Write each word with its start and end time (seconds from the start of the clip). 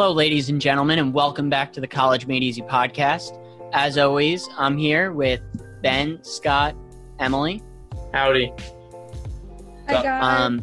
Hello, 0.00 0.12
ladies 0.12 0.48
and 0.48 0.62
gentlemen, 0.62 0.98
and 0.98 1.12
welcome 1.12 1.50
back 1.50 1.74
to 1.74 1.80
the 1.82 1.86
College 1.86 2.26
Made 2.26 2.42
Easy 2.42 2.62
podcast. 2.62 3.38
As 3.74 3.98
always, 3.98 4.48
I'm 4.56 4.78
here 4.78 5.12
with 5.12 5.42
Ben, 5.82 6.24
Scott, 6.24 6.74
Emily. 7.18 7.62
Howdy. 8.14 8.50
Hi 9.88 10.02
guys. 10.02 10.40
Um, 10.40 10.62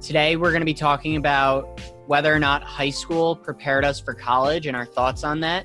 today, 0.00 0.34
we're 0.34 0.50
going 0.50 0.62
to 0.62 0.66
be 0.66 0.74
talking 0.74 1.14
about 1.14 1.80
whether 2.08 2.34
or 2.34 2.40
not 2.40 2.64
high 2.64 2.90
school 2.90 3.36
prepared 3.36 3.84
us 3.84 4.00
for 4.00 4.14
college 4.14 4.66
and 4.66 4.76
our 4.76 4.84
thoughts 4.84 5.22
on 5.22 5.38
that. 5.42 5.64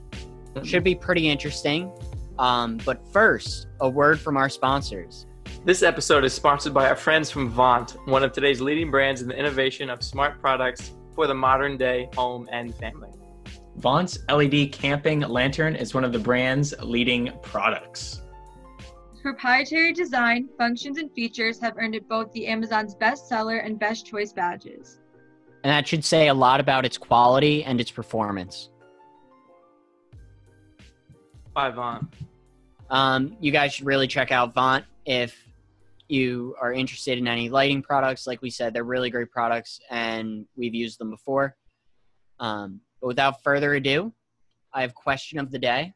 Should 0.62 0.84
be 0.84 0.94
pretty 0.94 1.28
interesting. 1.28 1.92
Um, 2.38 2.78
but 2.86 3.02
first, 3.12 3.66
a 3.80 3.90
word 3.90 4.20
from 4.20 4.38
our 4.38 4.48
sponsors. 4.48 5.26
This 5.66 5.82
episode 5.82 6.24
is 6.24 6.36
sponsored 6.36 6.76
by 6.76 6.88
our 6.88 6.96
friends 6.96 7.32
from 7.32 7.50
Vaunt, 7.50 7.98
one 8.06 8.24
of 8.24 8.32
today's 8.32 8.62
leading 8.62 8.92
brands 8.92 9.24
in 9.24 9.28
the 9.28 9.36
innovation 9.36 9.90
of 9.90 10.04
smart 10.04 10.40
products 10.40 10.92
for 11.22 11.28
the 11.28 11.36
modern 11.36 11.78
day 11.78 12.10
home 12.16 12.50
and 12.52 12.74
family. 12.74 13.12
Vaunt's 13.76 14.18
LED 14.28 14.72
camping 14.72 15.20
lantern 15.20 15.76
is 15.76 15.94
one 15.94 16.04
of 16.04 16.12
the 16.12 16.18
brand's 16.18 16.74
leading 16.82 17.32
products. 17.44 18.24
Proprietary 19.22 19.94
design, 19.94 20.50
functions, 20.58 20.98
and 20.98 21.12
features 21.12 21.60
have 21.60 21.76
earned 21.78 21.94
it 21.94 22.10
both 22.10 22.32
the 22.32 22.48
Amazon's 22.48 22.96
bestseller 22.96 23.64
and 23.64 23.78
best 23.78 24.08
choice 24.08 24.34
badges. 24.34 24.98
And 25.64 25.70
that 25.70 25.88
should 25.88 26.04
say 26.04 26.30
a 26.30 26.34
lot 26.34 26.60
about 26.60 26.86
its 26.86 26.98
quality 26.98 27.64
and 27.66 27.80
its 27.80 27.92
performance. 27.92 28.72
By 31.54 31.70
Vaunt. 31.70 32.12
Um, 32.90 33.38
you 33.40 33.52
guys 33.52 33.76
should 33.76 33.86
really 33.86 34.08
check 34.08 34.32
out 34.32 34.56
Vaunt 34.56 34.86
if 35.06 35.38
you 36.12 36.56
are 36.60 36.74
interested 36.74 37.18
in 37.18 37.28
any 37.28 37.50
lighting 37.50 37.82
products. 37.82 38.28
Like 38.28 38.42
we 38.42 38.50
said, 38.50 38.74
they're 38.74 38.84
really 38.84 39.10
great 39.10 39.32
products 39.32 39.80
and 39.90 40.46
we've 40.56 40.76
used 40.76 41.00
them 41.00 41.10
before. 41.10 41.56
Um, 42.40 42.82
but 43.00 43.08
without 43.08 43.42
further 43.44 43.74
ado, 43.76 44.14
I 44.74 44.82
have 44.82 44.94
question 44.94 45.40
of 45.40 45.52
the 45.52 45.60
day. 45.60 45.94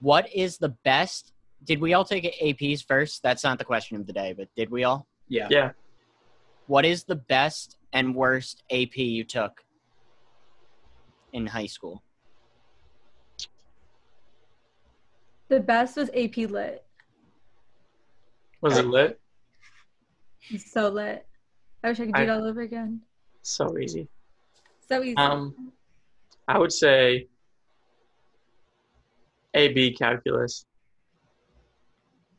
What 0.00 0.28
is 0.34 0.58
the 0.58 0.70
best? 0.84 1.32
Did 1.64 1.80
we 1.80 1.94
all 1.94 2.04
take 2.04 2.24
APs 2.42 2.84
first? 2.86 3.22
That's 3.22 3.42
not 3.42 3.58
the 3.58 3.64
question 3.64 3.96
of 3.96 4.06
the 4.06 4.12
day, 4.12 4.34
but 4.36 4.48
did 4.54 4.70
we 4.70 4.84
all? 4.84 5.06
Yeah. 5.28 5.48
Yeah. 5.50 5.70
What 6.66 6.84
is 6.84 7.04
the 7.04 7.16
best 7.16 7.78
and 7.92 8.14
worst 8.14 8.62
AP 8.70 8.96
you 8.96 9.24
took 9.24 9.62
in 11.32 11.46
high 11.46 11.66
school? 11.66 12.02
The 15.48 15.60
best 15.60 15.96
was 15.96 16.10
AP 16.14 16.36
Lit. 16.36 16.83
Was 18.64 18.78
it 18.78 18.86
lit? 18.86 19.20
It's 20.48 20.72
so 20.72 20.88
lit. 20.88 21.26
I 21.82 21.88
wish 21.90 22.00
I 22.00 22.06
could 22.06 22.14
do 22.14 22.20
I- 22.20 22.24
it 22.24 22.30
all 22.30 22.44
over 22.46 22.62
again. 22.62 23.02
So 23.42 23.76
easy. 23.78 24.08
So 24.88 25.02
easy. 25.02 25.16
Um, 25.18 25.72
I 26.48 26.58
would 26.58 26.72
say 26.72 27.28
AB 29.52 29.92
calculus. 29.96 30.64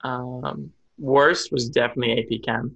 Um, 0.03 0.71
worst 0.97 1.51
was 1.51 1.69
definitely 1.69 2.19
AP 2.19 2.41
chem. 2.43 2.75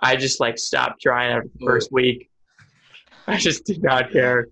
I 0.00 0.16
just 0.16 0.40
like 0.40 0.56
stopped 0.56 1.02
trying 1.02 1.30
after 1.32 1.50
the 1.58 1.66
first 1.66 1.92
week. 1.92 2.30
I 3.26 3.36
just 3.36 3.66
did 3.66 3.82
not 3.82 4.10
care. 4.10 4.48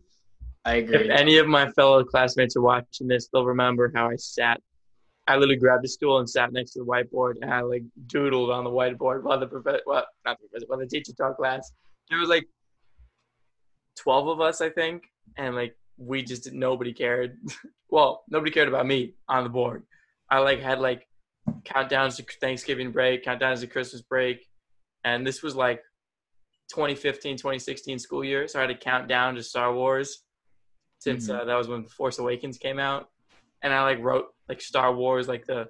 I 0.67 0.75
agree. 0.77 0.97
If 0.97 1.11
any 1.11 1.39
of 1.39 1.47
my 1.47 1.71
fellow 1.71 2.05
classmates 2.05 2.55
are 2.57 2.61
watching 2.61 3.09
this, 3.09 3.29
they'll 3.33 3.47
remember 3.47 3.91
how 3.95 4.11
I 4.11 4.17
sat. 4.17 4.61
I 5.29 5.35
literally 5.35 5.57
grabbed 5.57 5.85
a 5.85 5.89
stool 5.89 6.19
and 6.19 6.29
sat 6.29 6.53
next 6.53 6.73
to 6.73 6.81
the 6.81 6.85
whiteboard, 6.85 7.35
and 7.41 7.53
I 7.53 7.61
like 7.61 7.83
doodled 8.07 8.55
on 8.55 8.65
the 8.65 8.71
whiteboard 8.71 9.23
while 9.23 9.41
the 9.41 9.47
professor, 9.47 9.83
well, 9.87 10.07
not 10.25 10.39
the 10.41 10.49
professor, 10.49 10.67
while 10.69 10.79
the 10.79 10.87
teacher 10.87 11.13
taught 11.13 11.37
class. 11.37 11.73
There 12.09 12.19
was 12.19 12.29
like 12.29 12.47
twelve 13.97 14.29
of 14.29 14.41
us, 14.41 14.61
I 14.61 14.71
think, 14.71 15.05
and 15.37 15.55
like 15.57 15.77
we 15.97 16.23
just 16.23 16.45
did, 16.45 16.55
nobody 16.55 16.93
cared. 16.93 17.39
well, 17.91 18.25
nobody 18.29 18.53
cared 18.53 18.69
about 18.69 18.87
me 18.87 19.15
on 19.29 19.43
the 19.43 19.51
board. 19.51 19.83
I 20.31 20.39
like 20.39 20.61
had 20.61 20.79
like 20.79 21.09
countdowns 21.65 22.17
to 22.17 22.25
Thanksgiving 22.41 22.93
break, 22.93 23.25
countdowns 23.25 23.61
to 23.61 23.67
Christmas 23.67 24.03
break, 24.03 24.47
and 25.05 25.27
this 25.27 25.43
was 25.43 25.57
like 25.57 25.83
2015, 26.69 27.37
2016 27.37 27.99
school 27.99 28.25
year, 28.25 28.47
so 28.47 28.59
I 28.59 28.63
had 28.63 28.69
to 28.69 28.77
count 28.77 29.09
down 29.09 29.35
to 29.35 29.43
Star 29.43 29.75
Wars 29.75 30.23
since 30.99 31.29
uh, 31.29 31.45
that 31.45 31.55
was 31.55 31.69
when 31.69 31.85
Force 31.85 32.19
Awakens 32.19 32.59
came 32.59 32.79
out, 32.79 33.11
and 33.63 33.73
I 33.73 33.83
like 33.83 33.99
wrote 34.01 34.27
like 34.49 34.61
Star 34.61 34.95
Wars 34.95 35.29
like 35.29 35.47
the 35.47 35.69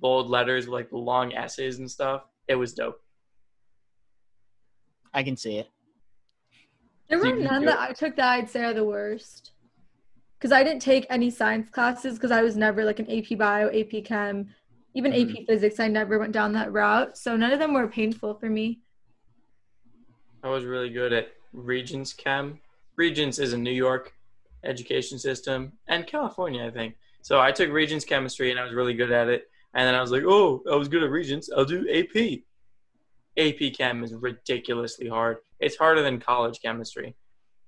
bold 0.00 0.28
letters 0.28 0.66
with 0.66 0.74
like 0.74 0.90
the 0.90 0.98
long 0.98 1.34
S's 1.34 1.78
and 1.78 1.90
stuff. 1.90 2.22
It 2.46 2.54
was 2.54 2.72
dope. 2.72 3.00
I 5.12 5.22
can 5.22 5.36
see 5.36 5.56
it. 5.56 5.68
there 7.08 7.18
were 7.18 7.34
none 7.34 7.64
that 7.64 7.78
I 7.78 7.92
took 7.92 8.16
that 8.16 8.28
I'd 8.28 8.50
say 8.50 8.64
are 8.64 8.74
the 8.74 8.84
worst. 8.84 9.52
Because 10.38 10.52
I 10.52 10.62
didn't 10.62 10.82
take 10.82 11.06
any 11.10 11.30
science 11.30 11.68
classes 11.70 12.14
because 12.14 12.30
I 12.30 12.42
was 12.42 12.56
never 12.56 12.84
like 12.84 13.00
an 13.00 13.10
AP 13.10 13.36
Bio, 13.36 13.68
AP 13.68 14.04
Chem, 14.04 14.48
even 14.94 15.12
AP 15.12 15.18
mm-hmm. 15.18 15.44
Physics. 15.46 15.80
I 15.80 15.88
never 15.88 16.18
went 16.18 16.32
down 16.32 16.52
that 16.52 16.72
route. 16.72 17.18
So 17.18 17.36
none 17.36 17.52
of 17.52 17.58
them 17.58 17.74
were 17.74 17.88
painful 17.88 18.34
for 18.34 18.48
me. 18.48 18.80
I 20.44 20.48
was 20.48 20.64
really 20.64 20.90
good 20.90 21.12
at 21.12 21.32
Regents 21.52 22.12
Chem. 22.12 22.60
Regents 22.96 23.38
is 23.40 23.52
a 23.52 23.58
New 23.58 23.72
York 23.72 24.14
education 24.64 25.18
system 25.18 25.72
and 25.88 26.06
California, 26.06 26.64
I 26.64 26.70
think. 26.70 26.94
So 27.28 27.38
I 27.38 27.52
took 27.52 27.68
Regents 27.68 28.06
Chemistry 28.06 28.50
and 28.50 28.58
I 28.58 28.64
was 28.64 28.72
really 28.72 28.94
good 28.94 29.12
at 29.12 29.28
it. 29.28 29.50
And 29.74 29.86
then 29.86 29.94
I 29.94 30.00
was 30.00 30.10
like, 30.10 30.22
oh, 30.26 30.62
I 30.72 30.74
was 30.76 30.88
good 30.88 31.02
at 31.02 31.10
Regents. 31.10 31.50
I'll 31.54 31.66
do 31.66 31.86
AP. 31.92 32.38
AP 33.36 33.74
Chem 33.76 34.02
is 34.02 34.14
ridiculously 34.14 35.08
hard. 35.08 35.36
It's 35.60 35.76
harder 35.76 36.00
than 36.00 36.20
college 36.20 36.60
chemistry. 36.62 37.14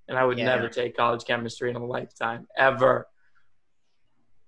And 0.09 0.17
I 0.17 0.25
would 0.25 0.39
Yeah. 0.39 0.47
never 0.47 0.71
take 0.71 0.97
college 0.97 1.27
chemistry 1.27 1.69
in 1.69 1.77
a 1.77 1.85
lifetime, 1.85 2.49
ever. 2.57 3.07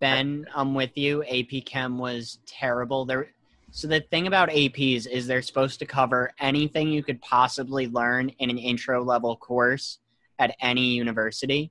Ben, 0.00 0.46
I'm 0.54 0.74
with 0.74 0.96
you. 0.96 1.22
AP 1.24 1.60
Chem 1.60 1.98
was 1.98 2.38
terrible. 2.46 3.04
There 3.04 3.34
so 3.70 3.88
the 3.88 4.00
thing 4.00 4.26
about 4.26 4.48
APs 4.48 5.06
is 5.06 5.26
they're 5.26 5.42
supposed 5.42 5.78
to 5.80 5.84
cover 5.84 6.32
anything 6.40 6.88
you 6.88 7.02
could 7.02 7.20
possibly 7.20 7.86
learn 7.86 8.30
in 8.38 8.48
an 8.48 8.56
intro 8.56 9.04
level 9.04 9.36
course 9.36 9.98
at 10.38 10.56
any 10.62 10.94
university. 10.94 11.70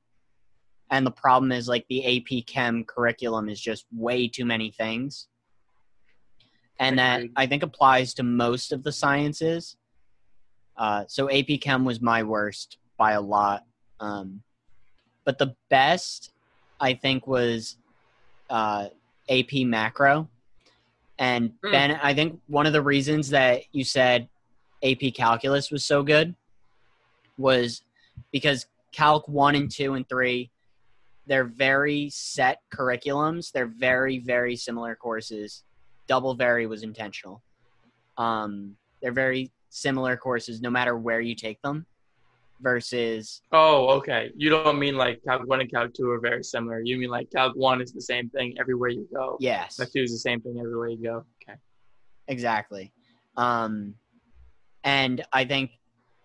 And 0.92 1.06
the 1.06 1.12
problem 1.12 1.52
is 1.52 1.68
like 1.68 1.86
the 1.90 2.18
AP 2.18 2.46
Chem 2.46 2.84
curriculum 2.84 3.50
is 3.50 3.60
just 3.60 3.86
way 3.94 4.28
too 4.28 4.46
many 4.46 4.72
things. 4.72 5.28
And 6.80 7.00
that 7.00 7.24
I 7.36 7.46
think 7.46 7.64
applies 7.64 8.14
to 8.16 8.24
most 8.24 8.72
of 8.72 8.84
the 8.84 8.92
sciences. 8.92 9.78
Uh, 10.76 11.06
so 11.08 11.30
AP 11.32 11.62
Chem 11.62 11.86
was 11.86 12.02
my 12.02 12.24
worst 12.24 12.78
by 12.98 13.14
a 13.14 13.22
lot. 13.22 13.66
Um, 14.00 14.42
but 15.24 15.38
the 15.38 15.56
best, 15.70 16.34
I 16.80 16.94
think, 16.94 17.26
was 17.26 17.78
uh, 18.50 18.90
AP 19.30 19.54
Macro. 19.66 20.28
And 21.20 21.54
Hmm. 21.64 21.72
Ben, 21.72 22.00
I 22.04 22.14
think 22.14 22.42
one 22.48 22.66
of 22.66 22.74
the 22.74 22.82
reasons 22.82 23.30
that 23.30 23.64
you 23.72 23.84
said 23.84 24.28
AP 24.84 25.14
Calculus 25.14 25.72
was 25.72 25.86
so 25.86 26.04
good 26.04 26.36
was 27.38 27.84
because 28.32 28.66
Calc 28.92 29.28
1 29.28 29.56
and 29.56 29.72
2 29.72 29.94
and 29.94 30.10
3, 30.10 30.51
they're 31.28 31.46
very 31.46 32.10
set 32.10 32.60
curriculums. 32.74 33.52
They're 33.52 33.68
very, 33.68 34.20
very 34.20 34.56
similar 34.56 34.96
courses. 34.96 35.64
Double 36.08 36.34
Very 36.34 36.66
was 36.68 36.84
intentional. 36.84 37.42
Um, 38.18 38.76
they're 39.02 39.12
very 39.14 39.52
similar 39.70 40.18
courses 40.18 40.62
no 40.62 40.70
matter 40.70 40.98
where 40.98 41.22
you 41.22 41.34
take 41.36 41.62
them 41.62 41.86
versus 42.62 43.42
Oh, 43.52 43.88
okay. 43.98 44.32
You 44.36 44.50
don't 44.50 44.78
mean 44.78 44.96
like 44.98 45.22
Calc 45.26 45.48
1 45.48 45.62
and 45.62 45.72
Calc 45.72 45.94
2 45.94 46.10
are 46.12 46.20
very 46.20 46.44
similar. 46.44 46.82
You 46.82 46.98
mean 46.98 47.10
like 47.10 47.32
Calc 47.32 47.56
1 47.56 47.82
is 47.82 47.92
the 47.94 48.02
same 48.02 48.30
thing 48.30 48.56
everywhere 48.60 48.90
you 48.90 49.08
go. 49.14 49.38
yes 49.40 49.78
Calc 49.78 49.92
2 49.94 50.04
is 50.04 50.12
the 50.12 50.18
same 50.20 50.42
thing 50.42 50.60
everywhere 50.60 50.90
you 50.90 51.02
go. 51.02 51.26
Okay. 51.48 51.58
exactly 52.28 52.92
um, 53.38 53.96
and 54.84 55.24
i 55.34 55.44
think 55.46 55.72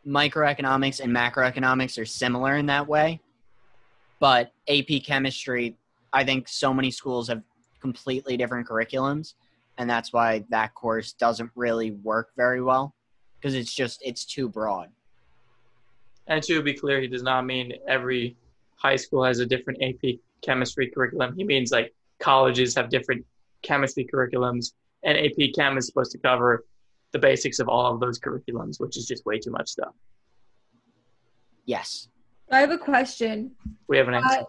microeconomics 0.06 1.00
and 1.00 1.14
macroeconomics 1.14 2.00
are 2.00 2.04
similar 2.04 2.56
in 2.56 2.66
that 2.66 2.87
way 2.87 3.20
but 4.20 4.52
ap 4.68 4.88
chemistry 5.04 5.76
i 6.12 6.24
think 6.24 6.48
so 6.48 6.72
many 6.72 6.90
schools 6.90 7.28
have 7.28 7.42
completely 7.80 8.36
different 8.36 8.66
curriculums 8.66 9.34
and 9.78 9.88
that's 9.88 10.12
why 10.12 10.44
that 10.48 10.74
course 10.74 11.12
doesn't 11.12 11.50
really 11.54 11.92
work 11.92 12.30
very 12.36 12.62
well 12.62 12.94
because 13.38 13.54
it's 13.54 13.72
just 13.72 14.00
it's 14.04 14.24
too 14.24 14.48
broad 14.48 14.88
And 16.26 16.42
to 16.44 16.62
be 16.62 16.74
clear, 16.74 17.00
he 17.00 17.06
does 17.06 17.22
not 17.22 17.46
mean 17.46 17.72
every 17.86 18.36
high 18.76 18.96
school 18.96 19.24
has 19.24 19.38
a 19.38 19.46
different 19.46 19.80
AP 19.82 20.18
chemistry 20.42 20.90
curriculum. 20.90 21.34
He 21.36 21.44
means 21.44 21.70
like 21.70 21.94
colleges 22.18 22.74
have 22.74 22.88
different 22.88 23.24
chemistry 23.62 24.06
curriculums, 24.12 24.72
and 25.04 25.16
AP 25.16 25.54
Chem 25.54 25.78
is 25.78 25.86
supposed 25.86 26.12
to 26.12 26.18
cover 26.18 26.64
the 27.12 27.18
basics 27.18 27.58
of 27.60 27.68
all 27.68 27.94
of 27.94 28.00
those 28.00 28.18
curriculums, 28.18 28.80
which 28.80 28.96
is 28.96 29.06
just 29.06 29.24
way 29.24 29.38
too 29.38 29.50
much 29.50 29.68
stuff. 29.68 29.94
yes 31.66 32.08
I 32.50 32.60
have 32.60 32.70
a 32.70 32.78
question. 32.78 33.52
We 33.88 33.96
have 33.96 34.08
an 34.08 34.14
answer. 34.14 34.40
Uh, 34.40 34.44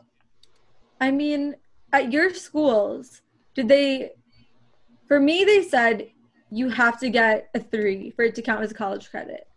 I 1.00 1.12
mean, 1.12 1.56
at 1.94 2.12
your 2.12 2.34
schools, 2.34 3.22
did 3.56 3.68
they, 3.68 4.12
for 5.08 5.20
me, 5.20 5.44
they 5.44 5.64
said 5.64 6.10
you 6.52 6.70
have 6.70 7.00
to 7.00 7.10
get 7.10 7.50
a 7.56 7.60
three 7.60 8.12
for 8.12 8.24
it 8.24 8.36
to 8.36 8.42
count 8.42 8.64
as 8.64 8.72
a 8.72 8.76
college 8.76 9.10
credit. 9.10 9.48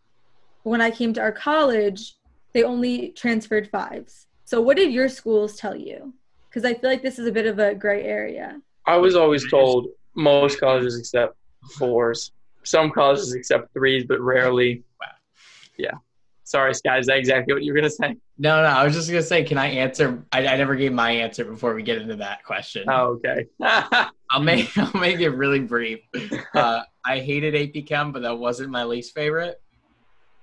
When 0.62 0.80
I 0.80 0.90
came 0.90 1.12
to 1.14 1.20
our 1.20 1.32
college, 1.32 2.16
they 2.52 2.62
only 2.62 3.10
transferred 3.10 3.68
fives. 3.70 4.26
So 4.44 4.60
what 4.60 4.76
did 4.76 4.92
your 4.92 5.08
schools 5.08 5.56
tell 5.56 5.76
you? 5.76 6.12
Because 6.48 6.64
I 6.64 6.74
feel 6.74 6.90
like 6.90 7.02
this 7.02 7.18
is 7.18 7.26
a 7.26 7.32
bit 7.32 7.46
of 7.46 7.58
a 7.58 7.74
gray 7.74 8.04
area. 8.04 8.60
I 8.86 8.96
was 8.96 9.14
always 9.14 9.48
told 9.48 9.88
most 10.14 10.58
colleges 10.58 10.98
accept 10.98 11.36
fours. 11.78 12.32
Some 12.64 12.90
colleges 12.90 13.32
accept 13.32 13.72
threes, 13.72 14.04
but 14.04 14.20
rarely. 14.20 14.82
Wow. 15.00 15.06
Yeah. 15.78 15.94
Sorry, 16.44 16.74
Scott. 16.74 16.98
Is 16.98 17.06
that 17.06 17.18
exactly 17.18 17.54
what 17.54 17.62
you 17.62 17.72
were 17.72 17.78
gonna 17.78 17.90
say? 17.90 18.16
No, 18.42 18.62
no. 18.62 18.68
I 18.68 18.84
was 18.84 18.94
just 18.94 19.10
gonna 19.10 19.20
say, 19.22 19.44
can 19.44 19.58
I 19.58 19.66
answer? 19.66 20.24
I, 20.32 20.46
I 20.46 20.56
never 20.56 20.74
gave 20.74 20.94
my 20.94 21.10
answer 21.10 21.44
before 21.44 21.74
we 21.74 21.82
get 21.82 21.98
into 22.00 22.16
that 22.16 22.42
question. 22.42 22.84
Oh, 22.88 23.20
okay. 23.22 23.44
I'll 24.30 24.40
make 24.40 24.70
I'll 24.78 24.98
make 24.98 25.20
it 25.20 25.28
really 25.28 25.60
brief. 25.60 26.00
Uh, 26.54 26.80
I 27.04 27.18
hated 27.18 27.54
AP 27.54 27.84
Chem, 27.86 28.12
but 28.12 28.22
that 28.22 28.38
wasn't 28.38 28.70
my 28.70 28.84
least 28.84 29.14
favorite. 29.14 29.60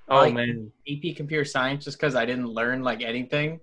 oh 0.09 0.17
Like- 0.17 0.35
man. 0.35 0.71
AP 0.87 1.15
Computer 1.15 1.43
Science, 1.43 1.85
just 1.85 1.97
because 1.97 2.13
I 2.15 2.23
didn't 2.27 2.47
learn 2.47 2.83
like 2.83 3.01
anything. 3.01 3.59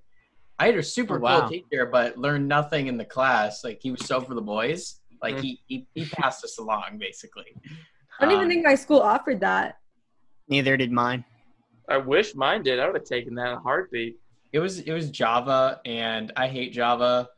I 0.59 0.67
had 0.67 0.77
a 0.77 0.83
super 0.83 1.19
Oh, 1.19 1.21
wow. 1.21 1.41
cool 1.43 1.51
teacher, 1.51 1.87
but 1.87 2.17
learned 2.19 2.49
nothing 2.49 2.89
in 2.89 2.97
the 2.97 3.05
class. 3.05 3.63
Like 3.63 3.79
he 3.81 3.93
was 3.93 4.05
so 4.05 4.21
for 4.21 4.35
the 4.35 4.43
boys. 4.43 4.99
Like 5.23 5.37
Mhm. 5.37 5.41
he, 5.43 5.61
he 5.69 5.87
he 5.95 6.07
passed 6.07 6.43
us 6.43 6.59
along 6.59 6.99
basically. 6.99 7.55
I 8.19 8.25
don't 8.25 8.33
even 8.33 8.45
Um, 8.47 8.51
think 8.51 8.65
my 8.67 8.75
school 8.75 8.99
offered 9.01 9.39
that. 9.41 9.79
Neither 10.49 10.77
did 10.77 10.91
mine. 10.91 11.25
I 11.89 11.99
wish 11.99 12.35
mine 12.35 12.63
did. 12.65 12.81
I 12.81 12.87
would 12.87 12.97
have 12.97 13.05
taken 13.05 13.35
that 13.37 13.47
in 13.49 13.53
a 13.55 13.61
heartbeat. 13.61 14.19
It 14.55 14.61
was 14.61 14.79
it 14.79 14.93
was 14.93 15.11
Java, 15.11 15.81
and 15.85 16.33
I 16.37 16.47
hate 16.47 16.73
Java. 16.73 17.29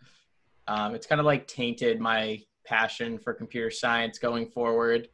Um, 0.68 0.94
it's 0.94 1.06
kind 1.06 1.18
of 1.18 1.24
like 1.24 1.46
tainted 1.46 1.98
my 1.98 2.42
passion 2.66 3.18
for 3.18 3.32
computer 3.32 3.70
science 3.70 4.18
going 4.18 4.50
forward. 4.50 5.08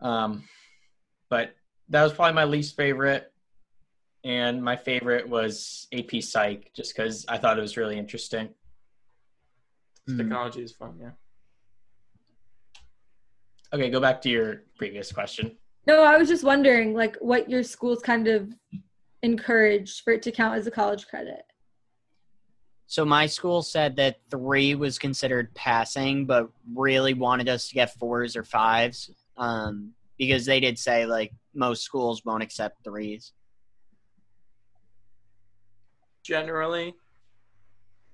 Um, 0.00 0.44
but 1.28 1.56
that 1.88 2.04
was 2.04 2.12
probably 2.12 2.34
my 2.34 2.44
least 2.44 2.76
favorite, 2.76 3.32
and 4.22 4.62
my 4.62 4.76
favorite 4.76 5.28
was 5.28 5.88
AP 5.92 6.22
Psych, 6.22 6.70
just 6.72 6.94
because 6.94 7.26
I 7.28 7.36
thought 7.36 7.58
it 7.58 7.62
was 7.62 7.76
really 7.76 7.98
interesting. 7.98 8.50
Technology 10.06 10.62
is 10.62 10.70
fun. 10.70 10.94
Yeah. 11.00 11.10
Okay, 13.74 13.90
go 13.90 13.98
back 14.00 14.22
to 14.22 14.30
your 14.30 14.62
previous 14.76 15.10
question. 15.10 15.56
No, 15.88 16.04
I 16.04 16.16
was 16.16 16.28
just 16.28 16.44
wondering 16.44 16.94
like 16.94 17.16
what 17.16 17.50
your 17.50 17.64
schools 17.64 18.00
kind 18.02 18.28
of 18.28 18.54
encouraged 19.22 20.02
for 20.02 20.12
it 20.12 20.22
to 20.22 20.32
count 20.32 20.56
as 20.56 20.66
a 20.66 20.70
college 20.70 21.06
credit. 21.06 21.42
So 22.86 23.04
my 23.04 23.26
school 23.26 23.60
said 23.60 23.96
that 23.96 24.20
three 24.30 24.74
was 24.74 24.98
considered 24.98 25.54
passing, 25.54 26.24
but 26.24 26.48
really 26.74 27.12
wanted 27.12 27.48
us 27.48 27.68
to 27.68 27.74
get 27.74 27.94
fours 27.98 28.34
or 28.34 28.44
fives, 28.44 29.10
um, 29.36 29.92
because 30.16 30.46
they 30.46 30.58
did 30.58 30.78
say 30.78 31.04
like 31.04 31.32
most 31.54 31.82
schools 31.82 32.24
won't 32.24 32.42
accept 32.42 32.82
threes. 32.84 33.32
Generally, 36.22 36.94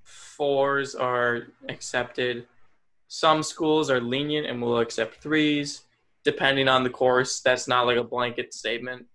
fours 0.02 0.94
are 0.96 1.48
accepted. 1.68 2.46
Some 3.06 3.44
schools 3.44 3.90
are 3.90 4.00
lenient 4.00 4.46
and 4.46 4.60
will 4.60 4.80
accept 4.80 5.22
threes, 5.22 5.82
depending 6.24 6.66
on 6.66 6.82
the 6.82 6.90
course. 6.90 7.40
That's 7.40 7.68
not 7.68 7.86
like 7.86 7.96
a 7.96 8.04
blanket 8.04 8.52
statement. 8.54 9.06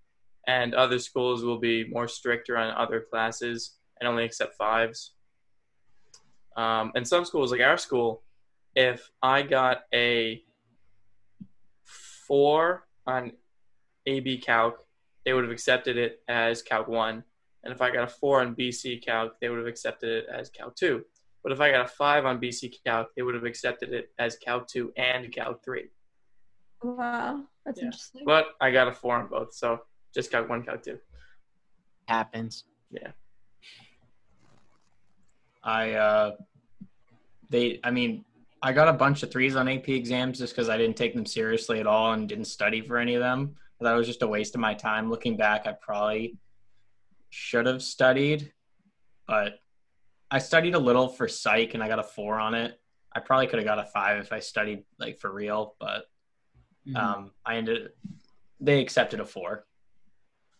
And 0.49 0.73
other 0.73 0.97
schools 0.97 1.43
will 1.43 1.59
be 1.59 1.87
more 1.89 2.07
stricter 2.07 2.57
on 2.57 2.73
other 2.75 3.01
classes 3.01 3.77
and 3.99 4.07
only 4.09 4.23
accept 4.23 4.55
fives. 4.55 5.13
Um, 6.57 6.91
and 6.95 7.07
some 7.07 7.23
schools, 7.23 7.51
like 7.51 7.61
our 7.61 7.77
school, 7.77 8.23
if 8.75 9.11
I 9.21 9.43
got 9.43 9.81
a 9.93 10.41
four 12.25 12.87
on 13.05 13.33
AB 14.07 14.39
Calc, 14.39 14.83
they 15.23 15.33
would 15.33 15.43
have 15.43 15.51
accepted 15.51 15.97
it 15.97 16.23
as 16.27 16.63
Calc 16.63 16.87
1. 16.87 17.23
And 17.63 17.71
if 17.71 17.79
I 17.79 17.91
got 17.91 18.05
a 18.05 18.07
4 18.07 18.41
on 18.41 18.55
BC 18.55 19.05
Calc, 19.05 19.33
they 19.39 19.49
would 19.49 19.59
have 19.59 19.67
accepted 19.67 20.09
it 20.09 20.25
as 20.33 20.49
Calc 20.49 20.75
2. 20.75 21.03
But 21.43 21.51
if 21.51 21.61
I 21.61 21.69
got 21.69 21.85
a 21.85 21.87
5 21.87 22.25
on 22.25 22.39
BC 22.41 22.73
Calc, 22.83 23.09
they 23.15 23.21
would 23.21 23.35
have 23.35 23.43
accepted 23.43 23.93
it 23.93 24.11
as 24.17 24.35
Calc 24.37 24.67
2 24.67 24.93
and 24.97 25.31
Calc 25.31 25.63
3. 25.63 25.89
Wow, 26.81 27.43
that's 27.63 27.79
Yeah. 27.79 27.85
interesting. 27.85 28.23
But 28.25 28.55
I 28.59 28.71
got 28.71 28.87
a 28.87 28.93
4 28.93 29.17
on 29.17 29.27
both, 29.27 29.53
so 29.53 29.81
just 30.13 30.31
got 30.31 30.49
1, 30.49 30.63
Calc 30.63 30.83
2. 30.83 30.97
Happens. 32.07 32.63
Yeah. 32.91 33.11
I 35.63 35.91
uh 35.93 36.31
they 37.49 37.79
I 37.83 37.91
mean 37.91 38.23
I 38.61 38.73
got 38.73 38.87
a 38.87 38.93
bunch 38.93 39.23
of 39.23 39.31
threes 39.31 39.55
on 39.55 39.67
AP 39.67 39.89
exams 39.89 40.39
just 40.39 40.53
because 40.55 40.69
I 40.69 40.77
didn't 40.77 40.97
take 40.97 41.13
them 41.13 41.25
seriously 41.25 41.79
at 41.79 41.87
all 41.87 42.13
and 42.13 42.27
didn't 42.27 42.45
study 42.45 42.81
for 42.81 42.97
any 42.97 43.15
of 43.15 43.21
them. 43.21 43.55
That 43.79 43.93
was 43.93 44.07
just 44.07 44.21
a 44.23 44.27
waste 44.27 44.55
of 44.55 44.61
my 44.61 44.73
time. 44.73 45.09
Looking 45.09 45.37
back, 45.37 45.65
I 45.67 45.73
probably 45.73 46.37
should 47.29 47.65
have 47.65 47.81
studied, 47.81 48.51
but 49.27 49.59
I 50.31 50.39
studied 50.39 50.75
a 50.75 50.79
little 50.79 51.07
for 51.07 51.27
psych 51.29 51.73
and 51.73 51.81
I 51.83 51.87
got 51.87 51.99
a 51.99 52.03
four 52.03 52.39
on 52.39 52.53
it. 52.53 52.79
I 53.13 53.19
probably 53.21 53.47
could 53.47 53.59
have 53.59 53.65
got 53.65 53.79
a 53.79 53.85
five 53.85 54.19
if 54.19 54.33
I 54.33 54.39
studied 54.39 54.83
like 54.99 55.19
for 55.19 55.31
real, 55.31 55.75
but 55.79 56.05
Mm-hmm. 56.87 56.95
um, 56.95 57.31
I 57.45 57.57
ended. 57.57 57.89
They 58.61 58.79
accepted 58.81 59.19
a 59.19 59.25
four. 59.25 59.65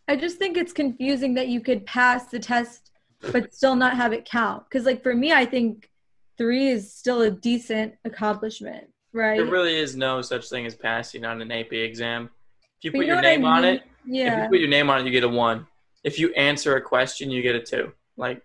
I 0.10 0.16
just 0.16 0.40
think 0.40 0.58
it's 0.58 0.74
confusing 0.74 1.36
that 1.36 1.50
you 1.50 1.62
could 1.62 1.86
pass 1.86 2.26
the 2.26 2.40
test 2.40 2.90
but 3.32 3.54
still 3.54 3.76
not 3.76 3.96
have 3.96 4.12
it 4.12 4.26
count. 4.26 4.64
Because 4.68 4.84
like 4.86 5.04
for 5.04 5.14
me, 5.14 5.32
I 5.32 5.46
think 5.46 5.88
three 6.36 6.70
is 6.70 6.92
still 6.92 7.22
a 7.22 7.30
decent 7.30 7.94
accomplishment, 8.06 8.88
right? 9.14 9.38
There 9.38 9.46
really 9.46 9.78
is 9.78 9.96
no 9.96 10.24
such 10.24 10.50
thing 10.50 10.66
as 10.66 10.74
passing 10.74 11.26
on 11.26 11.42
an 11.44 11.52
AP 11.52 11.74
exam. 11.74 12.32
If 12.80 12.86
you 12.86 12.92
But 12.92 12.98
put 12.98 13.02
you 13.02 13.08
your 13.08 13.16
what 13.18 13.26
I 13.26 13.36
name 13.36 13.46
on 13.46 13.62
mean? 13.62 13.74
it, 13.76 13.84
if 14.08 14.44
you 14.44 14.50
put 14.50 14.60
your 14.60 14.70
name 14.70 14.90
on 14.90 15.02
it, 15.02 15.06
you 15.06 15.12
get 15.12 15.24
a 15.24 15.30
1. 15.30 15.68
If 16.04 16.18
you 16.18 16.34
answer 16.34 16.76
a 16.76 16.82
question, 16.82 17.30
you 17.30 17.44
get 17.44 17.56
a 17.56 17.62
2. 17.62 17.92
Like, 18.18 18.42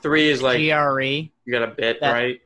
3 0.00 0.28
is 0.30 0.40
like, 0.40 0.56
GRE, 0.58 1.02
you 1.02 1.30
got 1.52 1.64
a 1.64 1.74
bit, 1.74 2.00
That- 2.00 2.12
right? 2.12 2.40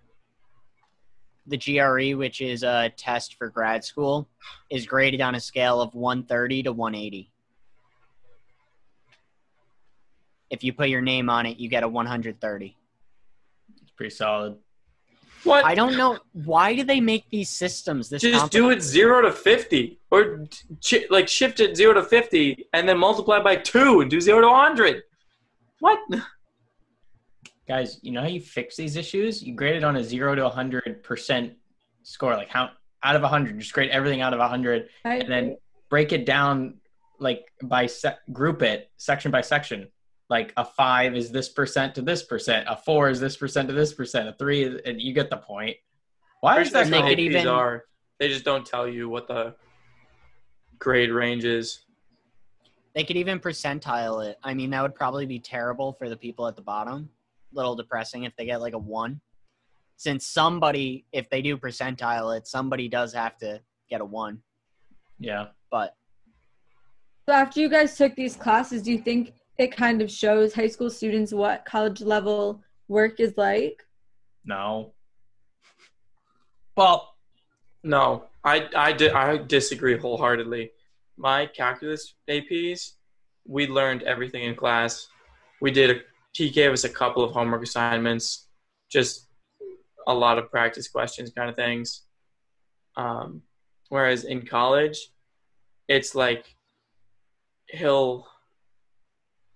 The 1.46 1.58
GRE, 1.58 2.16
which 2.16 2.40
is 2.40 2.62
a 2.62 2.90
test 2.96 3.36
for 3.36 3.48
grad 3.48 3.84
school, 3.84 4.28
is 4.70 4.86
graded 4.86 5.20
on 5.20 5.34
a 5.34 5.40
scale 5.40 5.80
of 5.80 5.94
130 5.94 6.64
to 6.64 6.72
180. 6.72 7.30
If 10.50 10.62
you 10.62 10.72
put 10.72 10.88
your 10.88 11.02
name 11.02 11.28
on 11.28 11.46
it, 11.46 11.58
you 11.58 11.68
get 11.68 11.82
a 11.82 11.88
130. 11.88 12.76
It's 13.82 13.90
pretty 13.92 14.14
solid. 14.14 14.56
What? 15.44 15.64
I 15.64 15.74
don't 15.74 15.96
know 15.96 16.18
why 16.32 16.74
do 16.74 16.84
they 16.84 17.00
make 17.00 17.28
these 17.28 17.50
systems 17.50 18.08
this 18.08 18.22
just 18.22 18.50
do 18.50 18.70
it 18.70 18.82
zero 18.82 19.20
to 19.20 19.30
fifty, 19.30 20.00
or 20.10 20.46
ch- 20.80 21.04
like 21.10 21.28
shift 21.28 21.60
it 21.60 21.76
zero 21.76 21.92
to 21.92 22.02
fifty, 22.02 22.66
and 22.72 22.88
then 22.88 22.96
multiply 22.96 23.40
by 23.40 23.56
two 23.56 24.00
and 24.00 24.10
do 24.10 24.22
zero 24.22 24.40
to 24.40 24.48
hundred. 24.48 25.02
What? 25.80 25.98
Guys, 27.66 27.98
you 28.02 28.12
know 28.12 28.20
how 28.20 28.26
you 28.28 28.40
fix 28.40 28.76
these 28.76 28.96
issues? 28.96 29.42
You 29.42 29.54
grade 29.54 29.76
it 29.76 29.84
on 29.84 29.96
a 29.96 30.04
zero 30.04 30.34
to 30.34 30.48
hundred 30.48 31.02
percent 31.02 31.54
score, 32.02 32.34
like 32.34 32.48
how 32.48 32.70
out 33.02 33.16
of 33.16 33.22
hundred, 33.22 33.58
just 33.58 33.72
grade 33.72 33.90
everything 33.90 34.20
out 34.20 34.32
of 34.34 34.40
hundred, 34.40 34.88
and 35.22 35.30
then 35.30 35.56
break 35.90 36.12
it 36.12 36.26
down 36.26 36.74
like 37.20 37.44
by 37.62 37.86
se- 37.86 38.16
group 38.32 38.62
it 38.62 38.90
section 38.96 39.30
by 39.30 39.40
section. 39.40 39.88
Like 40.30 40.52
a 40.56 40.64
five 40.64 41.14
is 41.14 41.30
this 41.30 41.48
percent 41.50 41.94
to 41.96 42.02
this 42.02 42.22
percent, 42.22 42.66
a 42.68 42.76
four 42.76 43.10
is 43.10 43.20
this 43.20 43.36
percent 43.36 43.68
to 43.68 43.74
this 43.74 43.92
percent, 43.92 44.28
a 44.28 44.32
three, 44.32 44.64
is, 44.64 44.80
and 44.86 45.00
you 45.00 45.12
get 45.12 45.28
the 45.30 45.36
point. 45.36 45.76
Why 46.40 46.60
is 46.60 46.72
that? 46.72 46.88
Make 46.88 47.04
it 47.06 47.18
even- 47.18 47.46
are. 47.46 47.84
They 48.20 48.28
just 48.28 48.44
don't 48.44 48.64
tell 48.64 48.86
you 48.88 49.08
what 49.08 49.26
the 49.26 49.54
grade 50.78 51.10
range 51.10 51.44
is. 51.44 51.80
They 52.94 53.02
could 53.02 53.16
even 53.16 53.40
percentile 53.40 54.24
it. 54.24 54.38
I 54.42 54.54
mean, 54.54 54.70
that 54.70 54.82
would 54.82 54.94
probably 54.94 55.26
be 55.26 55.40
terrible 55.40 55.92
for 55.94 56.08
the 56.08 56.16
people 56.16 56.46
at 56.46 56.54
the 56.54 56.62
bottom. 56.62 57.10
Little 57.54 57.76
depressing 57.76 58.24
if 58.24 58.34
they 58.36 58.44
get 58.46 58.60
like 58.60 58.74
a 58.74 58.78
one. 58.78 59.20
Since 59.96 60.26
somebody, 60.26 61.06
if 61.12 61.30
they 61.30 61.40
do 61.40 61.56
percentile 61.56 62.36
it, 62.36 62.48
somebody 62.48 62.88
does 62.88 63.12
have 63.14 63.36
to 63.38 63.60
get 63.88 64.00
a 64.00 64.04
one. 64.04 64.40
Yeah, 65.20 65.46
But 65.70 65.94
So 67.26 67.32
after 67.32 67.60
you 67.60 67.68
guys 67.68 67.96
took 67.96 68.16
these 68.16 68.34
classes, 68.34 68.82
do 68.82 68.90
you 68.90 68.98
think 68.98 69.34
it 69.58 69.68
kind 69.76 70.02
of 70.02 70.10
shows 70.10 70.52
high 70.52 70.66
school 70.66 70.90
students 70.90 71.32
what 71.32 71.64
college 71.64 72.00
level 72.00 72.60
work 72.88 73.20
is 73.20 73.34
like? 73.36 73.82
no. 74.44 74.92
Well, 76.76 77.14
No, 77.84 78.24
I 78.42 78.68
I, 78.74 78.92
di- 78.92 79.10
I 79.10 79.36
disagree 79.38 79.96
wholeheartedly. 79.96 80.72
My 81.16 81.46
calculus 81.46 82.14
APs, 82.28 82.94
we 83.46 83.68
learned 83.68 84.02
everything 84.02 84.42
in 84.42 84.56
class. 84.56 85.08
We 85.60 85.70
did 85.70 85.90
a 85.90 86.00
he 86.34 86.50
gave 86.50 86.72
us 86.72 86.84
a 86.84 86.88
couple 86.88 87.24
of 87.24 87.32
homework 87.32 87.62
assignments, 87.62 88.48
just 88.90 89.28
a 90.06 90.14
lot 90.14 90.38
of 90.38 90.50
practice 90.50 90.88
questions 90.88 91.32
kind 91.34 91.48
of 91.48 91.56
things. 91.56 92.02
Um, 92.96 93.42
whereas 93.88 94.24
in 94.24 94.44
college, 94.46 95.10
it's 95.88 96.14
like 96.14 96.54
he'll 97.66 98.26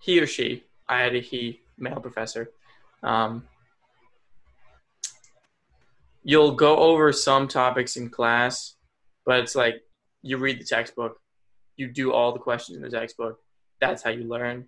he 0.00 0.20
or 0.20 0.26
she. 0.26 0.64
I 0.88 1.00
had 1.00 1.14
a 1.14 1.20
he 1.20 1.60
male 1.76 2.00
professor. 2.00 2.50
Um, 3.02 3.44
you'll 6.22 6.52
go 6.52 6.76
over 6.76 7.12
some 7.12 7.48
topics 7.48 7.96
in 7.96 8.08
class, 8.08 8.74
but 9.26 9.40
it's 9.40 9.54
like 9.54 9.82
you 10.22 10.36
read 10.36 10.60
the 10.60 10.64
textbook 10.64 11.20
you 11.78 11.86
do 11.86 12.12
all 12.12 12.32
the 12.32 12.38
questions 12.38 12.76
in 12.76 12.82
the 12.82 12.90
textbook. 12.90 13.38
That's 13.80 14.02
how 14.02 14.10
you 14.10 14.24
learn. 14.24 14.66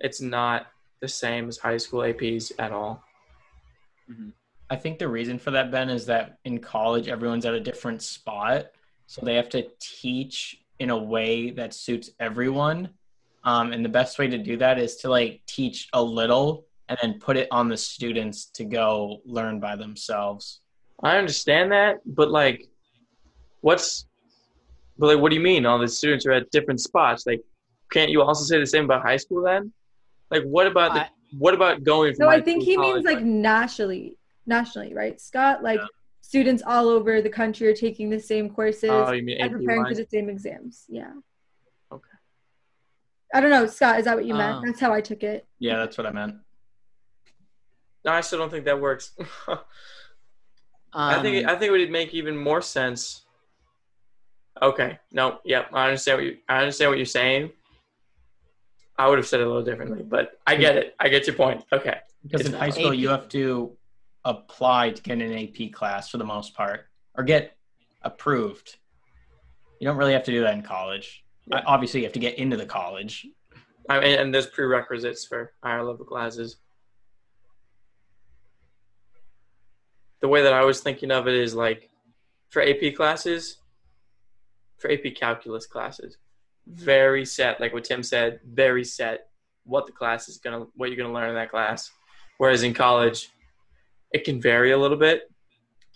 It's 0.00 0.20
not 0.20 0.66
the 1.00 1.08
same 1.08 1.48
as 1.48 1.58
high 1.58 1.76
school 1.76 2.00
APs 2.00 2.52
at 2.58 2.72
all. 2.72 3.02
I 4.68 4.76
think 4.76 4.98
the 4.98 5.08
reason 5.08 5.38
for 5.38 5.52
that, 5.52 5.70
Ben, 5.70 5.88
is 5.88 6.06
that 6.06 6.38
in 6.44 6.58
college 6.58 7.08
everyone's 7.08 7.46
at 7.46 7.54
a 7.54 7.60
different 7.60 8.02
spot, 8.02 8.66
so 9.06 9.24
they 9.24 9.34
have 9.34 9.48
to 9.50 9.66
teach 9.80 10.60
in 10.78 10.90
a 10.90 10.96
way 10.96 11.50
that 11.50 11.72
suits 11.72 12.10
everyone. 12.18 12.90
Um, 13.44 13.72
and 13.72 13.84
the 13.84 13.88
best 13.88 14.18
way 14.18 14.26
to 14.26 14.38
do 14.38 14.56
that 14.56 14.78
is 14.78 14.96
to 14.96 15.08
like 15.08 15.40
teach 15.46 15.88
a 15.92 16.02
little 16.02 16.66
and 16.88 16.98
then 17.00 17.18
put 17.20 17.36
it 17.36 17.48
on 17.50 17.68
the 17.68 17.76
students 17.76 18.46
to 18.54 18.64
go 18.64 19.20
learn 19.24 19.60
by 19.60 19.76
themselves. 19.76 20.60
I 21.02 21.16
understand 21.16 21.70
that, 21.72 21.98
but 22.04 22.30
like, 22.30 22.68
what's, 23.60 24.06
but 24.98 25.06
like, 25.06 25.18
what 25.20 25.30
do 25.30 25.36
you 25.36 25.42
mean? 25.42 25.66
All 25.66 25.78
the 25.78 25.88
students 25.88 26.26
are 26.26 26.32
at 26.32 26.50
different 26.50 26.80
spots. 26.80 27.26
Like, 27.26 27.42
can't 27.92 28.10
you 28.10 28.22
also 28.22 28.44
say 28.44 28.58
the 28.58 28.66
same 28.66 28.84
about 28.84 29.02
high 29.02 29.16
school 29.16 29.42
then? 29.42 29.72
Like, 30.30 30.42
what 30.44 30.66
about 30.66 30.94
the, 30.94 31.00
I- 31.00 31.10
what 31.38 31.54
about 31.54 31.82
going? 31.84 32.14
From 32.14 32.26
No, 32.26 32.30
I 32.30 32.40
think 32.40 32.62
he 32.62 32.76
means 32.76 33.04
college? 33.04 33.04
like 33.04 33.24
nationally, 33.24 34.16
nationally, 34.46 34.94
right, 34.94 35.20
Scott? 35.20 35.62
Like 35.62 35.80
Yeah. 35.80 35.86
students 36.20 36.62
all 36.66 36.88
over 36.88 37.20
the 37.20 37.28
country 37.30 37.66
are 37.68 37.74
taking 37.74 38.10
the 38.10 38.20
same 38.20 38.50
courses 38.50 38.90
oh, 38.90 39.12
you 39.12 39.22
mean 39.22 39.38
and 39.40 39.52
AP 39.52 39.58
preparing 39.58 39.84
for 39.86 39.94
the 39.94 40.06
same 40.10 40.28
exams. 40.28 40.84
Yeah. 40.88 41.12
Okay. 41.92 42.04
I 43.34 43.40
don't 43.40 43.50
know, 43.50 43.66
Scott. 43.66 43.98
Is 43.98 44.04
that 44.06 44.16
what 44.16 44.24
you 44.24 44.34
meant? 44.34 44.58
Oh. 44.58 44.62
That's 44.64 44.80
how 44.80 44.92
I 44.92 45.00
took 45.00 45.22
it. 45.22 45.46
Yeah, 45.58 45.76
that's 45.78 45.98
what 45.98 46.06
I 46.06 46.12
meant. 46.12 46.36
No, 48.04 48.12
I 48.12 48.20
still 48.20 48.38
don't 48.38 48.50
think 48.50 48.64
that 48.66 48.80
works. 48.80 49.12
Um, 49.48 49.58
I 50.92 51.20
think 51.22 51.46
I 51.46 51.56
think 51.56 51.68
it 51.68 51.70
would 51.72 51.90
make 51.90 52.14
even 52.14 52.36
more 52.36 52.62
sense. 52.62 53.22
Okay, 54.62 54.98
no, 55.12 55.40
yep, 55.44 55.68
I 55.72 55.86
understand 55.88 56.18
what 56.18 56.24
you 56.24 56.36
I 56.48 56.60
understand 56.60 56.90
what 56.90 56.98
you're 56.98 57.04
saying. 57.04 57.50
I 58.98 59.08
would 59.08 59.18
have 59.18 59.26
said 59.26 59.40
it 59.40 59.44
a 59.44 59.46
little 59.46 59.64
differently, 59.64 60.02
but 60.02 60.40
I 60.46 60.56
get 60.56 60.76
it. 60.76 60.96
I 60.98 61.08
get 61.08 61.26
your 61.26 61.36
point. 61.36 61.64
Okay. 61.72 61.98
Because 62.22 62.40
It's 62.40 62.50
in 62.50 62.56
high 62.56 62.70
school, 62.70 62.94
you 62.94 63.08
have 63.08 63.28
to 63.30 63.76
apply 64.24 64.90
to 64.90 65.02
get 65.02 65.20
an 65.20 65.32
AP 65.32 65.72
class 65.72 66.08
for 66.08 66.18
the 66.18 66.24
most 66.24 66.54
part, 66.54 66.86
or 67.14 67.22
get 67.22 67.56
approved. 68.02 68.76
You 69.80 69.86
don't 69.86 69.96
really 69.96 70.14
have 70.14 70.24
to 70.24 70.32
do 70.32 70.40
that 70.42 70.54
in 70.54 70.62
college. 70.62 71.24
Yeah. 71.46 71.62
Obviously, 71.66 72.00
you 72.00 72.06
have 72.06 72.14
to 72.14 72.18
get 72.18 72.38
into 72.38 72.56
the 72.56 72.66
college. 72.66 73.26
I 73.88 74.00
mean, 74.00 74.18
and 74.18 74.34
there's 74.34 74.46
prerequisites 74.46 75.26
for 75.26 75.52
higher 75.62 75.84
level 75.84 76.04
classes. 76.04 76.56
The 80.20 80.28
way 80.28 80.42
that 80.42 80.52
I 80.52 80.64
was 80.64 80.80
thinking 80.80 81.10
of 81.12 81.28
it 81.28 81.34
is 81.34 81.54
like 81.54 81.90
for 82.48 82.62
AP 82.62 82.94
classes, 82.96 83.58
for 84.78 84.90
AP 84.90 85.14
calculus 85.14 85.66
classes, 85.66 86.16
very 86.66 87.24
set, 87.24 87.60
like 87.60 87.72
what 87.72 87.84
Tim 87.84 88.02
said, 88.02 88.40
very 88.44 88.84
set 88.84 89.28
what 89.64 89.86
the 89.86 89.92
class 89.92 90.28
is 90.28 90.38
gonna, 90.38 90.66
what 90.74 90.88
you're 90.90 90.96
gonna 90.96 91.12
learn 91.12 91.28
in 91.28 91.34
that 91.34 91.50
class. 91.50 91.90
Whereas 92.38 92.62
in 92.62 92.74
college, 92.74 93.30
it 94.12 94.24
can 94.24 94.40
vary 94.40 94.72
a 94.72 94.78
little 94.78 94.96
bit. 94.96 95.30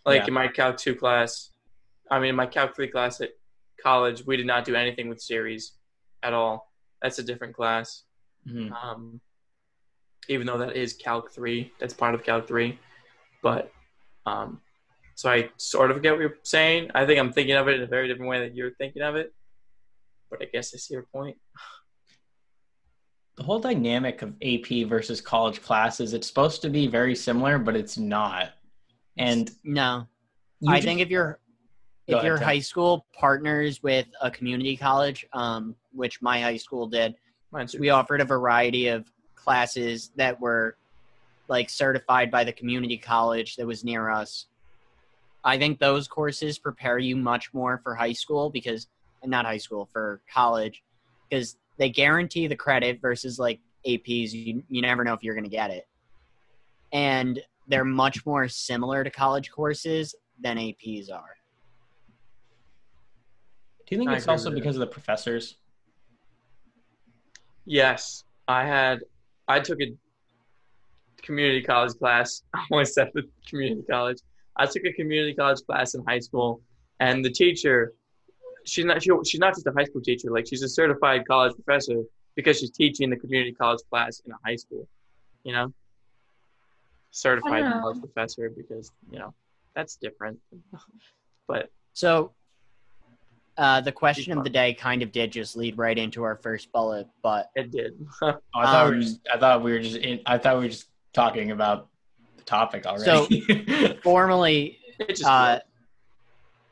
Like 0.05 0.23
Yeah. 0.23 0.27
in 0.29 0.35
my 0.35 0.49
Calc 0.49 0.77
2 0.77 0.95
class, 0.95 1.51
I 2.11 2.19
mean, 2.19 2.31
in 2.31 2.37
my 2.37 2.47
Calc 2.47 2.75
3 2.75 2.89
class 2.89 3.21
at 3.21 3.31
college, 3.83 4.25
we 4.27 4.37
did 4.37 4.47
not 4.47 4.65
do 4.65 4.75
anything 4.75 5.09
with 5.09 5.21
series 5.21 5.73
at 6.23 6.33
all. 6.33 6.73
That's 7.03 7.19
a 7.19 7.23
different 7.23 7.55
class. 7.55 8.05
Mhm. 8.47 8.73
Um, 8.73 9.21
even 10.29 10.47
though 10.47 10.59
that 10.59 10.77
is 10.77 10.93
Calc 10.95 11.31
3, 11.31 11.73
that's 11.79 11.95
part 11.95 12.15
of 12.15 12.25
Calc 12.25 12.47
3. 12.47 12.79
But, 13.43 13.73
um, 14.27 14.61
so 15.15 15.31
I 15.31 15.51
sort 15.57 15.91
of 15.91 16.03
get 16.03 16.13
what 16.13 16.21
you're 16.21 16.39
saying. 16.43 16.91
I 16.95 17.07
think 17.07 17.19
I'm 17.21 17.33
thinking 17.33 17.55
of 17.55 17.69
it 17.69 17.77
in 17.77 17.83
a 17.83 17.87
very 17.87 18.09
different 18.09 18.29
way 18.31 18.41
that 18.41 18.55
you're 18.55 18.73
thinking 18.75 19.03
of 19.03 19.17
it. 19.17 19.33
But 20.31 20.43
I 20.43 20.47
guess 20.47 20.73
I 20.75 20.79
see 20.79 20.95
your 20.95 21.07
point. 21.13 21.37
The 23.37 23.43
whole 23.43 23.59
dynamic 23.59 24.23
of 24.23 24.35
AP 24.43 24.87
versus 24.87 25.21
college 25.21 25.63
classes, 25.63 26.13
it's 26.15 26.27
supposed 26.27 26.63
to 26.63 26.71
be 26.71 26.87
very 26.87 27.17
similar, 27.17 27.59
but 27.59 27.75
it's 27.75 27.99
not. 27.99 28.51
And 29.17 29.51
no. 29.65 30.07
I 30.69 30.77
just- 30.77 30.87
think 30.87 31.01
if 31.01 31.11
you're 31.11 31.41
if 32.07 32.15
ahead, 32.15 32.27
your 32.27 32.39
Tim. 32.39 32.47
high 32.47 32.59
school 32.59 33.07
partners 33.19 33.83
with 33.83 34.07
a 34.21 34.31
community 34.31 34.77
college, 34.77 35.27
um, 35.33 35.75
which 35.93 36.21
my 36.21 36.41
high 36.41 36.57
school 36.57 36.87
did, 36.87 37.15
we 37.79 37.91
offered 37.91 38.21
a 38.21 38.25
variety 38.25 38.89
of 38.89 39.11
classes 39.35 40.11
that 40.17 40.39
were 40.41 40.77
like 41.49 41.71
certified 41.71 42.31
by 42.31 42.45
the 42.45 42.53
community 42.53 42.97
college 42.97 43.57
that 43.57 43.67
was 43.67 43.85
near 43.85 44.11
us. 44.11 44.47
I 45.43 45.59
think 45.59 45.79
those 45.79 46.07
courses 46.07 46.59
prepare 46.59 46.99
you 46.99 47.17
much 47.17 47.53
more 47.55 47.79
for 47.83 47.95
high 47.95 48.13
school 48.13 48.51
because 48.51 48.89
not 49.25 49.45
high 49.45 49.59
school 49.59 49.89
for 49.93 50.21
college 50.33 50.83
because 51.29 51.57
they 51.79 51.89
guarantee 51.89 52.47
the 52.47 52.57
credit 52.57 53.01
versus 53.01 53.39
like 53.39 53.61
APs 53.87 54.33
you 54.33 54.63
you 54.69 54.83
never 54.83 55.05
know 55.05 55.15
if 55.15 55.23
you're 55.23 55.35
going 55.35 55.45
to 55.45 55.51
get 55.51 55.71
it. 55.71 55.87
And 56.93 57.41
they're 57.69 57.85
much 57.85 58.27
more 58.27 58.49
similar 58.49 59.05
to 59.05 59.11
college 59.11 59.51
courses 59.51 60.15
than 60.41 60.57
APs 60.57 61.11
are. 61.11 61.37
do 63.87 63.95
you 63.95 63.99
think 63.99 64.11
I 64.11 64.17
it's 64.17 64.29
also 64.29 64.51
with 64.51 64.55
that. 64.55 64.61
because 64.61 64.77
of 64.77 64.81
the 64.81 64.87
professors? 64.87 65.57
Yes, 67.65 68.25
I 68.49 68.65
had. 68.65 69.01
I 69.47 69.61
took 69.61 69.81
a 69.81 69.93
community 71.23 71.63
college 71.63 71.93
class. 71.99 72.43
I 72.55 72.65
always 72.71 72.95
said 72.95 73.11
the 73.15 73.23
community 73.49 73.83
college. 73.89 74.19
I 74.57 74.67
took 74.67 74.85
a 74.85 74.93
community 74.93 75.35
college 75.35 75.61
class 75.67 75.95
in 75.95 76.05
high 76.07 76.19
school, 76.19 76.61
and 76.99 77.25
the 77.25 77.31
teacher, 77.31 77.95
she's 78.65 78.85
not 78.85 79.03
she, 79.03 79.11
she's 79.27 79.41
not 79.41 79.55
just 79.55 79.67
a 79.67 79.73
high 79.77 79.85
school 79.85 80.01
teacher. 80.01 80.31
Like 80.31 80.47
she's 80.47 80.63
a 80.63 80.69
certified 80.69 81.27
college 81.27 81.55
professor 81.55 82.03
because 82.37 82.59
she's 82.59 82.71
teaching 82.71 83.11
the 83.11 83.17
community 83.17 83.53
college 83.53 83.81
class 83.91 84.21
in 84.25 84.33
a 84.33 84.37
high 84.45 84.57
school. 84.57 84.87
You 85.45 85.53
know, 85.53 85.73
certified 87.11 87.65
know. 87.65 87.81
college 87.81 88.01
professor 88.01 88.51
because 88.51 88.93
you 89.11 89.19
know 89.19 89.35
that's 89.75 89.97
different. 89.97 90.39
but 91.49 91.71
So, 91.93 92.33
uh, 93.57 93.81
the 93.81 93.93
question 93.93 94.37
of 94.37 94.45
the 94.45 94.51
day 94.51 94.75
kind 94.75 95.03
of 95.03 95.13
did 95.13 95.33
just 95.33 95.57
lead 95.57 95.77
right 95.79 95.97
into 95.99 96.23
our 96.23 96.37
first 96.37 96.73
bullet, 96.73 97.07
but 97.23 97.51
it 97.55 97.71
did. 97.71 97.95
Oh, 98.23 98.39
I 98.55 98.67
thought 98.67 98.85
we 98.87 98.91
were 98.91 98.97
Um, 98.97 99.03
just, 99.03 99.21
I 99.33 99.39
thought 99.39 99.63
we 99.63 99.73
were 99.73 99.79
just 99.79 99.97
in, 99.97 100.21
I 100.27 100.39
thought 100.39 100.57
we 100.57 100.65
were 100.65 100.71
just 100.71 100.87
talking 101.13 101.51
about 101.51 101.89
the 102.37 102.43
topic 102.43 102.87
already. 102.87 103.45
So 103.47 103.97
formally, 104.03 104.79
it 104.99 105.09
just 105.09 105.25
uh, 105.25 105.61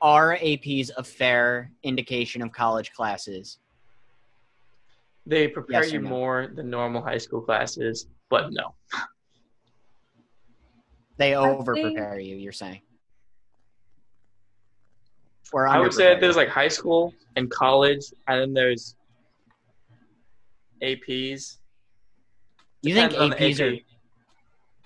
are 0.01 0.37
APs 0.37 0.91
a 0.97 1.03
fair 1.03 1.71
indication 1.83 2.43
of 2.43 2.53
college 2.53 2.93
classes? 2.93 3.59
they 5.27 5.47
prepare 5.47 5.83
yes 5.85 5.93
you 5.93 6.01
no? 6.01 6.09
more 6.09 6.49
than 6.55 6.71
normal 6.71 7.03
high 7.03 7.19
school 7.19 7.43
classes, 7.43 8.07
but 8.31 8.51
no. 8.51 8.75
They 11.19 11.35
I 11.35 11.39
over 11.39 11.75
think- 11.75 11.97
prepare 11.97 12.19
you. 12.19 12.37
You're 12.37 12.53
saying, 12.53 12.81
or 15.53 15.69
I 15.69 15.81
would 15.81 15.93
say 15.93 16.05
that 16.05 16.21
there's 16.21 16.37
like 16.37 16.49
high 16.49 16.69
school 16.69 17.13
and 17.37 17.51
college, 17.51 18.07
and 18.27 18.41
then 18.41 18.55
there's 18.55 18.95
APs. 20.83 21.59
You 22.83 22.95
think 22.95 23.11
Depends 23.11 23.17
on 23.17 23.31
the 23.31 23.37
APs 23.37 23.61
are? 23.61 23.77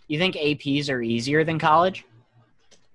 You 0.09 0.19
think 0.19 0.35
APs 0.35 0.91
are 0.91 1.03
easier 1.03 1.45
than 1.45 1.59
college? 1.59 2.05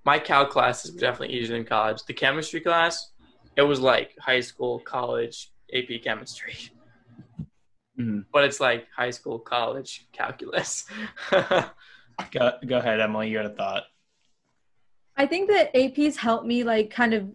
My 0.08 0.20
calc 0.20 0.52
class 0.52 0.86
is 0.86 0.92
definitely 0.92 1.36
easier 1.36 1.58
than 1.58 1.66
college. 1.66 2.02
The 2.06 2.14
chemistry 2.14 2.62
class, 2.62 3.12
it 3.58 3.62
was 3.62 3.82
like 3.82 4.16
high 4.22 4.40
school, 4.40 4.80
college, 4.80 5.52
AP 5.74 6.00
chemistry, 6.02 6.56
Mhm. 8.00 8.26
but 8.32 8.46
it's 8.46 8.62
like 8.62 8.88
high 8.96 9.10
school, 9.10 9.38
college 9.38 10.08
calculus. 10.14 10.86
go, 11.30 12.54
go 12.66 12.78
ahead, 12.78 13.02
Emily. 13.02 13.30
You 13.30 13.36
had 13.36 13.48
a 13.48 13.50
thought. 13.50 13.84
I 15.18 15.26
think 15.26 15.50
that 15.50 15.74
APs 15.74 16.16
helped 16.16 16.46
me 16.46 16.64
like 16.64 16.90
kind 16.90 17.14
of 17.14 17.30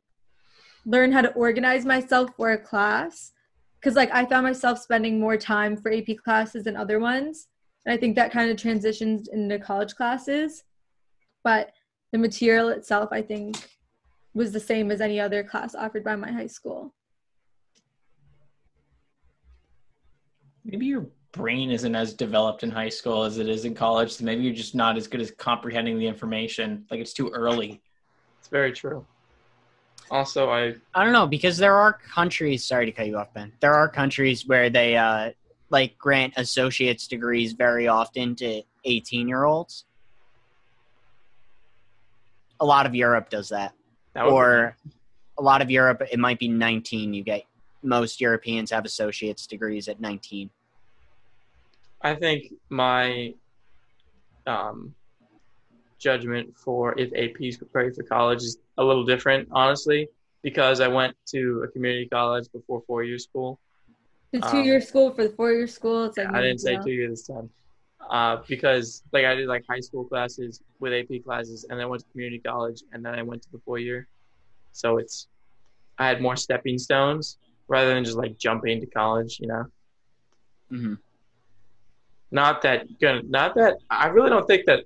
learn 0.87 1.13
how 1.13 1.21
to 1.21 1.33
organize 1.35 1.85
myself 1.85 2.31
for 2.39 2.53
a 2.53 2.59
class 2.59 3.33
because 3.79 3.97
like 3.97 4.11
I 4.15 4.25
found 4.25 4.45
myself 4.45 4.79
spending 4.79 5.21
more 5.21 5.37
time 5.37 5.77
for 5.77 5.93
AP 5.93 6.17
classes 6.25 6.65
than 6.65 6.79
other 6.79 7.01
ones. 7.01 7.49
And 7.85 7.93
I 7.93 7.99
think 7.99 8.17
that 8.17 8.33
kind 8.33 8.51
of 8.51 8.57
transitions 8.57 9.29
into 9.29 9.59
college 9.59 9.95
classes. 9.95 10.65
But 11.45 11.73
the 12.13 12.19
material 12.19 12.69
itself, 12.69 13.09
I 13.11 13.23
think, 13.23 13.57
was 14.35 14.53
the 14.53 14.61
same 14.61 14.91
as 14.91 15.01
any 15.01 15.19
other 15.19 15.43
class 15.43 15.75
offered 15.75 16.05
by 16.05 16.15
my 16.15 16.31
high 16.31 16.47
school. 16.47 16.95
Maybe 20.65 20.87
your 20.87 21.07
brain 21.33 21.71
isn't 21.71 21.95
as 21.95 22.13
developed 22.15 22.63
in 22.63 22.71
high 22.71 22.91
school 22.91 23.25
as 23.25 23.39
it 23.39 23.49
is 23.49 23.65
in 23.65 23.75
college, 23.75 24.13
so 24.13 24.25
maybe 24.25 24.43
you're 24.43 24.55
just 24.55 24.75
not 24.75 24.97
as 24.97 25.09
good 25.09 25.21
as 25.21 25.31
comprehending 25.31 25.99
the 25.99 26.07
information. 26.07 26.85
Like 26.91 27.01
it's 27.01 27.15
too 27.15 27.31
early. 27.31 27.81
it's 28.39 28.49
very 28.49 28.73
true. 28.73 29.05
Also, 30.11 30.51
I 30.51 30.75
I 30.95 31.05
don't 31.05 31.13
know 31.13 31.27
because 31.27 31.57
there 31.57 31.75
are 31.75 31.95
countries. 31.95 32.65
Sorry 32.65 32.85
to 32.85 32.93
cut 32.93 33.07
you 33.07 33.17
off, 33.17 33.33
Ben. 33.33 33.53
There 33.61 33.73
are 33.73 33.89
countries 33.89 34.47
where 34.47 34.69
they 34.69 34.97
uh, 34.97 35.31
like 35.71 35.97
grant 35.97 36.35
associate's 36.37 37.09
degrees 37.09 37.55
very 37.55 37.89
often 37.89 38.37
to 38.37 38.63
18 38.85 39.27
year 39.27 39.45
olds. 39.45 39.87
A 42.63 42.65
lot 42.65 42.87
of 42.87 42.95
Europe 42.95 43.29
does 43.29 43.49
that, 43.51 43.75
that 44.15 44.25
would 44.25 44.31
be 44.31 44.35
or 44.35 44.77
a 45.37 45.43
lot 45.43 45.61
of 45.61 45.71
Europe 45.71 46.01
it 46.11 46.19
might 46.19 46.39
be 46.39 46.49
19. 46.49 47.13
You 47.13 47.25
get 47.25 47.45
most 47.83 48.21
Europeans 48.21 48.71
have 48.71 48.85
associate's 48.85 49.47
degrees 49.47 49.89
at 49.89 50.01
19. 50.01 50.49
I 52.03 52.15
think 52.15 52.55
my 52.69 53.35
um, 54.47 54.95
judgment 55.99 56.57
for 56.57 56.99
if 56.99 57.11
APs 57.13 57.59
prepare 57.59 57.87
you 57.87 57.95
for 57.95 58.05
college 58.05 58.43
is 58.43 58.59
a 58.79 58.85
little 58.85 59.05
different, 59.05 59.49
honestly, 59.53 60.09
because 60.43 60.81
I 60.81 60.89
went 60.89 61.17
to 61.29 61.65
a 61.65 61.69
community 61.69 62.09
college 62.09 62.47
before 62.53 62.83
four 62.87 63.05
year 63.05 63.19
school. 63.19 63.59
The 64.33 64.43
Um, 64.43 64.51
two 64.51 64.63
year 64.63 64.81
school 64.81 65.13
for 65.13 65.25
the 65.25 65.35
four 65.35 65.53
year 65.53 65.67
school. 65.67 66.05
It's 66.05 66.17
like 66.17 66.29
I 66.29 66.41
didn't 66.41 66.61
say 66.61 66.79
two 66.83 66.93
years 66.93 67.11
this 67.11 67.27
time. 67.27 67.51
Uh, 68.11 68.39
because 68.49 69.03
like 69.13 69.25
I 69.25 69.35
did 69.35 69.49
like 69.49 69.65
high 69.69 69.81
school 69.81 70.05
classes 70.05 70.61
with 70.81 70.93
AP 70.93 71.21
classes, 71.21 71.65
and 71.69 71.79
then 71.79 71.85
I 71.87 71.89
went 71.89 72.03
to 72.03 72.09
community 72.13 72.41
college, 72.41 72.83
and 72.93 73.05
then 73.05 73.15
I 73.15 73.23
went 73.23 73.43
to 73.43 73.49
the 73.53 73.59
four 73.65 73.79
year. 73.79 74.07
So 74.73 74.99
it's 74.99 75.29
I 75.99 76.07
had 76.09 76.21
more 76.21 76.37
stepping 76.37 76.79
stones 76.79 77.39
rather 77.69 77.95
than 77.95 78.05
just 78.05 78.17
like 78.17 78.39
jumping 78.39 78.81
to 78.81 78.87
college, 78.87 79.39
you 79.41 79.49
know. 79.49 79.65
hmm 80.71 80.95
Not 82.31 82.63
that 82.63 82.87
gonna, 83.01 83.23
not 83.29 83.55
that 83.57 83.77
I 83.91 84.07
really 84.09 84.31
don't 84.31 84.47
think 84.47 84.67
that 84.67 84.85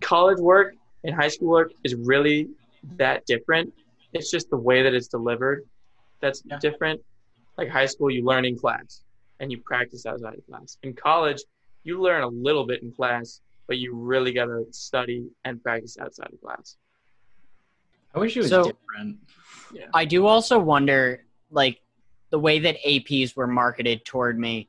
college 0.00 0.38
work 0.38 0.74
and 1.04 1.14
high 1.14 1.28
school 1.28 1.48
work 1.48 1.72
is 1.84 1.94
really 1.94 2.48
that 2.98 3.24
different. 3.26 3.72
It's 4.12 4.30
just 4.30 4.50
the 4.50 4.56
way 4.56 4.82
that 4.82 4.94
it's 4.94 5.08
delivered 5.08 5.64
that's 6.20 6.42
Yeah. 6.44 6.58
different. 6.58 7.00
Like 7.56 7.68
high 7.68 7.86
school, 7.86 8.10
you 8.10 8.24
learn 8.24 8.44
in 8.44 8.56
class 8.58 9.02
and 9.40 9.50
you 9.52 9.58
practice 9.64 10.06
outside 10.06 10.34
of 10.34 10.46
class. 10.46 10.78
In 10.82 10.94
college, 10.94 11.42
you 11.84 12.00
learn 12.02 12.22
a 12.22 12.28
little 12.28 12.66
bit 12.66 12.82
in 12.82 12.92
class, 12.92 13.40
but 13.66 13.78
you 13.78 13.94
really 13.94 14.32
gotta 14.32 14.64
study 14.70 15.28
and 15.44 15.62
practice 15.62 15.96
outside 15.98 16.30
of 16.32 16.40
class. 16.40 16.76
I 18.14 18.18
wish 18.18 18.36
it 18.36 18.40
was 18.40 18.48
So- 18.50 18.64
different. 18.64 19.18
I 19.92 20.04
do 20.04 20.26
also 20.26 20.58
wonder, 20.58 21.24
like, 21.50 21.80
the 22.30 22.38
way 22.38 22.58
that 22.60 22.76
APs 22.84 23.36
were 23.36 23.46
marketed 23.46 24.04
toward 24.04 24.38
me. 24.38 24.68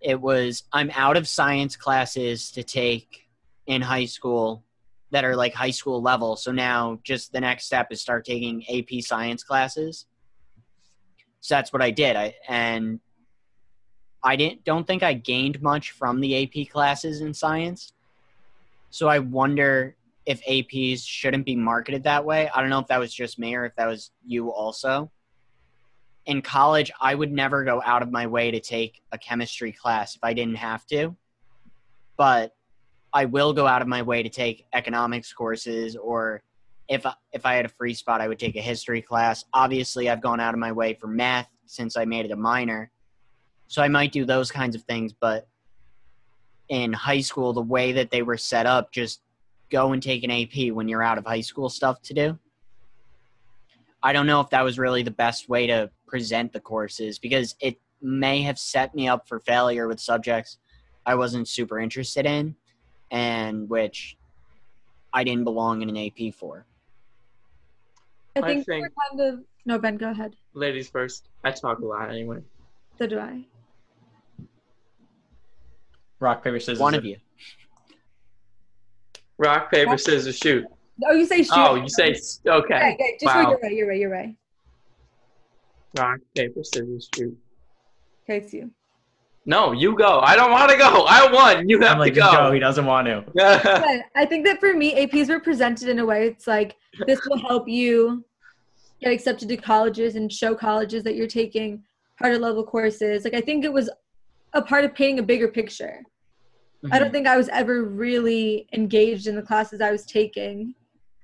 It 0.00 0.20
was 0.20 0.64
I'm 0.72 0.90
out 0.94 1.16
of 1.16 1.26
science 1.28 1.76
classes 1.76 2.50
to 2.52 2.62
take 2.62 3.28
in 3.66 3.82
high 3.82 4.06
school 4.06 4.64
that 5.10 5.24
are 5.24 5.34
like 5.36 5.52
high 5.52 5.70
school 5.72 6.00
level. 6.00 6.36
So 6.36 6.52
now 6.52 7.00
just 7.02 7.32
the 7.32 7.40
next 7.40 7.64
step 7.66 7.88
is 7.90 8.00
start 8.00 8.24
taking 8.24 8.64
AP 8.68 9.02
science 9.02 9.42
classes. 9.42 10.06
So 11.40 11.54
that's 11.56 11.72
what 11.72 11.82
I 11.82 11.90
did. 11.90 12.16
I 12.16 12.34
and 12.48 13.00
I 14.22 14.36
didn't 14.36 14.64
don't 14.64 14.86
think 14.86 15.02
I 15.02 15.14
gained 15.14 15.62
much 15.62 15.92
from 15.92 16.20
the 16.20 16.42
AP 16.42 16.70
classes 16.70 17.20
in 17.20 17.32
science. 17.32 17.92
So 18.90 19.08
I 19.08 19.18
wonder 19.18 19.96
if 20.26 20.44
APs 20.44 21.06
shouldn't 21.06 21.46
be 21.46 21.56
marketed 21.56 22.04
that 22.04 22.24
way. 22.24 22.50
I 22.54 22.60
don't 22.60 22.70
know 22.70 22.78
if 22.78 22.88
that 22.88 23.00
was 23.00 23.14
just 23.14 23.38
me 23.38 23.54
or 23.54 23.64
if 23.64 23.74
that 23.76 23.86
was 23.86 24.10
you 24.24 24.50
also. 24.50 25.10
In 26.26 26.42
college, 26.42 26.90
I 27.00 27.14
would 27.14 27.32
never 27.32 27.64
go 27.64 27.82
out 27.84 28.02
of 28.02 28.10
my 28.10 28.26
way 28.26 28.50
to 28.50 28.60
take 28.60 29.00
a 29.12 29.18
chemistry 29.18 29.72
class 29.72 30.14
if 30.14 30.22
I 30.22 30.34
didn't 30.34 30.56
have 30.56 30.86
to. 30.88 31.16
But 32.16 32.54
I 33.12 33.24
will 33.24 33.52
go 33.52 33.66
out 33.66 33.82
of 33.82 33.88
my 33.88 34.02
way 34.02 34.22
to 34.22 34.28
take 34.28 34.66
economics 34.72 35.32
courses 35.32 35.96
or 35.96 36.42
if 36.88 37.06
if 37.32 37.46
I 37.46 37.54
had 37.54 37.64
a 37.64 37.68
free 37.68 37.94
spot, 37.94 38.20
I 38.20 38.28
would 38.28 38.38
take 38.38 38.56
a 38.56 38.60
history 38.60 39.00
class. 39.00 39.44
Obviously, 39.54 40.10
I've 40.10 40.20
gone 40.20 40.40
out 40.40 40.54
of 40.54 40.60
my 40.60 40.72
way 40.72 40.94
for 40.94 41.06
math 41.06 41.48
since 41.66 41.96
I 41.96 42.04
made 42.04 42.24
it 42.24 42.32
a 42.32 42.36
minor. 42.36 42.90
So 43.70 43.80
I 43.82 43.86
might 43.86 44.10
do 44.10 44.24
those 44.24 44.50
kinds 44.50 44.74
of 44.74 44.82
things, 44.82 45.12
but 45.12 45.46
in 46.70 46.92
high 46.92 47.20
school, 47.20 47.52
the 47.52 47.62
way 47.62 47.92
that 47.92 48.10
they 48.10 48.22
were 48.22 48.36
set 48.36 48.66
up, 48.66 48.90
just 48.90 49.22
go 49.70 49.92
and 49.92 50.02
take 50.02 50.24
an 50.24 50.30
AP 50.32 50.72
when 50.72 50.88
you're 50.88 51.04
out 51.04 51.18
of 51.18 51.24
high 51.24 51.40
school 51.40 51.68
stuff 51.68 52.02
to 52.02 52.12
do. 52.12 52.36
I 54.02 54.12
don't 54.12 54.26
know 54.26 54.40
if 54.40 54.50
that 54.50 54.64
was 54.64 54.76
really 54.76 55.04
the 55.04 55.12
best 55.12 55.48
way 55.48 55.68
to 55.68 55.88
present 56.08 56.52
the 56.52 56.58
courses 56.58 57.20
because 57.20 57.54
it 57.60 57.78
may 58.02 58.42
have 58.42 58.58
set 58.58 58.92
me 58.92 59.06
up 59.06 59.28
for 59.28 59.38
failure 59.38 59.86
with 59.86 60.00
subjects 60.00 60.58
I 61.06 61.14
wasn't 61.14 61.46
super 61.46 61.78
interested 61.78 62.26
in 62.26 62.56
and 63.12 63.70
which 63.70 64.16
I 65.12 65.22
didn't 65.22 65.44
belong 65.44 65.82
in 65.82 65.88
an 65.88 65.96
AP 65.96 66.34
for. 66.34 66.66
I 68.34 68.40
I 68.40 68.42
think, 68.42 68.66
think- 68.66 68.82
we're 68.82 69.20
kind 69.20 69.34
of 69.34 69.44
no 69.64 69.78
Ben, 69.78 69.96
go 69.96 70.10
ahead. 70.10 70.34
Ladies 70.54 70.88
first. 70.90 71.28
I 71.44 71.52
talk 71.52 71.78
a 71.78 71.86
lot 71.86 72.10
anyway. 72.10 72.40
So 72.98 73.06
do 73.06 73.20
I. 73.20 73.44
Rock 76.20 76.44
paper 76.44 76.60
scissors. 76.60 76.78
One 76.78 76.94
of 76.94 77.04
you. 77.04 77.16
Rock, 79.38 79.70
paper, 79.72 79.96
scissors, 79.96 80.36
shoot. 80.36 80.66
Oh, 81.06 81.12
you 81.12 81.24
say 81.24 81.42
shoot. 81.42 81.52
Oh, 81.54 81.74
you 81.76 81.88
say 81.88 82.10
okay. 82.10 82.46
Okay, 82.46 82.94
okay. 82.94 83.16
Just 83.18 83.34
Wow. 83.34 83.48
you're 83.50 83.58
right. 83.62 83.72
You're 83.72 83.88
right. 83.88 83.98
You're 84.00 84.10
right. 84.10 84.34
Rock, 85.98 86.18
paper, 86.36 86.62
scissors, 86.62 87.08
shoot. 87.14 87.36
Okay, 88.24 88.36
it's 88.38 88.52
you. 88.52 88.70
No, 89.46 89.72
you 89.72 89.96
go. 89.96 90.20
I 90.20 90.36
don't 90.36 90.50
want 90.50 90.70
to 90.70 90.76
go. 90.76 91.06
I 91.08 91.32
won. 91.32 91.66
You 91.66 91.80
have 91.80 91.92
I'm 91.92 91.98
like, 91.98 92.12
to 92.12 92.20
go. 92.20 92.30
go. 92.30 92.52
He 92.52 92.60
doesn't 92.60 92.84
want 92.84 93.06
to. 93.06 93.24
I 94.14 94.26
think 94.26 94.44
that 94.44 94.60
for 94.60 94.74
me, 94.74 95.06
APs 95.06 95.30
were 95.30 95.40
presented 95.40 95.88
in 95.88 95.98
a 96.00 96.04
way 96.04 96.26
it's 96.26 96.46
like 96.46 96.76
this 97.06 97.18
will 97.26 97.38
help 97.38 97.66
you 97.66 98.22
get 99.00 99.12
accepted 99.12 99.48
to 99.48 99.56
colleges 99.56 100.16
and 100.16 100.30
show 100.30 100.54
colleges 100.54 101.02
that 101.04 101.14
you're 101.16 101.26
taking 101.26 101.82
harder 102.18 102.38
level 102.38 102.62
courses. 102.62 103.24
Like 103.24 103.32
I 103.32 103.40
think 103.40 103.64
it 103.64 103.72
was 103.72 103.88
a 104.52 104.62
part 104.62 104.84
of 104.84 104.94
painting 104.94 105.18
a 105.18 105.22
bigger 105.22 105.48
picture. 105.48 106.02
I 106.90 106.98
don't 106.98 107.08
mm-hmm. 107.08 107.12
think 107.12 107.26
I 107.26 107.36
was 107.36 107.48
ever 107.50 107.84
really 107.84 108.66
engaged 108.72 109.26
in 109.26 109.36
the 109.36 109.42
classes 109.42 109.80
I 109.80 109.90
was 109.90 110.06
taking. 110.06 110.74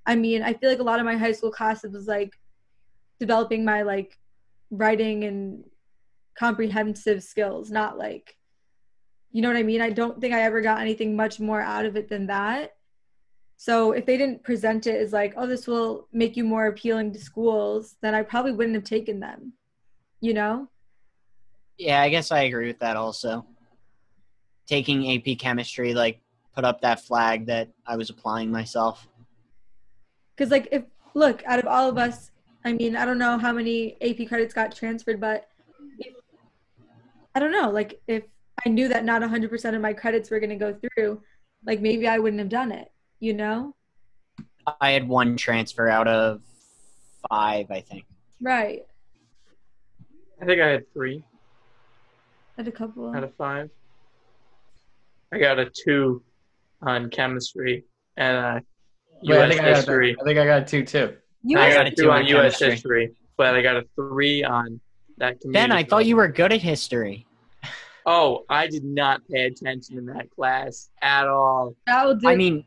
I 0.05 0.15
mean, 0.15 0.43
I 0.43 0.53
feel 0.53 0.69
like 0.69 0.81
a 0.81 0.85
lot 0.85 1.01
of 1.01 1.07
my 1.07 1.17
high 1.17 1.33
school 1.33 1.51
classes 1.51 1.95
was 1.95 2.07
like 2.07 2.33
developing 3.19 3.65
my 3.65 3.83
like 3.83 4.19
writing 4.71 5.25
and 5.25 5.65
comprehensive 6.39 7.23
skills, 7.23 7.71
not 7.71 7.97
like 7.97 8.37
you 9.33 9.43
know 9.43 9.49
what 9.49 9.59
I 9.59 9.65
mean? 9.65 9.83
I 9.83 9.91
don't 9.91 10.19
think 10.19 10.33
I 10.33 10.43
ever 10.43 10.63
got 10.63 10.81
anything 10.81 11.15
much 11.15 11.41
more 11.41 11.61
out 11.61 11.85
of 11.85 11.95
it 11.95 12.09
than 12.09 12.27
that. 12.29 12.73
So 13.59 13.93
if 13.93 14.07
they 14.07 14.17
didn't 14.17 14.43
present 14.43 14.87
it 14.87 14.97
as 14.97 15.13
like, 15.13 15.35
oh, 15.37 15.47
this 15.47 15.67
will 15.67 16.09
make 16.11 16.39
you 16.39 16.45
more 16.45 16.69
appealing 16.69 17.13
to 17.13 17.19
schools, 17.19 17.97
then 18.01 18.15
I 18.15 18.23
probably 18.23 18.53
wouldn't 18.53 18.77
have 18.77 18.85
taken 18.85 19.21
them. 19.21 19.53
You 20.23 20.33
know? 20.33 20.69
Yeah, 21.79 22.01
I 22.01 22.09
guess 22.09 22.33
I 22.33 22.43
agree 22.43 22.67
with 22.67 22.79
that 22.81 22.97
also. 22.97 23.47
Taking 24.67 25.17
AP 25.17 25.39
chemistry 25.39 25.95
like 25.95 26.21
put 26.55 26.65
up 26.65 26.81
that 26.81 27.01
flag 27.01 27.47
that 27.47 27.69
I 27.87 27.97
was 27.97 28.11
applying 28.11 28.51
myself. 28.51 29.07
Cuz 30.37 30.51
like 30.51 30.69
if 30.73 30.85
look, 31.15 31.43
out 31.47 31.59
of 31.59 31.67
all 31.67 31.89
of 31.89 31.99
us, 31.99 32.31
I 32.65 32.73
mean, 32.73 32.97
I 32.97 33.05
don't 33.05 33.19
know 33.19 33.39
how 33.39 33.53
many 33.53 33.97
AP 34.03 34.29
credits 34.29 34.53
got 34.53 34.75
transferred, 34.75 35.21
but 35.21 35.49
if, 35.99 36.15
I 37.35 37.41
don't 37.41 37.53
know, 37.53 37.71
like 37.71 38.01
if 38.07 38.25
I 38.65 38.69
knew 38.69 38.89
that 38.89 39.05
not 39.05 39.23
100% 39.23 39.75
of 39.75 39.81
my 39.81 39.93
credits 39.93 40.31
were 40.31 40.41
going 40.41 40.51
to 40.51 40.57
go 40.57 40.75
through, 40.75 41.23
like 41.65 41.81
maybe 41.81 42.09
I 42.09 42.19
wouldn't 42.19 42.41
have 42.41 42.49
done 42.49 42.73
it, 42.73 42.91
you 43.21 43.35
know? 43.35 43.75
I 44.81 44.91
had 44.91 45.09
one 45.09 45.37
transfer 45.37 45.89
out 45.89 46.09
of 46.09 46.43
5, 47.31 47.71
I 47.71 47.81
think. 47.81 48.05
Right. 48.41 48.85
I 50.43 50.45
think 50.45 50.61
I 50.61 50.69
had 50.69 50.93
3. 50.93 51.25
At 52.59 52.69
a 52.69 52.73
couple. 52.73 53.15
Out 53.15 53.25
of 53.25 53.35
five. 53.35 53.71
I 55.33 55.39
got 55.39 55.59
a 55.59 55.71
two 55.71 56.23
on 56.83 57.11
chemistry 57.11 57.85
and 58.17 58.37
uh, 58.37 58.61
Wait, 59.23 59.35
U.S. 59.35 59.59
I 59.59 59.63
history. 59.63 60.17
I, 60.21 60.25
think 60.25 60.39
I 60.39 60.47
got 60.47 60.67
two 60.67 60.85
too. 60.85 61.17
US 61.45 61.63
I 61.63 61.75
got 61.75 61.87
a 61.87 61.91
two 61.91 62.11
on, 62.11 62.23
on 62.23 62.27
U.S. 62.29 62.59
history, 62.59 63.15
but 63.37 63.55
I 63.55 63.63
got 63.63 63.77
a 63.77 63.85
three 63.95 64.43
on 64.43 64.81
that. 65.19 65.39
Ben, 65.45 65.73
I 65.73 65.85
thought 65.85 66.07
you 66.07 66.17
were 66.17 66.29
good 66.29 66.53
at 66.53 66.63
history. 66.63 67.27
Oh, 68.09 68.45
I 68.49 68.69
did 68.69 68.85
not 68.85 69.21
pay 69.29 69.47
attention 69.47 69.99
in 69.99 70.07
that 70.07 70.31
class 70.31 70.91
at 71.03 71.27
all. 71.27 71.75
Oh, 71.89 72.17
I 72.25 72.37
mean, 72.37 72.65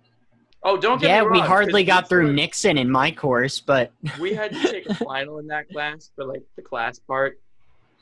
oh, 0.64 0.76
don't 0.76 1.00
get 1.00 1.08
yeah, 1.08 1.20
wrong, 1.20 1.32
we 1.32 1.40
hardly 1.40 1.86
got 1.86 2.10
through 2.10 2.34
Nixon 2.34 2.78
in 2.78 2.92
my 2.92 3.10
course, 3.10 3.62
but 3.62 3.94
we 4.20 4.34
had 4.34 4.52
to 4.52 4.62
take 4.70 4.90
a 4.90 4.94
final 5.06 5.40
in 5.40 5.48
that 5.48 5.70
class 5.70 6.12
for 6.14 6.26
like 6.26 6.44
the 6.58 6.62
class 6.62 7.00
part. 7.00 7.40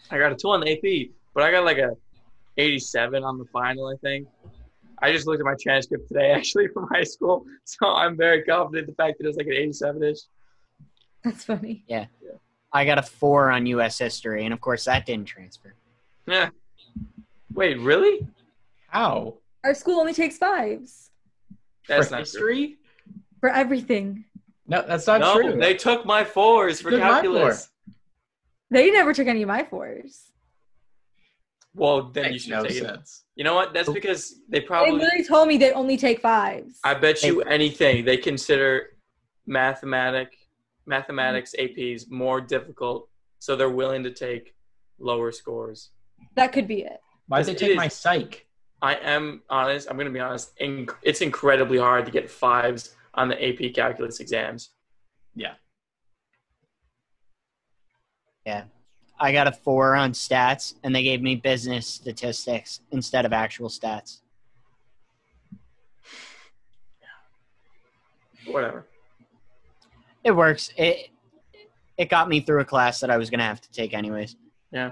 I 0.09 0.17
got 0.17 0.31
a 0.31 0.35
two 0.35 0.49
on 0.49 0.61
the 0.61 0.71
AP, 0.71 1.11
but 1.37 1.43
I 1.43 1.51
got 1.51 1.65
like 1.65 1.77
a 1.77 1.91
87 2.57 3.23
on 3.23 3.37
the 3.37 3.45
final. 3.53 3.87
I 3.87 3.95
think. 3.97 4.27
I 5.03 5.11
just 5.11 5.27
looked 5.27 5.39
at 5.39 5.45
my 5.45 5.53
transcript 5.61 6.07
today, 6.07 6.31
actually, 6.35 6.67
from 6.69 6.87
high 6.91 7.03
school, 7.03 7.45
so 7.63 7.93
I'm 7.93 8.17
very 8.17 8.41
confident 8.41 8.89
in 8.89 8.95
the 8.95 8.95
fact 8.95 9.19
that 9.19 9.25
it 9.25 9.27
was 9.27 9.37
like 9.37 9.45
an 9.45 9.53
87ish. 9.53 10.21
That's 11.23 11.43
funny. 11.43 11.83
Yeah. 11.87 12.05
I 12.73 12.83
got 12.83 12.97
a 12.97 13.03
four 13.03 13.51
on 13.51 13.67
U.S. 13.67 13.99
history, 13.99 14.45
and 14.45 14.53
of 14.53 14.59
course 14.59 14.85
that 14.85 15.05
didn't 15.05 15.27
transfer. 15.27 15.75
Yeah. 16.25 16.49
Wait, 17.53 17.79
really? 17.79 18.27
How? 18.87 19.35
Our 19.63 19.75
school 19.75 19.99
only 19.99 20.13
takes 20.13 20.37
fives 20.37 21.11
That's 21.87 22.07
for 22.07 22.15
not 22.15 22.25
true. 22.25 22.73
for 23.39 23.49
everything. 23.49 24.25
No, 24.67 24.83
that's 24.87 25.05
not 25.05 25.21
no, 25.21 25.39
true. 25.39 25.59
they 25.59 25.75
took 25.75 26.03
my 26.03 26.23
fours 26.23 26.81
for 26.81 26.89
Took 26.89 27.01
my 27.01 27.07
calculus. 27.07 27.69
They 28.71 28.89
never 28.89 29.13
took 29.13 29.27
any 29.27 29.43
of 29.43 29.47
my 29.47 29.63
fours. 29.63 30.26
Well, 31.77 32.03
then 32.09 32.33
you 32.33 32.39
should 32.39 32.51
no 32.51 32.63
take 32.63 32.77
it. 32.77 32.83
sense. 32.83 33.23
You 33.35 33.43
know 33.43 33.53
what? 33.53 33.73
That's 33.73 33.89
because 33.89 34.35
they 34.49 34.61
probably. 34.61 34.91
They 34.91 34.97
probably. 34.97 35.05
literally 35.05 35.23
told 35.25 35.47
me 35.47 35.57
they 35.57 35.71
only 35.73 35.95
take 35.97 36.21
fives. 36.21 36.79
I 36.83 36.95
bet 36.95 37.21
you 37.23 37.41
anything 37.43 38.03
they 38.03 38.17
consider 38.17 38.97
mathematic 39.45 40.35
mathematics 40.87 41.53
APs 41.59 42.09
more 42.09 42.41
difficult, 42.41 43.09
so 43.39 43.55
they're 43.55 43.69
willing 43.69 44.03
to 44.03 44.11
take 44.11 44.55
lower 44.99 45.31
scores. 45.31 45.91
That 46.35 46.51
could 46.51 46.67
be 46.67 46.81
it. 46.81 46.99
Why'd 47.27 47.45
they 47.45 47.51
It 47.51 47.57
take 47.57 47.71
is. 47.71 47.77
my 47.77 47.87
psych? 47.89 48.47
I 48.81 48.95
am 48.95 49.41
honest. 49.49 49.87
I'm 49.89 49.97
going 49.97 50.07
to 50.07 50.13
be 50.13 50.19
honest. 50.19 50.57
Inc- 50.59 50.95
it's 51.03 51.21
incredibly 51.21 51.77
hard 51.77 52.05
to 52.05 52.11
get 52.11 52.29
fives 52.29 52.95
on 53.13 53.27
the 53.27 53.35
AP 53.67 53.73
calculus 53.73 54.19
exams. 54.19 54.69
I 59.19 59.31
got 59.31 59.47
a 59.47 59.51
four 59.51 59.95
on 59.95 60.11
stats, 60.11 60.75
and 60.83 60.95
they 60.95 61.03
gave 61.03 61.21
me 61.21 61.35
business 61.35 61.87
statistics 61.87 62.81
instead 62.91 63.25
of 63.25 63.33
actual 63.33 63.69
stats. 63.69 64.21
Whatever. 68.45 68.85
It 70.23 70.31
works. 70.31 70.71
It 70.77 71.09
it 71.97 72.09
got 72.09 72.29
me 72.29 72.41
through 72.41 72.61
a 72.61 72.65
class 72.65 72.99
that 72.99 73.09
I 73.09 73.17
was 73.17 73.29
gonna 73.29 73.43
have 73.43 73.61
to 73.61 73.71
take 73.71 73.93
anyways. 73.93 74.35
Yeah. 74.71 74.91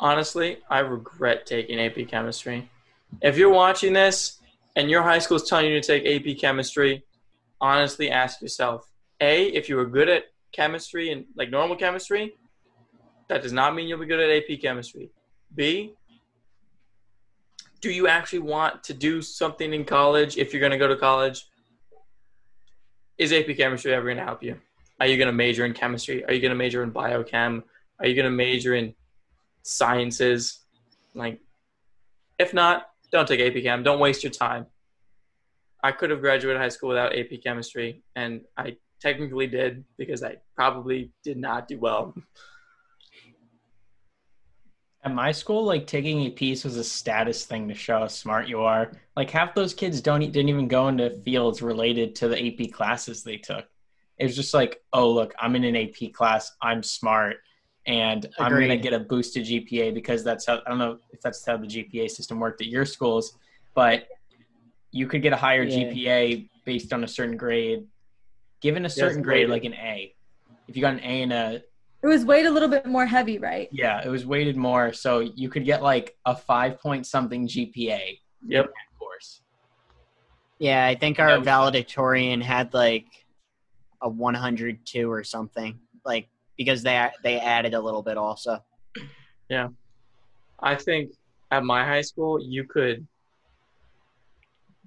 Honestly, 0.00 0.58
I 0.68 0.80
regret 0.80 1.46
taking 1.46 1.78
AP 1.78 2.08
chemistry. 2.08 2.68
If 3.22 3.38
you're 3.38 3.52
watching 3.52 3.92
this 3.92 4.40
and 4.76 4.90
your 4.90 5.02
high 5.02 5.20
school 5.20 5.36
is 5.36 5.44
telling 5.44 5.66
you 5.66 5.80
to 5.80 5.86
take 5.86 6.04
AP 6.04 6.38
chemistry, 6.38 7.04
honestly 7.60 8.10
ask 8.10 8.42
yourself: 8.42 8.90
A, 9.20 9.46
if 9.46 9.68
you 9.68 9.76
were 9.76 9.86
good 9.86 10.08
at 10.08 10.24
chemistry 10.52 11.12
and 11.12 11.24
like 11.36 11.50
normal 11.50 11.76
chemistry, 11.76 12.34
that 13.28 13.42
does 13.42 13.52
not 13.52 13.74
mean 13.74 13.88
you'll 13.88 13.98
be 13.98 14.06
good 14.06 14.20
at 14.20 14.30
AP 14.30 14.60
chemistry. 14.60 15.10
B, 15.54 15.94
do 17.80 17.90
you 17.90 18.08
actually 18.08 18.40
want 18.40 18.82
to 18.84 18.94
do 18.94 19.22
something 19.22 19.72
in 19.72 19.84
college 19.84 20.36
if 20.36 20.52
you're 20.52 20.60
going 20.60 20.72
to 20.72 20.78
go 20.78 20.88
to 20.88 20.96
college? 20.96 21.46
Is 23.18 23.32
AP 23.32 23.56
chemistry 23.56 23.92
ever 23.94 24.06
going 24.06 24.16
to 24.16 24.24
help 24.24 24.42
you? 24.42 24.58
Are 25.00 25.06
you 25.06 25.16
going 25.16 25.26
to 25.26 25.32
major 25.32 25.64
in 25.64 25.74
chemistry? 25.74 26.24
Are 26.24 26.32
you 26.32 26.40
going 26.40 26.50
to 26.50 26.56
major 26.56 26.82
in 26.82 26.90
biochem? 26.92 27.62
Are 28.00 28.06
you 28.06 28.14
going 28.14 28.24
to 28.24 28.30
major 28.30 28.74
in 28.74 28.94
sciences? 29.62 30.60
Like, 31.14 31.40
if 32.38 32.54
not, 32.54 32.88
don't 33.12 33.28
take 33.28 33.40
AP 33.40 33.62
Chem. 33.62 33.82
Don't 33.82 34.00
waste 34.00 34.24
your 34.24 34.32
time. 34.32 34.66
I 35.82 35.92
could 35.92 36.10
have 36.10 36.20
graduated 36.20 36.60
high 36.60 36.70
school 36.70 36.88
without 36.88 37.16
AP 37.16 37.42
Chemistry, 37.42 38.02
and 38.16 38.40
I 38.56 38.76
technically 39.00 39.46
did 39.46 39.84
because 39.98 40.22
I 40.22 40.36
probably 40.56 41.12
did 41.22 41.36
not 41.36 41.68
do 41.68 41.78
well. 41.78 42.14
At 45.04 45.12
my 45.12 45.32
school, 45.32 45.64
like 45.64 45.86
taking 45.86 46.30
APs 46.30 46.64
was 46.64 46.78
a 46.78 46.84
status 46.84 47.44
thing 47.44 47.68
to 47.68 47.74
show 47.74 48.00
how 48.00 48.06
smart 48.06 48.48
you 48.48 48.62
are. 48.62 48.92
Like 49.16 49.28
half 49.30 49.54
those 49.54 49.74
kids 49.74 50.00
don't 50.00 50.20
didn't 50.20 50.48
even 50.48 50.66
go 50.66 50.88
into 50.88 51.10
fields 51.10 51.60
related 51.60 52.14
to 52.16 52.28
the 52.28 52.38
AP 52.46 52.72
classes 52.72 53.22
they 53.22 53.36
took. 53.36 53.66
It 54.18 54.24
was 54.24 54.34
just 54.34 54.54
like, 54.54 54.82
oh 54.94 55.10
look, 55.10 55.34
I'm 55.38 55.56
in 55.56 55.64
an 55.64 55.76
AP 55.76 56.14
class, 56.14 56.52
I'm 56.62 56.82
smart, 56.82 57.36
and 57.86 58.26
I'm 58.38 58.52
gonna 58.52 58.78
get 58.78 58.94
a 58.94 58.98
boosted 58.98 59.44
GPA 59.44 59.92
because 59.92 60.24
that's 60.24 60.46
how 60.46 60.62
I 60.64 60.70
don't 60.70 60.78
know 60.78 60.98
if 61.12 61.20
that's 61.20 61.44
how 61.44 61.58
the 61.58 61.66
GPA 61.66 62.10
system 62.10 62.40
worked 62.40 62.62
at 62.62 62.68
your 62.68 62.86
schools, 62.86 63.36
but 63.74 64.08
you 64.90 65.06
could 65.06 65.20
get 65.20 65.34
a 65.34 65.36
higher 65.36 65.64
Yeah. 65.64 65.92
GPA 65.92 66.48
based 66.64 66.94
on 66.94 67.04
a 67.04 67.08
certain 67.08 67.36
grade, 67.36 67.86
given 68.62 68.86
a 68.86 68.88
certain 68.88 69.18
it's 69.18 69.24
grade, 69.24 69.50
like 69.50 69.64
an 69.64 69.74
A. 69.74 70.14
If 70.66 70.76
you 70.76 70.80
got 70.80 70.94
an 70.94 71.00
A 71.00 71.22
and 71.22 71.32
a 71.32 71.62
It 72.04 72.08
was 72.08 72.26
weighed 72.26 72.44
a 72.44 72.50
little 72.50 72.68
bit 72.68 72.84
more 72.84 73.06
heavy, 73.06 73.38
right? 73.38 73.66
yeah, 73.72 74.04
it 74.04 74.10
was 74.10 74.26
weighted 74.26 74.58
more, 74.58 74.92
so 74.92 75.20
you 75.20 75.48
could 75.48 75.64
get 75.64 75.82
like 75.82 76.14
a 76.26 76.36
five 76.36 76.78
point 76.78 77.06
something 77.06 77.48
GPA 77.48 78.18
Yep. 78.46 78.70
course. 78.98 79.40
Yeah, 80.58 80.84
I 80.84 80.96
think 80.96 81.18
our 81.18 81.38
was- 81.38 81.46
valedictorian 81.46 82.42
had 82.42 82.74
like 82.74 83.06
a 84.02 84.08
102 84.10 85.10
or 85.10 85.24
something, 85.24 85.78
like 86.04 86.28
because 86.58 86.82
they 86.82 87.08
they 87.22 87.40
added 87.40 87.72
a 87.72 87.80
little 87.80 88.02
bit 88.02 88.18
also. 88.18 88.62
Yeah, 89.48 89.68
I 90.60 90.74
think 90.74 91.12
at 91.50 91.64
my 91.64 91.86
high 91.86 92.02
school, 92.02 92.38
you 92.38 92.64
could, 92.64 93.06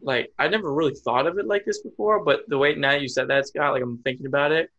like, 0.03 0.32
I 0.38 0.47
never 0.49 0.71
really 0.71 0.93
thought 0.93 1.25
of 1.25 1.39
it 1.39 1.47
like 1.47 1.65
this 1.65 1.82
before, 1.82 2.23
but 2.23 2.47
the 2.47 2.60
way 2.60 2.75
now 2.75 2.91
you 2.91 3.08
said 3.08 3.27
that, 3.30 3.47
Scott, 3.47 3.73
like, 3.73 3.82
I'm 3.82 3.97
thinking 4.03 4.27
about 4.27 4.51
it, 4.51 4.69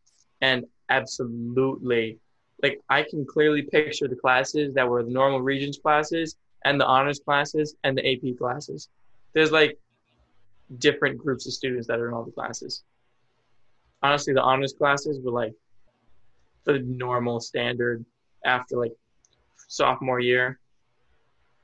and 0.41 0.65
absolutely, 0.89 2.19
like, 2.63 2.81
I 2.89 3.03
can 3.03 3.25
clearly 3.25 3.63
picture 3.63 4.09
the 4.09 4.17
classes 4.17 4.75
that 4.75 4.89
were 4.89 5.03
the 5.03 5.11
normal 5.11 5.41
Regents 5.41 5.79
classes 5.79 6.37
and 6.65 6.81
the 6.81 6.87
honors 6.87 7.21
classes 7.21 7.77
and 7.85 7.97
the 7.97 8.13
AP 8.13 8.39
classes. 8.39 8.89
There's 9.33 9.53
like 9.53 9.79
different 10.79 11.19
groups 11.19 11.47
of 11.47 11.53
students 11.53 11.87
that 11.87 12.01
are 12.01 12.09
in 12.09 12.15
all 12.15 12.25
the 12.25 12.33
classes. 12.33 12.83
Honestly, 14.03 14.33
the 14.33 14.43
honors 14.43 14.73
classes 14.73 15.21
were 15.23 15.33
like 15.33 15.55
the 16.65 16.81
normal 16.81 17.41
standard 17.41 18.05
after 18.45 18.77
like 18.77 18.93
sophomore 19.69 20.21
year 20.21 20.59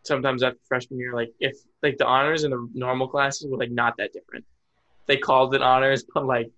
sometimes 0.04 0.42
after 0.42 0.58
freshman 0.68 1.00
year, 1.00 1.14
like 1.14 1.32
if 1.40 1.56
like 1.82 1.98
the 1.98 2.06
honors 2.06 2.44
and 2.44 2.52
the 2.52 2.68
normal 2.74 3.08
classes 3.08 3.50
were 3.50 3.58
like 3.58 3.70
not 3.70 3.96
that 3.96 4.12
different. 4.12 4.44
They 5.06 5.16
called 5.16 5.54
it 5.54 5.62
honors, 5.62 6.04
but 6.14 6.26
like 6.26 6.50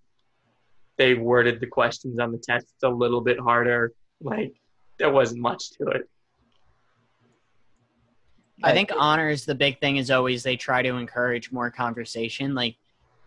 they 0.96 1.14
worded 1.14 1.60
the 1.60 1.66
questions 1.66 2.18
on 2.18 2.32
the 2.32 2.38
test 2.38 2.66
a 2.82 2.88
little 2.88 3.20
bit 3.20 3.38
harder. 3.38 3.92
Like 4.20 4.54
there 4.98 5.10
wasn't 5.10 5.40
much 5.40 5.70
to 5.72 5.86
it. 5.88 6.08
I 8.62 8.72
think 8.72 8.90
honors 8.96 9.44
the 9.44 9.54
big 9.54 9.80
thing 9.80 9.98
is 9.98 10.10
always 10.10 10.42
they 10.42 10.56
try 10.56 10.82
to 10.82 10.96
encourage 10.96 11.52
more 11.52 11.70
conversation. 11.70 12.54
Like 12.54 12.76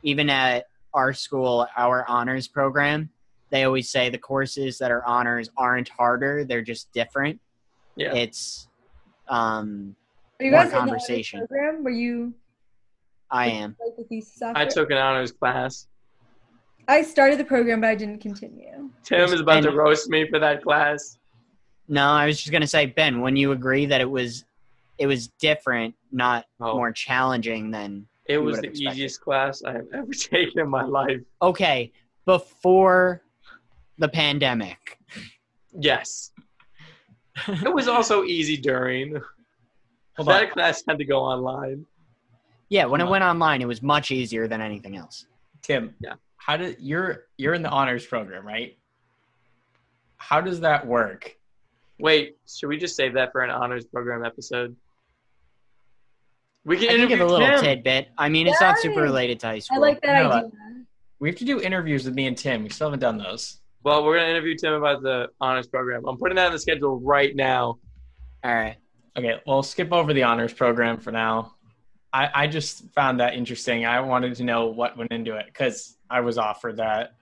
even 0.01 0.29
at 0.29 0.65
our 0.93 1.13
school, 1.13 1.67
our 1.77 2.07
honors 2.09 2.47
program, 2.47 3.09
they 3.51 3.63
always 3.63 3.89
say 3.91 4.09
the 4.09 4.17
courses 4.17 4.79
that 4.79 4.89
are 4.91 5.05
honors 5.05 5.49
aren't 5.55 5.89
harder; 5.89 6.43
they're 6.43 6.63
just 6.63 6.91
different. 6.93 7.39
Yeah. 7.95 8.13
It's 8.15 8.67
um, 9.27 9.95
Are 10.39 10.45
you 10.45 10.51
More 10.51 10.61
guys 10.61 10.67
in 10.69 10.73
the 10.73 10.79
conversation. 10.79 11.39
program? 11.47 11.83
Were 11.83 11.91
you 11.91 12.33
I 13.29 13.47
am. 13.49 13.75
like 13.79 14.55
I 14.55 14.65
took 14.65 14.89
an 14.89 14.97
honors 14.97 15.31
class. 15.31 15.87
I 16.89 17.03
started 17.03 17.39
the 17.39 17.45
program, 17.45 17.81
but 17.81 17.89
I 17.91 17.95
didn't 17.95 18.19
continue. 18.19 18.89
Tim 19.03 19.21
is 19.31 19.39
about 19.39 19.63
to 19.63 19.71
roast 19.71 20.09
me 20.09 20.27
for 20.27 20.39
that 20.39 20.63
class. 20.63 21.17
No, 21.87 22.07
I 22.09 22.25
was 22.25 22.37
just 22.39 22.51
gonna 22.51 22.67
say, 22.67 22.87
Ben, 22.87 23.21
when 23.21 23.35
you 23.35 23.51
agree 23.51 23.85
that 23.85 24.01
it 24.01 24.09
was 24.09 24.43
it 24.97 25.07
was 25.07 25.27
different, 25.39 25.95
not 26.11 26.45
Oh, 26.59 26.75
more 26.75 26.91
challenging 26.91 27.71
than 27.71 28.05
it 28.25 28.37
was 28.37 28.59
the 28.59 28.67
expected. 28.67 28.93
easiest 28.93 29.21
class 29.21 29.63
I 29.63 29.73
have 29.73 29.85
ever 29.93 30.11
taken 30.13 30.59
in 30.59 30.69
my 30.69 30.83
life. 30.83 31.21
okay 31.41 31.91
before 32.25 33.21
the 33.97 34.07
pandemic. 34.09 34.97
Yes. 35.73 36.31
it 37.47 37.73
was 37.73 37.87
also 37.87 38.23
easy 38.23 38.57
during. 38.57 39.13
Hold 40.17 40.27
that 40.29 40.43
on. 40.45 40.49
class 40.51 40.83
had 40.87 40.97
to 40.97 41.05
go 41.05 41.19
online. 41.19 41.85
Yeah, 42.69 42.85
when 42.85 42.99
it 43.01 43.05
on. 43.05 43.09
went 43.09 43.23
online, 43.23 43.61
it 43.61 43.67
was 43.67 43.81
much 43.81 44.11
easier 44.11 44.47
than 44.47 44.59
anything 44.61 44.95
else. 44.97 45.25
Tim, 45.61 45.95
Yeah. 46.01 46.13
How 46.39 46.57
did 46.57 46.77
you're 46.79 47.25
you're 47.37 47.53
in 47.53 47.61
the 47.61 47.69
honors 47.69 48.05
program, 48.05 48.45
right? 48.45 48.77
How 50.17 50.41
does 50.41 50.61
that 50.61 50.87
work? 50.87 51.35
Wait, 51.99 52.37
should 52.47 52.67
we 52.67 52.77
just 52.77 52.95
save 52.95 53.13
that 53.13 53.31
for 53.31 53.41
an 53.41 53.51
honors 53.51 53.85
program 53.85 54.25
episode? 54.25 54.75
We 56.65 56.77
can 56.77 56.89
I 56.89 56.97
can 56.97 57.07
give 57.07 57.19
a 57.21 57.25
little 57.25 57.47
Tim. 57.47 57.61
tidbit. 57.61 58.09
I 58.17 58.29
mean, 58.29 58.47
it's 58.47 58.61
not 58.61 58.79
super 58.79 59.01
related 59.01 59.39
to 59.41 59.47
high 59.47 59.59
school. 59.59 59.77
I 59.77 59.87
like 59.87 60.01
that 60.01 60.23
No, 60.23 60.31
idea. 60.31 60.49
We 61.19 61.29
have 61.29 61.37
to 61.39 61.45
do 61.45 61.59
interviews 61.61 62.05
with 62.05 62.15
me 62.15 62.27
and 62.27 62.37
Tim. 62.37 62.63
We 62.63 62.69
still 62.69 62.87
haven't 62.87 63.01
done 63.01 63.17
those. 63.17 63.61
Well, 63.83 64.03
we're 64.03 64.17
gonna 64.17 64.29
interview 64.29 64.55
Tim 64.55 64.73
about 64.73 65.01
the 65.03 65.27
honors 65.41 65.67
program. 65.67 66.05
I'm 66.07 66.17
putting 66.17 66.35
that 66.35 66.47
on 66.47 66.51
the 66.53 66.59
schedule 66.59 66.99
right 66.99 67.35
now. 67.35 67.77
All 68.43 68.53
right. 68.55 68.77
Okay, 69.17 69.41
well, 69.45 69.63
skip 69.63 69.91
over 69.91 70.13
the 70.13 70.23
honors 70.23 70.53
program 70.53 70.97
for 70.97 71.11
now. 71.11 71.55
I, 72.13 72.29
I 72.33 72.47
just 72.47 72.89
found 72.93 73.19
that 73.19 73.33
interesting. 73.35 73.85
I 73.85 73.99
wanted 74.01 74.35
to 74.35 74.43
know 74.43 74.67
what 74.67 74.97
went 74.97 75.11
into 75.11 75.35
it 75.35 75.45
because 75.45 75.97
I 76.09 76.21
was 76.21 76.37
offered 76.37 76.77
that. 76.77 77.13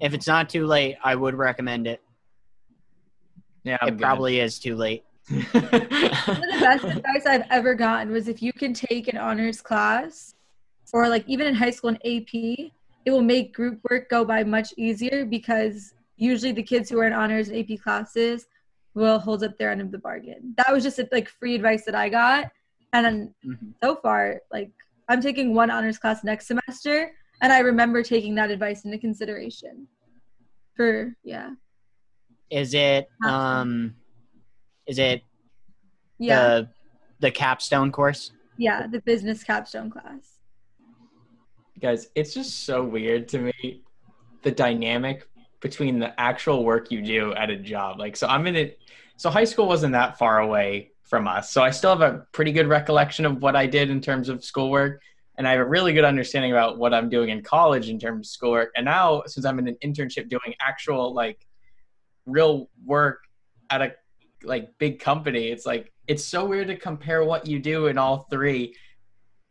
If 0.00 0.14
it's 0.14 0.26
not 0.26 0.48
too 0.48 0.66
late, 0.66 0.96
I 1.04 1.14
would 1.14 1.34
recommend 1.34 1.86
it. 1.86 2.02
Yeah, 3.64 3.78
I'm 3.80 3.94
it 3.94 3.98
probably 3.98 4.40
is 4.40 4.58
too 4.58 4.74
late. 4.74 5.04
One 5.28 5.38
of 5.62 5.62
the 5.62 6.58
best 6.60 6.84
advice 6.84 7.26
I've 7.26 7.44
ever 7.50 7.74
gotten 7.74 8.12
was 8.12 8.26
if 8.26 8.42
you 8.42 8.52
can 8.52 8.74
take 8.74 9.06
an 9.06 9.16
honors 9.16 9.60
class, 9.60 10.34
or 10.92 11.08
like 11.08 11.24
even 11.28 11.46
in 11.46 11.54
high 11.54 11.70
school 11.70 11.90
an 11.90 11.96
AP, 12.04 12.34
it 12.34 13.10
will 13.10 13.22
make 13.22 13.54
group 13.54 13.80
work 13.88 14.08
go 14.10 14.24
by 14.24 14.42
much 14.42 14.74
easier 14.76 15.24
because 15.24 15.94
usually 16.16 16.52
the 16.52 16.62
kids 16.62 16.90
who 16.90 16.98
are 16.98 17.06
in 17.06 17.12
honors 17.12 17.48
and 17.48 17.58
AP 17.58 17.78
classes 17.80 18.46
will 18.94 19.18
hold 19.20 19.44
up 19.44 19.56
their 19.58 19.70
end 19.70 19.80
of 19.80 19.92
the 19.92 19.98
bargain. 19.98 20.54
That 20.56 20.72
was 20.72 20.82
just 20.82 21.00
like 21.12 21.28
free 21.28 21.54
advice 21.54 21.84
that 21.84 21.94
I 21.94 22.08
got, 22.08 22.50
and 22.92 23.06
then 23.06 23.34
Mhm. 23.44 23.74
so 23.82 23.94
far, 23.96 24.40
like 24.52 24.72
I'm 25.08 25.20
taking 25.20 25.54
one 25.54 25.70
honors 25.70 25.98
class 25.98 26.24
next 26.24 26.46
semester, 26.46 27.12
and 27.40 27.52
I 27.52 27.60
remember 27.60 28.02
taking 28.02 28.34
that 28.36 28.50
advice 28.50 28.84
into 28.84 28.98
consideration. 28.98 29.88
For 30.76 31.14
yeah, 31.22 31.50
Is 32.50 32.72
it 32.74 33.08
um 33.26 33.94
is 34.86 34.98
it 34.98 35.22
yeah, 36.18 36.48
the 36.48 36.68
the 37.20 37.30
capstone 37.30 37.92
course? 37.92 38.32
yeah, 38.56 38.86
the 38.86 39.00
business 39.00 39.42
capstone 39.44 39.90
class. 39.90 40.38
Guys, 41.80 42.08
it's 42.14 42.32
just 42.32 42.64
so 42.64 42.84
weird 42.84 43.28
to 43.28 43.38
me 43.38 43.82
the 44.42 44.50
dynamic 44.50 45.28
between 45.60 45.98
the 45.98 46.18
actual 46.20 46.64
work 46.64 46.90
you 46.90 47.02
do 47.02 47.32
at 47.34 47.50
a 47.50 47.56
job. 47.56 47.98
Like, 47.98 48.16
so 48.16 48.26
I'm 48.28 48.46
in 48.46 48.56
it. 48.56 48.78
So 49.16 49.30
high 49.30 49.44
school 49.44 49.66
wasn't 49.66 49.92
that 49.92 50.16
far 50.18 50.40
away 50.40 50.91
from 51.12 51.28
us. 51.28 51.50
So 51.50 51.62
I 51.62 51.68
still 51.68 51.90
have 51.90 52.00
a 52.00 52.24
pretty 52.32 52.52
good 52.52 52.66
recollection 52.66 53.26
of 53.26 53.42
what 53.42 53.54
I 53.54 53.66
did 53.66 53.90
in 53.90 54.00
terms 54.00 54.30
of 54.30 54.42
schoolwork. 54.42 55.02
And 55.36 55.46
I 55.46 55.50
have 55.50 55.60
a 55.60 55.64
really 55.66 55.92
good 55.92 56.06
understanding 56.06 56.52
about 56.52 56.78
what 56.78 56.94
I'm 56.94 57.10
doing 57.10 57.28
in 57.28 57.42
college 57.42 57.90
in 57.90 57.98
terms 57.98 58.28
of 58.28 58.30
schoolwork. 58.30 58.70
And 58.76 58.86
now, 58.86 59.24
since 59.26 59.44
I'm 59.44 59.58
in 59.58 59.68
an 59.68 59.76
internship 59.84 60.30
doing 60.30 60.54
actual, 60.58 61.12
like, 61.12 61.46
real 62.24 62.70
work 62.86 63.24
at 63.68 63.82
a 63.82 63.92
like 64.42 64.70
big 64.78 65.00
company, 65.00 65.48
it's 65.48 65.66
like 65.66 65.92
it's 66.08 66.24
so 66.24 66.46
weird 66.46 66.68
to 66.68 66.76
compare 66.76 67.22
what 67.22 67.46
you 67.46 67.58
do 67.58 67.88
in 67.88 67.98
all 67.98 68.26
three. 68.30 68.74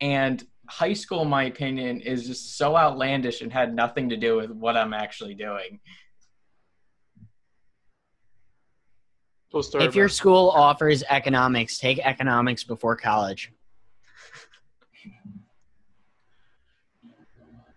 And 0.00 0.42
high 0.68 0.94
school, 0.94 1.22
in 1.22 1.28
my 1.28 1.44
opinion, 1.44 2.00
is 2.00 2.26
just 2.26 2.58
so 2.58 2.76
outlandish 2.76 3.40
and 3.40 3.52
had 3.52 3.72
nothing 3.72 4.08
to 4.08 4.16
do 4.16 4.36
with 4.36 4.50
what 4.50 4.76
I'm 4.76 4.92
actually 4.92 5.34
doing. 5.34 5.78
Full 7.20 7.28
story. 9.28 9.41
If 9.82 9.94
your 9.94 10.08
school 10.08 10.50
offers 10.50 11.02
economics, 11.08 11.78
take 11.78 11.98
economics 11.98 12.64
before 12.64 12.96
college. 12.96 13.52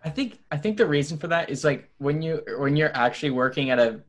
I 0.06 0.08
think 0.08 0.38
I 0.52 0.56
think 0.56 0.76
the 0.76 0.86
reason 0.86 1.18
for 1.18 1.26
that 1.26 1.50
is 1.50 1.64
like 1.64 1.90
when 1.98 2.22
you 2.22 2.40
when 2.58 2.76
you're 2.76 2.96
actually 2.96 3.30
working 3.30 3.70
at 3.70 3.80
a 3.80 4.02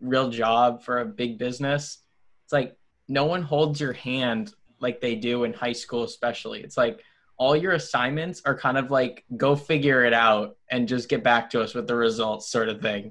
real 0.00 0.30
job 0.30 0.84
for 0.84 1.00
a 1.00 1.04
big 1.04 1.38
business, 1.38 1.98
it's 2.44 2.52
like 2.52 2.76
no 3.08 3.24
one 3.24 3.42
holds 3.42 3.80
your 3.80 3.92
hand 3.92 4.54
like 4.78 5.00
they 5.00 5.16
do 5.16 5.42
in 5.42 5.52
high 5.52 5.72
school 5.72 6.04
especially. 6.04 6.60
It's 6.60 6.76
like 6.76 7.00
all 7.36 7.56
your 7.56 7.72
assignments 7.72 8.42
are 8.44 8.56
kind 8.56 8.78
of 8.78 8.92
like 8.92 9.24
go 9.36 9.56
figure 9.56 10.04
it 10.04 10.12
out 10.12 10.56
and 10.70 10.86
just 10.86 11.08
get 11.08 11.24
back 11.24 11.50
to 11.50 11.60
us 11.60 11.74
with 11.74 11.88
the 11.88 11.96
results 11.96 12.48
sort 12.48 12.68
of 12.68 12.80
thing. 12.80 13.10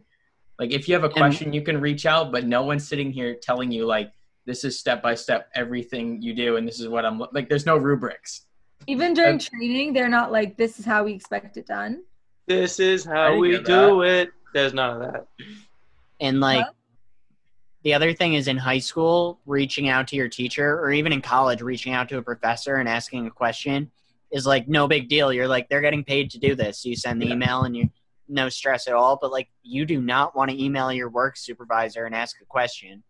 Like 0.60 0.72
if 0.74 0.88
you 0.89 0.93
have 0.93 1.06
a 1.06 1.10
question 1.10 1.54
you 1.54 1.62
can 1.62 1.80
reach 1.80 2.06
out 2.06 2.32
but 2.32 2.45
no 2.45 2.63
one's 2.63 2.88
sitting 2.88 3.12
here 3.12 3.36
telling 3.41 3.72
you 3.72 3.86
like 3.86 4.12
this 4.45 4.63
is 4.63 4.78
step 4.78 5.02
by 5.02 5.15
step 5.15 5.50
everything 5.56 6.22
you 6.22 6.34
do 6.34 6.58
and 6.58 6.67
this 6.67 6.80
is 6.80 6.88
what 6.89 7.06
I'm 7.06 7.17
like 7.32 7.48
there's 7.50 7.65
no 7.65 7.78
rubrics. 7.78 8.45
Even 8.88 9.13
during 9.13 9.34
Um, 9.34 9.39
training, 9.39 9.93
they're 9.93 10.08
not 10.10 10.32
like, 10.32 10.56
this 10.58 10.80
is 10.80 10.86
how 10.86 11.04
we 11.04 11.13
expect 11.13 11.58
it 11.58 11.67
done. 11.67 12.04
this 12.48 12.80
is 12.80 13.06
how 13.06 13.38
we 13.38 13.52
get 13.52 13.65
do 13.65 14.02
it. 14.02 14.32
There's 14.54 14.74
none 14.74 15.02
of 15.02 15.12
that. 15.13 15.28
And 16.19 16.39
like 16.39 16.65
Huh? 16.65 16.72
the 17.84 17.93
other 17.93 18.13
thing 18.13 18.34
is 18.34 18.48
in 18.48 18.58
high 18.58 18.80
school, 18.80 19.39
reaching 19.45 19.88
out 19.89 20.08
to 20.10 20.15
your 20.15 20.28
teacher 20.30 20.80
or 20.80 20.91
even 20.91 21.13
in 21.13 21.22
college, 21.22 21.62
reaching 21.62 21.93
out 21.93 22.10
to 22.10 22.17
a 22.17 22.22
professor 22.22 22.76
and 22.78 22.89
asking 22.89 23.28
a 23.28 23.32
question 23.32 23.91
is 24.32 24.45
like 24.45 24.67
no 24.67 24.88
big 24.88 25.08
deal. 25.10 25.32
You're 25.32 25.48
like, 25.48 25.69
they're 25.69 25.82
getting 25.82 26.04
paid 26.04 26.32
to 26.32 26.39
do 26.39 26.56
this. 26.56 26.80
So 26.82 26.89
you 26.89 26.95
send 26.95 27.22
the 27.22 27.28
Yeah. 27.28 27.34
email 27.34 27.63
and 27.63 27.76
you 27.78 27.89
no 28.30 28.48
stress 28.50 28.88
at 28.88 28.94
all. 28.94 29.18
But 29.22 29.32
like 29.32 29.50
you 29.63 29.86
do 29.86 30.02
not 30.02 30.36
want 30.36 30.52
to 30.52 30.63
email 30.63 30.92
your 30.94 31.10
work 31.10 31.36
supervisor 31.38 32.06
and 32.06 32.15
ask 32.15 32.38
a 32.42 32.46
question. 32.46 33.04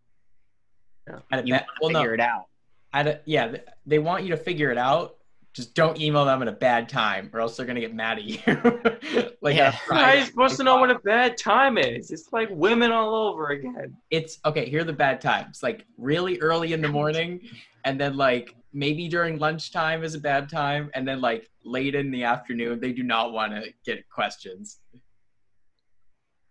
At 1.30 1.44
a 1.44 1.46
You 1.46 1.54
want 1.54 1.64
to 1.66 1.72
well, 1.80 1.90
no, 1.90 1.98
figure 2.00 2.14
it 2.14 2.20
out. 2.20 2.46
at 2.92 3.06
a, 3.06 3.20
yeah, 3.24 3.56
they 3.86 3.98
want 3.98 4.24
you 4.24 4.30
to 4.30 4.36
figure 4.36 4.70
it 4.70 4.78
out. 4.78 5.16
Just 5.52 5.74
don't 5.74 6.00
email 6.00 6.24
them 6.24 6.40
at 6.42 6.46
a 6.48 6.52
bad 6.52 6.88
time, 6.88 7.28
or 7.32 7.40
else 7.40 7.56
they're 7.56 7.66
gonna 7.66 7.80
get 7.80 7.92
mad 7.92 8.18
at 8.18 8.24
you. 8.24 8.38
like 9.42 9.56
Yeah. 9.56 9.68
a 9.70 9.72
How 9.94 10.00
are 10.02 10.14
you 10.16 10.24
supposed 10.24 10.56
to 10.58 10.62
know 10.62 10.76
what 10.76 10.92
a 10.92 11.00
bad 11.00 11.36
time 11.36 11.76
is? 11.76 12.12
It's 12.12 12.32
like 12.32 12.48
women 12.52 12.92
all 12.92 13.14
over 13.16 13.48
again. 13.48 13.96
It's 14.10 14.38
okay. 14.46 14.68
Here 14.70 14.82
are 14.82 14.84
the 14.84 14.92
bad 14.92 15.20
times. 15.20 15.60
Like 15.60 15.84
really 15.98 16.38
early 16.38 16.72
in 16.72 16.80
the 16.80 16.88
morning, 16.88 17.40
and 17.84 18.00
then 18.00 18.16
like 18.16 18.54
maybe 18.72 19.08
during 19.08 19.40
lunchtime 19.40 20.04
is 20.04 20.14
a 20.14 20.20
bad 20.20 20.48
time, 20.48 20.88
and 20.94 21.06
then 21.08 21.20
like 21.20 21.50
late 21.64 21.96
in 21.96 22.12
the 22.12 22.22
afternoon. 22.22 22.78
They 22.78 22.92
do 22.92 23.02
not 23.02 23.32
want 23.32 23.50
to 23.52 23.72
get 23.84 24.08
questions. 24.08 24.78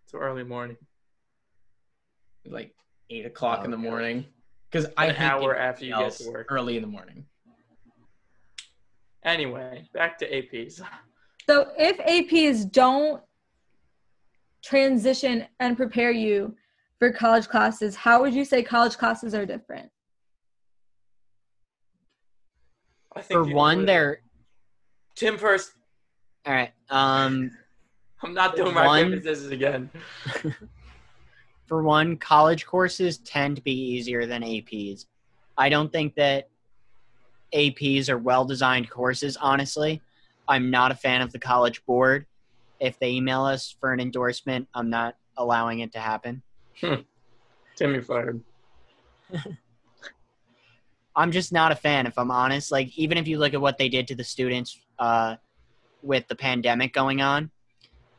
It's 0.10 0.16
early 0.16 0.44
morning. 0.44 0.76
Like 2.48 2.74
eight 3.12 3.28
o'clock 3.28 3.64
in 3.64 3.70
the 3.70 3.78
Oh, 3.78 3.80
morning, 3.80 4.26
because 4.72 4.88
I 4.98 5.06
An 5.06 5.14
hate 5.16 5.24
hour 5.24 5.56
after 5.56 5.86
you 5.86 5.96
get 5.96 6.14
to 6.14 6.32
work. 6.32 6.48
early 6.50 6.78
in 6.78 6.82
the 6.82 6.88
morning. 6.88 7.28
Anyway, 9.24 9.88
back 9.94 10.18
to 10.18 10.28
APs. 10.32 10.82
So 11.48 11.74
if 11.78 11.98
APs 12.00 12.72
don't 12.72 13.22
transition 14.64 15.46
and 15.60 15.78
prepare 15.78 16.10
you 16.10 16.56
for 16.98 17.14
college 17.14 17.48
classes, 17.48 17.96
how 17.96 18.20
would 18.22 18.34
you 18.34 18.46
say 18.46 18.64
college 18.64 18.98
classes 18.98 19.36
are 19.36 19.46
different? 19.46 19.92
I 23.16 23.22
think 23.22 23.46
For 23.48 23.54
one, 23.54 23.86
they're 23.86 24.22
Tim 25.14 25.38
first. 25.38 25.74
all 26.48 26.54
right. 26.54 26.72
Um 26.90 27.52
I'm 28.24 28.34
not 28.34 28.56
doing 28.56 28.74
my 28.74 28.86
One- 28.86 29.14
again. 29.52 29.90
for 31.66 31.84
one, 31.84 32.18
college 32.18 32.66
courses 32.66 33.20
tend 33.20 33.56
to 33.56 33.62
be 33.62 33.72
easier 33.72 34.26
than 34.26 34.42
APs. 34.42 35.06
I 35.58 35.70
don't 35.70 35.92
think 35.92 36.16
that 36.16 36.50
APs 37.54 38.10
are 38.10 38.18
well 38.18 38.46
designed 38.46 38.90
courses, 38.90 39.38
honestly. 39.38 40.02
I'm 40.48 40.72
not 40.72 40.92
a 40.92 40.96
fan 40.96 41.22
of 41.22 41.32
the 41.32 41.40
college 41.40 41.86
board. 41.86 42.26
If 42.80 42.98
they 43.00 43.12
email 43.12 43.44
us 43.44 43.76
for 43.80 43.94
an 43.94 44.00
endorsement, 44.00 44.68
I'm 44.74 44.90
not 44.90 45.16
allowing 45.38 45.80
it 45.80 45.92
to 45.94 46.00
happen. 46.00 46.42
Timmy 47.76 48.02
fired. 48.02 48.42
I'm 51.16 51.32
just 51.32 51.52
not 51.52 51.72
a 51.72 51.76
fan, 51.76 52.08
if 52.08 52.18
I'm 52.18 52.32
honest. 52.32 52.72
Like, 52.72 52.98
even 52.98 53.18
if 53.18 53.28
you 53.28 53.38
look 53.38 53.54
at 53.54 53.62
what 53.62 53.78
they 53.78 53.90
did 53.90 54.08
to 54.08 54.16
the 54.16 54.24
students 54.24 54.80
uh, 54.98 55.36
with 56.02 56.28
the 56.28 56.36
pandemic 56.36 56.94
going 56.94 57.22
on, 57.22 57.52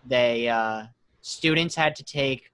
they 0.06 0.48
uh, 0.48 0.84
students 1.20 1.74
had 1.74 1.96
to 1.96 2.04
take 2.04 2.50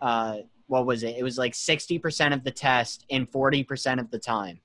uh, 0.00 0.38
what 0.70 0.86
was 0.86 1.02
it? 1.02 1.16
It 1.18 1.24
was 1.24 1.36
like 1.36 1.52
60% 1.52 2.32
of 2.32 2.44
the 2.44 2.50
test 2.52 3.04
in 3.08 3.26
40% 3.26 3.98
of 3.98 4.10
the 4.10 4.18
time. 4.20 4.60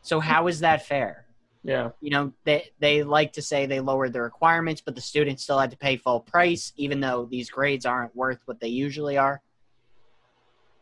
So 0.00 0.18
how 0.18 0.46
is 0.46 0.60
that 0.60 0.86
fair? 0.86 1.26
Yeah. 1.62 1.90
You 2.00 2.10
know, 2.10 2.32
they 2.44 2.70
they 2.78 3.02
like 3.02 3.32
to 3.34 3.42
say 3.42 3.66
they 3.66 3.80
lowered 3.80 4.12
the 4.12 4.22
requirements, 4.22 4.80
but 4.80 4.94
the 4.94 5.00
students 5.00 5.42
still 5.42 5.58
had 5.58 5.72
to 5.72 5.76
pay 5.76 5.96
full 5.96 6.20
price, 6.20 6.72
even 6.76 7.00
though 7.00 7.26
these 7.28 7.50
grades 7.50 7.84
aren't 7.84 8.14
worth 8.14 8.38
what 8.46 8.60
they 8.60 8.68
usually 8.68 9.18
are. 9.18 9.42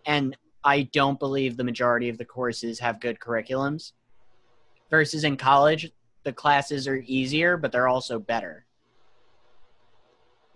And 0.04 0.36
I 0.62 0.82
don't 0.82 1.18
believe 1.18 1.56
the 1.56 1.64
majority 1.64 2.10
of 2.10 2.18
the 2.18 2.24
courses 2.24 2.78
have 2.80 3.00
good 3.00 3.18
curriculums. 3.18 3.92
Versus 4.90 5.24
in 5.24 5.36
college, 5.36 5.90
the 6.22 6.32
classes 6.32 6.86
are 6.86 7.02
easier, 7.06 7.56
but 7.56 7.72
they're 7.72 7.88
also 7.88 8.18
better. 8.18 8.63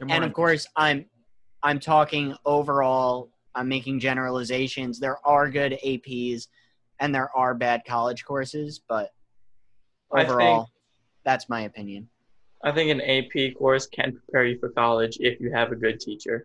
And 0.00 0.24
of 0.24 0.32
course, 0.32 0.66
I'm 0.76 1.06
I'm 1.62 1.80
talking 1.80 2.34
overall. 2.44 3.30
I'm 3.54 3.68
making 3.68 4.00
generalizations. 4.00 5.00
There 5.00 5.18
are 5.26 5.50
good 5.50 5.78
APs, 5.84 6.46
and 7.00 7.14
there 7.14 7.30
are 7.36 7.54
bad 7.54 7.82
college 7.84 8.24
courses, 8.24 8.80
but 8.88 9.12
I 10.12 10.20
think- 10.20 10.30
overall, 10.30 10.68
that's 11.24 11.48
my 11.48 11.62
opinion. 11.62 12.08
I 12.62 12.72
think 12.72 12.90
an 12.90 13.00
AP 13.00 13.54
course 13.56 13.86
can 13.86 14.12
prepare 14.12 14.44
you 14.44 14.58
for 14.58 14.70
college 14.70 15.18
if 15.20 15.40
you 15.40 15.52
have 15.52 15.70
a 15.70 15.76
good 15.76 16.00
teacher. 16.00 16.44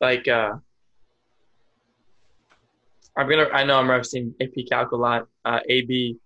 Like, 0.00 0.26
uh, 0.28 0.54
I'm 3.16 3.28
gonna. 3.28 3.48
I 3.52 3.64
know 3.64 3.78
I'm 3.78 3.88
referencing 3.88 4.32
AP 4.40 4.66
Calc 4.70 4.92
a 4.92 4.96
lot. 4.96 5.28
Uh, 5.44 5.60
AB, 5.68 6.16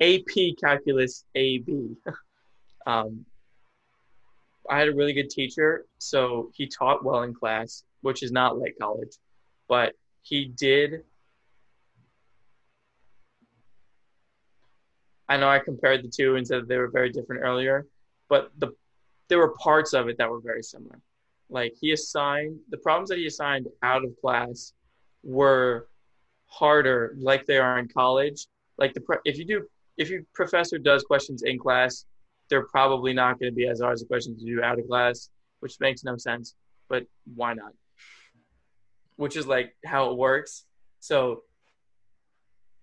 AP 0.00 0.56
Calculus 0.60 1.24
AB. 1.34 1.94
um, 2.86 3.24
I 4.70 4.78
had 4.78 4.88
a 4.88 4.94
really 4.94 5.12
good 5.12 5.30
teacher, 5.30 5.86
so 5.98 6.50
he 6.54 6.66
taught 6.66 7.04
well 7.04 7.22
in 7.22 7.34
class, 7.34 7.84
which 8.02 8.22
is 8.22 8.32
not 8.32 8.58
like 8.58 8.76
college, 8.80 9.16
but 9.68 9.94
he 10.22 10.46
did. 10.46 11.04
I 15.28 15.36
know 15.36 15.48
I 15.48 15.58
compared 15.58 16.02
the 16.02 16.08
two 16.08 16.36
and 16.36 16.46
said 16.46 16.68
they 16.68 16.76
were 16.76 16.88
very 16.88 17.10
different 17.10 17.42
earlier, 17.42 17.86
but 18.28 18.50
the 18.58 18.74
there 19.28 19.38
were 19.38 19.54
parts 19.62 19.92
of 19.92 20.08
it 20.08 20.16
that 20.18 20.30
were 20.30 20.40
very 20.40 20.62
similar. 20.62 21.00
Like 21.50 21.74
he 21.80 21.92
assigned 21.92 22.58
the 22.70 22.78
problems 22.78 23.10
that 23.10 23.18
he 23.18 23.26
assigned 23.26 23.68
out 23.82 24.04
of 24.04 24.18
class 24.20 24.72
were 25.22 25.88
harder, 26.46 27.14
like 27.18 27.46
they 27.46 27.58
are 27.58 27.78
in 27.78 27.88
college. 27.88 28.46
Like 28.78 28.94
the 28.94 29.02
if 29.24 29.38
you 29.38 29.44
do 29.44 29.66
if 29.96 30.08
your 30.10 30.22
professor 30.34 30.78
does 30.78 31.02
questions 31.04 31.42
in 31.42 31.58
class, 31.58 32.04
they're 32.50 32.66
probably 32.66 33.12
not 33.12 33.38
going 33.38 33.52
to 33.52 33.56
be 33.56 33.68
as 33.68 33.80
hard 33.80 33.94
as 33.94 34.00
the 34.00 34.06
questions 34.06 34.42
you 34.42 34.56
do 34.56 34.62
out 34.62 34.78
of 34.78 34.86
class, 34.88 35.30
which 35.60 35.78
makes 35.80 36.04
no 36.04 36.16
sense. 36.16 36.54
But 36.88 37.04
why 37.34 37.54
not? 37.54 37.72
Which 39.16 39.36
is 39.36 39.46
like 39.46 39.74
how 39.84 40.10
it 40.10 40.16
works. 40.16 40.64
So 41.00 41.42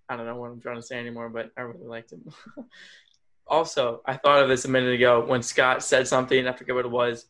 I 0.08 0.16
don't 0.16 0.26
know 0.26 0.36
what 0.36 0.50
I'm 0.50 0.60
trying 0.60 0.76
to 0.76 0.82
say 0.82 0.98
anymore, 0.98 1.28
but 1.28 1.50
I 1.56 1.62
really 1.62 1.86
liked 1.86 2.12
it. 2.12 2.20
also, 3.46 4.02
I 4.06 4.16
thought 4.16 4.42
of 4.42 4.48
this 4.48 4.64
a 4.64 4.68
minute 4.68 4.94
ago 4.94 5.24
when 5.24 5.42
Scott 5.42 5.82
said 5.82 6.06
something. 6.06 6.46
I 6.46 6.52
forget 6.52 6.74
what 6.74 6.84
it 6.84 6.90
was, 6.90 7.26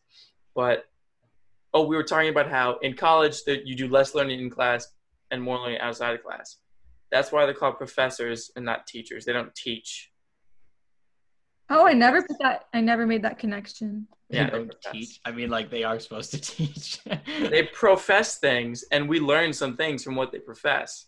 but 0.55 0.85
oh, 1.73 1.85
we 1.85 1.95
were 1.95 2.03
talking 2.03 2.29
about 2.29 2.49
how 2.49 2.77
in 2.79 2.95
college 2.95 3.43
that 3.45 3.67
you 3.67 3.75
do 3.75 3.87
less 3.87 4.15
learning 4.15 4.39
in 4.39 4.49
class 4.49 4.87
and 5.31 5.41
more 5.41 5.59
learning 5.59 5.79
outside 5.79 6.15
of 6.15 6.23
class. 6.23 6.57
That's 7.11 7.31
why 7.31 7.45
they're 7.45 7.53
called 7.53 7.77
professors 7.77 8.51
and 8.55 8.65
not 8.65 8.85
teachers. 8.85 9.25
They 9.25 9.33
don't 9.33 9.53
teach. 9.55 10.11
Oh, 11.69 11.85
I 11.85 11.93
never 11.93 12.21
put 12.21 12.37
that. 12.39 12.65
I 12.73 12.81
never 12.81 13.05
made 13.05 13.23
that 13.23 13.39
connection. 13.39 14.07
They 14.29 14.37
Yeah, 14.37 14.49
they 14.49 14.57
don't 14.57 14.75
teach. 14.91 15.19
I 15.25 15.31
mean, 15.31 15.49
like 15.49 15.69
they 15.69 15.83
are 15.83 15.99
supposed 15.99 16.31
to 16.31 16.39
teach. 16.41 16.99
They 17.39 17.63
profess 17.73 18.37
things, 18.37 18.85
and 18.91 19.09
we 19.09 19.19
learn 19.19 19.51
some 19.53 19.75
things 19.75 20.03
from 20.03 20.15
what 20.15 20.31
they 20.31 20.39
profess. 20.39 21.07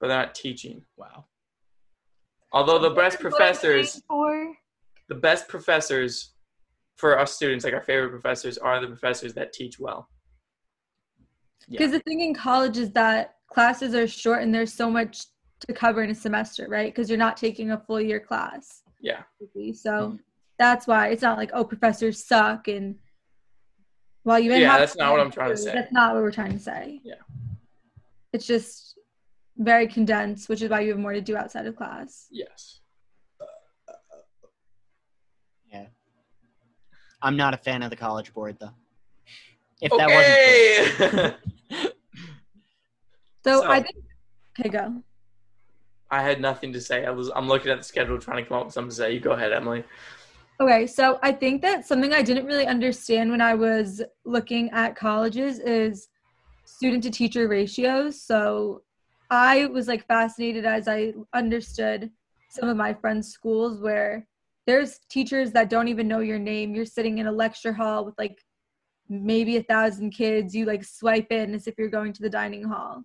But 0.00 0.08
they're 0.08 0.18
not 0.18 0.34
teaching. 0.34 0.82
wow. 0.96 1.26
Although 2.52 2.78
the 2.78 2.90
best 2.90 3.20
professors, 3.20 4.00
the 5.08 5.14
best 5.14 5.48
professors 5.48 6.32
for 6.96 7.18
us 7.18 7.32
students, 7.32 7.64
like 7.64 7.74
our 7.74 7.82
favorite 7.82 8.10
professors, 8.10 8.58
are 8.58 8.80
the 8.80 8.86
professors 8.86 9.34
that 9.34 9.52
teach 9.52 9.78
well. 9.78 10.08
because 11.68 11.92
the 11.92 12.00
thing 12.00 12.20
in 12.20 12.34
college 12.34 12.78
is 12.78 12.90
that 12.92 13.34
classes 13.48 13.94
are 13.94 14.06
short 14.06 14.42
and 14.42 14.54
there's 14.54 14.72
so 14.72 14.90
much 14.90 15.26
to 15.66 15.72
cover 15.72 16.02
in 16.02 16.10
a 16.10 16.14
semester, 16.14 16.66
right? 16.68 16.92
Because 16.92 17.08
you're 17.08 17.18
not 17.18 17.36
taking 17.36 17.70
a 17.72 17.78
full 17.78 18.00
year 18.00 18.20
class. 18.20 18.82
Yeah. 19.00 19.22
So 19.74 19.90
Mm-hmm. 19.90 20.16
that's 20.58 20.86
why 20.86 21.08
it's 21.08 21.22
not 21.22 21.36
like 21.38 21.50
oh 21.52 21.64
professors 21.64 22.24
suck 22.24 22.68
and 22.68 22.96
well 24.24 24.38
you 24.38 24.50
may 24.50 24.60
Yeah, 24.60 24.72
have 24.72 24.80
that's 24.80 24.96
not 24.96 25.12
what 25.12 25.20
I'm 25.20 25.30
trying 25.30 25.50
to 25.50 25.56
say. 25.56 25.72
That's 25.74 25.92
not 25.92 26.14
what 26.14 26.22
we're 26.22 26.32
trying 26.32 26.52
to 26.52 26.58
say. 26.58 27.00
Yeah. 27.04 27.14
It's 28.32 28.46
just 28.46 28.98
very 29.56 29.86
condensed, 29.88 30.48
which 30.48 30.62
is 30.62 30.70
why 30.70 30.80
you 30.80 30.90
have 30.90 30.98
more 30.98 31.12
to 31.12 31.20
do 31.20 31.36
outside 31.36 31.66
of 31.66 31.74
class. 31.76 32.26
Yes. 32.30 32.80
Yeah. 35.72 35.86
I'm 37.22 37.36
not 37.36 37.54
a 37.54 37.56
fan 37.56 37.82
of 37.82 37.90
the 37.90 37.96
college 37.96 38.32
board 38.32 38.56
though. 38.60 38.70
If 39.80 39.90
that 39.96 40.98
wasn't. 41.00 41.14
Okay. 41.14 41.34
So, 43.44 43.60
So- 43.62 43.70
I 43.70 43.80
think 43.82 43.96
okay, 44.60 44.68
go. 44.68 45.02
I 46.10 46.22
had 46.22 46.40
nothing 46.40 46.72
to 46.72 46.80
say. 46.80 47.04
I 47.04 47.10
was. 47.10 47.30
I'm 47.34 47.48
looking 47.48 47.70
at 47.70 47.78
the 47.78 47.84
schedule, 47.84 48.18
trying 48.18 48.42
to 48.42 48.48
come 48.48 48.58
up 48.58 48.66
with 48.66 48.74
something 48.74 48.90
to 48.90 48.96
say. 48.96 49.12
You 49.12 49.20
go 49.20 49.32
ahead, 49.32 49.52
Emily. 49.52 49.84
Okay, 50.60 50.86
so 50.86 51.20
I 51.22 51.32
think 51.32 51.62
that 51.62 51.86
something 51.86 52.12
I 52.12 52.22
didn't 52.22 52.46
really 52.46 52.66
understand 52.66 53.30
when 53.30 53.40
I 53.40 53.54
was 53.54 54.02
looking 54.24 54.70
at 54.70 54.96
colleges 54.96 55.60
is 55.60 56.08
student 56.64 57.02
to 57.04 57.10
teacher 57.10 57.46
ratios. 57.46 58.22
So 58.22 58.82
I 59.30 59.66
was 59.66 59.86
like 59.86 60.06
fascinated 60.06 60.64
as 60.64 60.88
I 60.88 61.12
understood 61.32 62.10
some 62.50 62.68
of 62.68 62.76
my 62.76 62.92
friends' 62.94 63.28
schools 63.28 63.80
where 63.80 64.26
there's 64.66 64.98
teachers 65.08 65.52
that 65.52 65.70
don't 65.70 65.88
even 65.88 66.08
know 66.08 66.20
your 66.20 66.38
name. 66.38 66.74
You're 66.74 66.84
sitting 66.84 67.18
in 67.18 67.26
a 67.26 67.32
lecture 67.32 67.72
hall 67.72 68.04
with 68.04 68.14
like 68.18 68.38
maybe 69.08 69.58
a 69.58 69.62
thousand 69.62 70.10
kids. 70.10 70.54
You 70.56 70.64
like 70.64 70.84
swipe 70.84 71.30
in 71.30 71.54
as 71.54 71.66
if 71.66 71.74
you're 71.78 71.88
going 71.88 72.12
to 72.14 72.22
the 72.22 72.30
dining 72.30 72.64
hall 72.64 73.04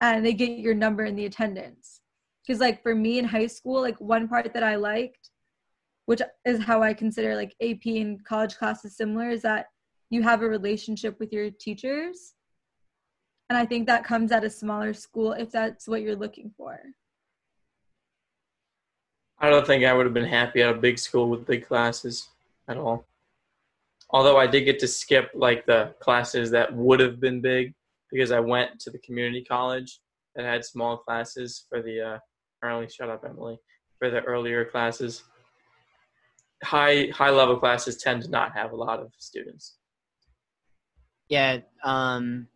and 0.00 0.24
they 0.24 0.32
get 0.32 0.58
your 0.58 0.74
number 0.74 1.04
in 1.04 1.16
the 1.16 1.26
attendance. 1.26 2.00
Because 2.46 2.60
like 2.60 2.82
for 2.82 2.94
me 2.94 3.18
in 3.18 3.24
high 3.24 3.46
school, 3.46 3.80
like 3.80 4.00
one 4.00 4.28
part 4.28 4.52
that 4.52 4.62
I 4.62 4.76
liked 4.76 5.30
which 6.06 6.20
is 6.44 6.62
how 6.62 6.82
I 6.82 6.92
consider 6.94 7.34
like 7.34 7.54
AP 7.60 7.86
and 7.86 8.22
college 8.24 8.56
classes 8.56 8.96
similar, 8.96 9.30
is 9.30 9.42
that 9.42 9.66
you 10.10 10.22
have 10.22 10.42
a 10.42 10.48
relationship 10.48 11.18
with 11.18 11.32
your 11.32 11.50
teachers. 11.50 12.34
And 13.48 13.58
I 13.58 13.66
think 13.66 13.86
that 13.86 14.04
comes 14.04 14.32
at 14.32 14.44
a 14.44 14.50
smaller 14.50 14.94
school 14.94 15.32
if 15.32 15.50
that's 15.50 15.88
what 15.88 16.02
you're 16.02 16.16
looking 16.16 16.50
for. 16.56 16.78
I 19.38 19.50
don't 19.50 19.66
think 19.66 19.84
I 19.84 19.92
would 19.92 20.06
have 20.06 20.14
been 20.14 20.24
happy 20.24 20.62
at 20.62 20.74
a 20.74 20.78
big 20.78 20.98
school 20.98 21.28
with 21.28 21.46
big 21.46 21.66
classes 21.66 22.28
at 22.68 22.76
all. 22.76 23.06
Although 24.10 24.38
I 24.38 24.46
did 24.46 24.64
get 24.64 24.78
to 24.80 24.88
skip 24.88 25.30
like 25.34 25.66
the 25.66 25.94
classes 26.00 26.50
that 26.52 26.72
would 26.74 27.00
have 27.00 27.20
been 27.20 27.40
big 27.40 27.74
because 28.10 28.30
I 28.30 28.40
went 28.40 28.78
to 28.80 28.90
the 28.90 28.98
community 28.98 29.42
college 29.42 29.98
that 30.34 30.44
had 30.44 30.64
small 30.64 30.98
classes 30.98 31.64
for 31.68 31.82
the 31.82 32.00
uh, 32.00 32.18
early. 32.64 32.88
Shut 32.88 33.10
up, 33.10 33.24
Emily. 33.28 33.58
For 33.98 34.10
the 34.10 34.22
earlier 34.22 34.64
classes, 34.64 35.22
high 36.62 37.08
high 37.12 37.30
level 37.30 37.58
classes 37.58 37.96
tend 37.96 38.22
to 38.22 38.30
not 38.30 38.52
have 38.52 38.72
a 38.72 38.76
lot 38.76 39.00
of 39.00 39.12
students. 39.18 39.76
Yeah, 41.28 41.58
um, 41.84 42.48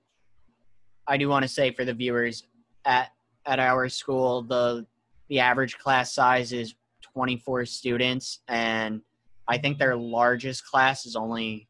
I 1.06 1.16
do 1.16 1.28
want 1.28 1.42
to 1.44 1.48
say 1.48 1.70
for 1.72 1.84
the 1.84 1.94
viewers 1.94 2.44
at 2.84 3.12
at 3.46 3.58
our 3.60 3.88
school, 3.88 4.42
the 4.42 4.86
the 5.28 5.40
average 5.40 5.78
class 5.78 6.12
size 6.12 6.52
is 6.52 6.74
24 7.02 7.66
students, 7.66 8.40
and 8.48 9.02
I 9.46 9.58
think 9.58 9.78
their 9.78 9.96
largest 9.96 10.66
class 10.66 11.06
is 11.06 11.16
only 11.16 11.68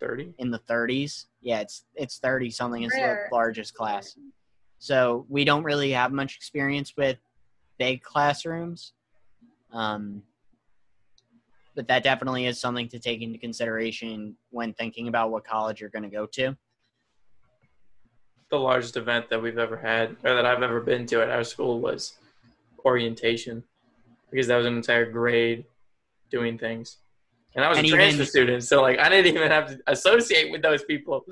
Thirty. 0.00 0.34
in 0.38 0.50
the 0.50 0.58
30s. 0.60 1.26
Yeah, 1.40 1.60
it's 1.60 1.84
it's 1.94 2.18
30 2.18 2.50
something 2.50 2.82
is 2.82 2.92
the 2.92 3.18
largest 3.32 3.74
class. 3.74 4.16
So 4.78 5.26
we 5.28 5.44
don't 5.44 5.64
really 5.64 5.90
have 5.92 6.12
much 6.12 6.36
experience 6.36 6.94
with 6.96 7.18
big 7.78 8.02
classrooms. 8.02 8.92
Um, 9.72 10.22
but 11.74 11.88
that 11.88 12.04
definitely 12.04 12.46
is 12.46 12.60
something 12.60 12.88
to 12.88 12.98
take 12.98 13.20
into 13.22 13.38
consideration 13.38 14.36
when 14.50 14.72
thinking 14.74 15.08
about 15.08 15.30
what 15.32 15.44
college 15.44 15.80
you're 15.80 15.90
going 15.90 16.04
to 16.04 16.08
go 16.08 16.26
to. 16.26 16.56
The 18.50 18.58
largest 18.58 18.96
event 18.96 19.28
that 19.30 19.42
we've 19.42 19.58
ever 19.58 19.76
had, 19.76 20.16
or 20.22 20.34
that 20.34 20.46
I've 20.46 20.62
ever 20.62 20.80
been 20.80 21.06
to 21.06 21.22
at 21.22 21.30
our 21.30 21.42
school, 21.42 21.80
was 21.80 22.14
orientation, 22.84 23.64
because 24.30 24.46
that 24.46 24.56
was 24.56 24.66
an 24.66 24.76
entire 24.76 25.10
grade 25.10 25.64
doing 26.30 26.56
things, 26.58 26.98
and 27.56 27.64
I 27.64 27.68
was 27.68 27.78
And 27.78 27.86
a 27.88 27.90
transfer 27.90 28.14
even- 28.16 28.26
student, 28.26 28.62
so 28.64 28.80
like 28.82 28.98
I 29.00 29.08
didn't 29.08 29.34
even 29.34 29.50
have 29.50 29.68
to 29.68 29.80
associate 29.88 30.52
with 30.52 30.62
those 30.62 30.84
people. 30.84 31.24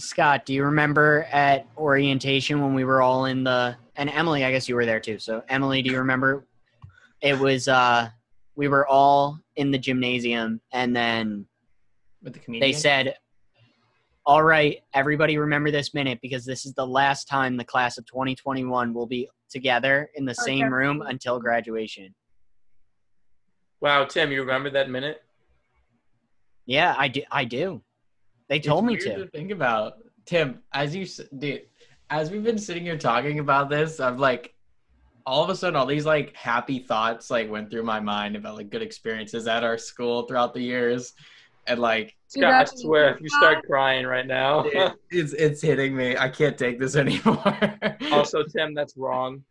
Scott, 0.00 0.44
do 0.46 0.54
you 0.54 0.64
remember 0.64 1.26
at 1.30 1.66
orientation 1.76 2.60
when 2.62 2.74
we 2.74 2.84
were 2.84 3.02
all 3.02 3.26
in 3.26 3.44
the 3.44 3.76
and 3.96 4.08
Emily, 4.10 4.44
I 4.44 4.50
guess 4.50 4.68
you 4.68 4.74
were 4.74 4.86
there 4.86 5.00
too. 5.00 5.18
So 5.18 5.42
Emily, 5.48 5.82
do 5.82 5.90
you 5.90 5.98
remember 5.98 6.46
it 7.20 7.38
was 7.38 7.68
uh 7.68 8.08
we 8.56 8.68
were 8.68 8.86
all 8.86 9.38
in 9.56 9.70
the 9.70 9.78
gymnasium 9.78 10.60
and 10.72 10.94
then 10.96 11.46
With 12.22 12.32
the 12.34 12.38
comedian. 12.40 12.68
they 12.68 12.76
said 12.76 13.14
all 14.26 14.42
right, 14.42 14.80
everybody 14.94 15.38
remember 15.38 15.70
this 15.70 15.92
minute 15.94 16.18
because 16.22 16.44
this 16.44 16.64
is 16.66 16.74
the 16.74 16.86
last 16.86 17.26
time 17.26 17.56
the 17.56 17.64
class 17.64 17.98
of 17.98 18.06
2021 18.06 18.92
will 18.94 19.06
be 19.06 19.28
together 19.48 20.10
in 20.14 20.24
the 20.24 20.36
Oh, 20.38 20.44
same 20.44 20.72
room 20.72 21.02
until 21.02 21.40
graduation. 21.40 22.14
Wow, 23.80 24.04
Tim, 24.04 24.30
you 24.30 24.40
remember 24.40 24.70
that 24.70 24.90
minute? 24.90 25.22
Yeah, 26.66 26.94
I 26.96 27.08
do 27.08 27.22
I 27.30 27.44
do. 27.44 27.82
They 28.50 28.56
It's 28.56 28.66
told 28.66 28.84
me 28.84 28.98
weird 29.02 29.16
to. 29.16 29.26
Think 29.28 29.52
about 29.52 29.94
Tim 30.26 30.60
as 30.74 30.94
you 30.94 31.02
s- 31.04 31.20
dude. 31.38 31.62
As 32.10 32.30
we've 32.30 32.42
been 32.44 32.58
sitting 32.58 32.82
here 32.82 32.98
talking 32.98 33.38
about 33.38 33.70
this, 33.70 34.00
I'm 34.00 34.18
like, 34.18 34.52
all 35.24 35.44
of 35.44 35.48
a 35.50 35.54
sudden, 35.54 35.76
all 35.76 35.86
these 35.86 36.04
like 36.04 36.34
happy 36.34 36.80
thoughts 36.80 37.30
like 37.30 37.48
went 37.48 37.70
through 37.70 37.84
my 37.84 38.00
mind 38.00 38.34
about 38.34 38.56
like 38.56 38.68
good 38.68 38.82
experiences 38.82 39.46
at 39.46 39.62
our 39.62 39.78
school 39.78 40.22
throughout 40.22 40.52
the 40.52 40.60
years, 40.60 41.12
and 41.68 41.78
like 41.78 42.16
Dude, 42.34 42.42
Scott, 42.42 42.52
I 42.54 42.64
swear, 42.64 43.14
if 43.14 43.20
you 43.20 43.28
start 43.28 43.64
crying 43.66 44.04
right 44.06 44.26
now. 44.26 44.64
it- 44.66 44.94
it's 45.10 45.32
it's 45.34 45.62
hitting 45.62 45.94
me. 45.96 46.16
I 46.16 46.28
can't 46.28 46.58
take 46.58 46.80
this 46.80 46.96
anymore. 47.04 47.78
also, 48.10 48.42
Tim, 48.42 48.74
that's 48.74 48.96
wrong. 48.96 49.44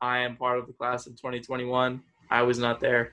I 0.00 0.18
am 0.18 0.36
part 0.36 0.58
of 0.58 0.66
the 0.66 0.72
class 0.72 1.06
of 1.06 1.14
2021. 1.16 2.02
I 2.30 2.42
was 2.42 2.58
not 2.58 2.80
there. 2.80 3.12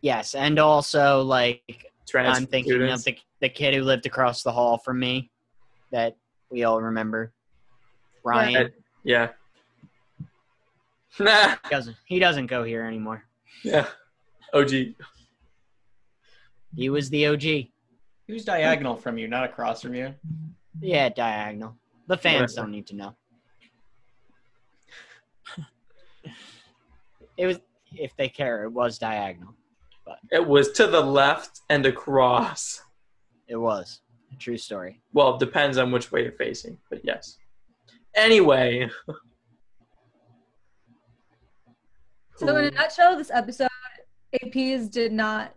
Yes, 0.00 0.34
and 0.34 0.58
also 0.58 1.20
like 1.22 1.92
Transfer 2.08 2.40
I'm 2.40 2.46
thinking 2.46 2.72
students. 2.72 3.00
of 3.02 3.04
the 3.04 3.18
the 3.40 3.48
kid 3.48 3.74
who 3.74 3.82
lived 3.82 4.06
across 4.06 4.42
the 4.42 4.52
hall 4.52 4.78
from 4.78 4.98
me 4.98 5.30
that 5.92 6.16
we 6.50 6.64
all 6.64 6.80
remember. 6.80 7.32
Ryan 8.24 8.72
Yeah. 9.04 9.30
Nah. 11.18 11.54
he 11.64 11.70
doesn't 11.70 11.96
he 12.04 12.18
doesn't 12.18 12.46
go 12.46 12.62
here 12.64 12.82
anymore. 12.84 13.24
Yeah. 13.62 13.86
OG. 14.52 14.70
He 16.74 16.90
was 16.90 17.08
the 17.10 17.26
OG. 17.26 17.68
Who's 18.26 18.44
diagonal 18.44 18.96
from 18.96 19.16
you, 19.18 19.28
not 19.28 19.44
across 19.44 19.80
from 19.82 19.94
you? 19.94 20.14
Yeah, 20.80 21.08
diagonal. 21.08 21.76
The 22.06 22.16
fans 22.16 22.52
Whatever. 22.52 22.66
don't 22.66 22.70
need 22.72 22.86
to 22.88 22.96
know. 22.96 23.16
it 27.36 27.46
was 27.46 27.60
if 27.92 28.14
they 28.16 28.28
care, 28.28 28.64
it 28.64 28.70
was 28.70 28.98
diagonal. 28.98 29.54
But 30.04 30.18
It 30.30 30.46
was 30.46 30.72
to 30.72 30.86
the 30.86 31.00
left 31.00 31.60
and 31.70 31.86
across. 31.86 32.82
It 33.48 33.56
was. 33.56 34.00
A 34.32 34.36
true 34.36 34.56
story. 34.58 35.00
Well, 35.12 35.34
it 35.34 35.40
depends 35.40 35.78
on 35.78 35.92
which 35.92 36.10
way 36.10 36.22
you're 36.22 36.32
facing, 36.32 36.78
but 36.90 37.04
yes. 37.04 37.38
Anyway, 38.14 38.88
So 42.36 42.54
in 42.58 42.66
a 42.66 42.70
nutshell, 42.70 43.16
this 43.16 43.30
episode, 43.30 43.68
APs 44.42 44.90
did 44.90 45.10
not 45.10 45.54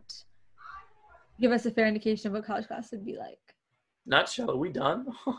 give 1.40 1.52
us 1.52 1.66
a 1.66 1.72
fair 1.72 1.88
indication 1.88 2.28
of 2.28 2.34
what 2.34 2.46
college 2.46 2.68
class 2.68 2.92
would 2.92 3.06
be 3.06 3.18
like. 3.18 3.40
nutshell, 4.06 4.52
are 4.52 4.56
we 4.56 4.70
done? 4.70 5.06
I 5.28 5.34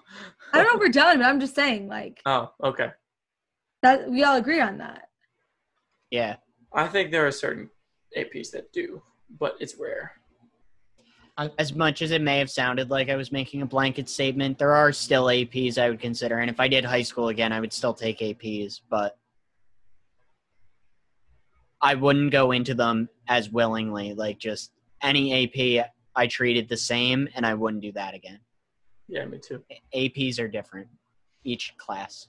don't 0.53 0.65
know 0.65 0.75
if 0.75 0.81
we're 0.81 0.89
done, 0.89 1.19
but 1.19 1.27
I'm 1.27 1.41
just 1.41 1.55
saying, 1.55 1.89
like 1.89 2.21
oh, 2.27 2.53
okay. 2.63 2.91
that 3.83 4.11
we 4.11 4.23
all 4.23 4.37
agree 4.37 4.61
on 4.61 4.79
that. 4.79 5.09
Yeah. 6.11 6.37
I 6.73 6.87
think 6.89 7.11
there 7.11 7.27
are 7.27 7.33
certain 7.33 7.71
APs 8.17 8.51
that 8.51 8.71
do, 8.73 9.03
but 9.39 9.57
it's 9.61 9.77
rare. 9.77 10.13
Uh, 11.41 11.49
as 11.59 11.75
much 11.75 12.03
as 12.03 12.11
it 12.11 12.21
may 12.21 12.39
have 12.39 12.51
sounded 12.51 12.91
like 12.91 13.09
I 13.09 13.17
was 13.17 13.33
making 13.33 13.63
a 13.63 13.67
blanket 13.67 14.11
statement, 14.11 14.59
there 14.59 14.75
are 14.75 14.93
still 14.93 15.25
APs 15.25 15.79
I 15.79 15.89
would 15.89 15.99
consider. 15.99 16.41
And 16.41 16.51
if 16.51 16.61
I 16.61 16.69
did 16.69 16.85
high 16.85 17.01
school 17.01 17.29
again, 17.29 17.51
I 17.51 17.61
would 17.61 17.73
still 17.73 17.95
take 17.95 18.19
APs. 18.19 18.83
But 18.91 19.17
I 21.81 21.95
wouldn't 21.95 22.31
go 22.31 22.53
into 22.53 22.75
them 22.75 23.09
as 23.27 23.49
willingly. 23.49 24.13
Like 24.13 24.39
just 24.39 24.73
any 25.03 25.47
AP, 25.47 25.87
I 26.15 26.27
treated 26.27 26.69
the 26.69 26.77
same, 26.77 27.27
and 27.35 27.47
I 27.47 27.55
wouldn't 27.55 27.83
do 27.83 27.93
that 27.93 28.13
again. 28.13 28.41
Yeah, 29.09 29.25
me 29.25 29.39
too. 29.39 29.63
APs 29.97 30.39
are 30.39 30.47
different, 30.47 30.89
each 31.45 31.73
class. 31.79 32.29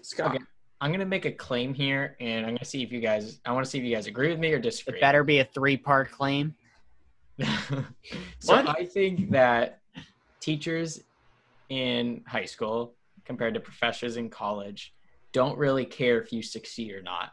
Scott. 0.00 0.36
Okay. 0.36 0.44
I'm 0.80 0.92
gonna 0.92 1.04
make 1.04 1.24
a 1.24 1.32
claim 1.32 1.74
here, 1.74 2.16
and 2.20 2.46
I'm 2.46 2.54
gonna 2.54 2.64
see 2.64 2.84
if 2.84 2.92
you 2.92 3.00
guys. 3.00 3.40
I 3.44 3.50
want 3.50 3.64
to 3.64 3.70
see 3.70 3.78
if 3.78 3.84
you 3.84 3.92
guys 3.92 4.06
agree 4.06 4.30
with 4.30 4.38
me 4.38 4.52
or 4.52 4.60
disagree. 4.60 4.98
It 4.98 5.00
better 5.00 5.24
be 5.24 5.40
a 5.40 5.44
three-part 5.44 6.12
claim. 6.12 6.54
so 7.40 7.84
What? 8.44 8.68
I 8.68 8.84
think 8.84 9.30
that 9.30 9.80
teachers 10.40 11.00
in 11.68 12.22
high 12.26 12.44
school 12.44 12.94
compared 13.24 13.54
to 13.54 13.60
professors 13.60 14.16
in 14.16 14.28
college 14.28 14.92
don't 15.32 15.56
really 15.56 15.84
care 15.84 16.20
if 16.20 16.32
you 16.32 16.42
succeed 16.42 16.92
or 16.92 17.02
not. 17.02 17.30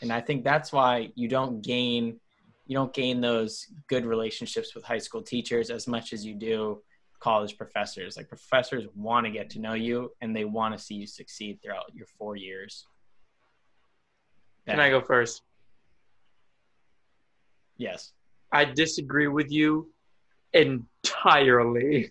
And 0.00 0.12
I 0.12 0.20
think 0.20 0.44
that's 0.44 0.72
why 0.72 1.10
you 1.14 1.28
don't 1.28 1.60
gain 1.60 2.20
you 2.66 2.74
don't 2.74 2.92
gain 2.92 3.22
those 3.22 3.66
good 3.88 4.04
relationships 4.04 4.74
with 4.74 4.84
high 4.84 4.98
school 4.98 5.22
teachers 5.22 5.70
as 5.70 5.88
much 5.88 6.12
as 6.12 6.24
you 6.24 6.34
do 6.34 6.82
college 7.18 7.56
professors. 7.56 8.14
Like 8.16 8.28
professors 8.28 8.84
want 8.94 9.24
to 9.24 9.32
get 9.32 9.48
to 9.50 9.58
know 9.58 9.72
you 9.72 10.12
and 10.20 10.36
they 10.36 10.44
want 10.44 10.76
to 10.76 10.82
see 10.82 10.94
you 10.94 11.06
succeed 11.06 11.60
throughout 11.62 11.94
your 11.94 12.06
4 12.18 12.36
years. 12.36 12.86
Can 14.66 14.80
I 14.80 14.90
go 14.90 15.00
first? 15.00 15.42
Yes. 17.78 18.12
I 18.52 18.64
disagree 18.64 19.28
with 19.28 19.50
you 19.50 19.90
entirely. 20.52 22.10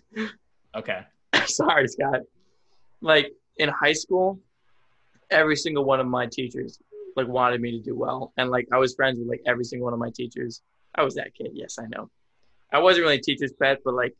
Okay. 0.76 1.00
Sorry, 1.46 1.88
Scott. 1.88 2.20
Like 3.00 3.32
in 3.56 3.68
high 3.68 3.92
school, 3.92 4.38
every 5.30 5.56
single 5.56 5.84
one 5.84 6.00
of 6.00 6.06
my 6.06 6.26
teachers 6.26 6.78
like 7.16 7.26
wanted 7.28 7.60
me 7.60 7.72
to 7.72 7.80
do 7.80 7.96
well, 7.96 8.32
and 8.36 8.50
like 8.50 8.68
I 8.72 8.78
was 8.78 8.94
friends 8.94 9.18
with 9.18 9.28
like 9.28 9.42
every 9.46 9.64
single 9.64 9.84
one 9.86 9.92
of 9.94 9.98
my 9.98 10.10
teachers. 10.14 10.62
I 10.94 11.02
was 11.02 11.14
that 11.16 11.34
kid. 11.34 11.50
Yes, 11.54 11.76
I 11.78 11.86
know. 11.86 12.10
I 12.72 12.78
wasn't 12.78 13.04
really 13.04 13.16
a 13.16 13.20
teacher's 13.20 13.52
pet, 13.60 13.78
but 13.84 13.94
like 13.94 14.14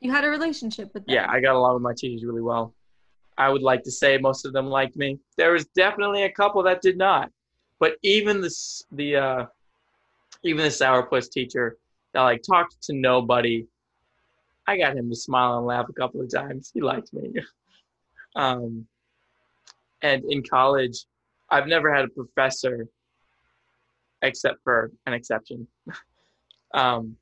You 0.00 0.10
had 0.10 0.24
a 0.24 0.28
relationship 0.28 0.92
with 0.92 1.06
them. 1.06 1.14
yeah, 1.14 1.26
I 1.30 1.40
got 1.40 1.54
along 1.54 1.74
with 1.74 1.82
my 1.82 1.94
teachers 1.96 2.24
really 2.24 2.42
well. 2.42 2.74
I 3.38 3.48
would 3.50 3.62
like 3.62 3.82
to 3.84 3.90
say 3.90 4.18
most 4.18 4.46
of 4.46 4.52
them 4.52 4.66
liked 4.66 4.96
me. 4.96 5.18
There 5.36 5.52
was 5.52 5.66
definitely 5.76 6.22
a 6.24 6.32
couple 6.32 6.62
that 6.64 6.80
did 6.82 6.96
not, 6.96 7.30
but 7.80 7.96
even 8.02 8.40
the 8.40 8.54
the 8.92 9.16
uh, 9.16 9.46
even 10.42 10.62
the 10.62 10.70
sourpuss 10.70 11.30
teacher 11.30 11.76
that 12.12 12.22
like 12.22 12.42
talked 12.42 12.82
to 12.82 12.94
nobody, 12.94 13.66
I 14.66 14.78
got 14.78 14.96
him 14.96 15.08
to 15.10 15.16
smile 15.16 15.58
and 15.58 15.66
laugh 15.66 15.86
a 15.88 15.92
couple 15.92 16.20
of 16.20 16.32
times. 16.32 16.70
He 16.72 16.80
liked 16.80 17.12
me. 17.12 17.32
um, 18.36 18.86
and 20.02 20.24
in 20.28 20.42
college, 20.42 21.04
I've 21.50 21.66
never 21.66 21.94
had 21.94 22.04
a 22.04 22.08
professor, 22.08 22.86
except 24.22 24.62
for 24.64 24.90
an 25.06 25.12
exception, 25.12 25.66
um, 26.74 27.16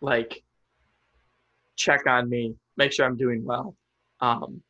like 0.00 0.42
check 1.76 2.06
on 2.06 2.28
me, 2.28 2.54
make 2.76 2.92
sure 2.92 3.06
I'm 3.06 3.16
doing 3.16 3.44
well. 3.44 3.74
Um, 4.20 4.62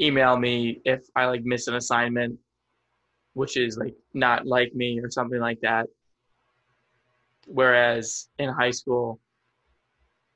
email 0.00 0.36
me 0.36 0.80
if 0.84 1.02
I 1.14 1.26
like 1.26 1.44
miss 1.44 1.66
an 1.66 1.74
assignment, 1.74 2.38
which 3.36 3.58
is 3.58 3.76
like 3.76 3.94
not 4.14 4.46
like 4.46 4.74
me 4.74 4.98
or 4.98 5.10
something 5.10 5.38
like 5.40 5.60
that. 5.60 5.86
Whereas 7.46 8.28
in 8.38 8.48
high 8.48 8.70
school, 8.70 9.20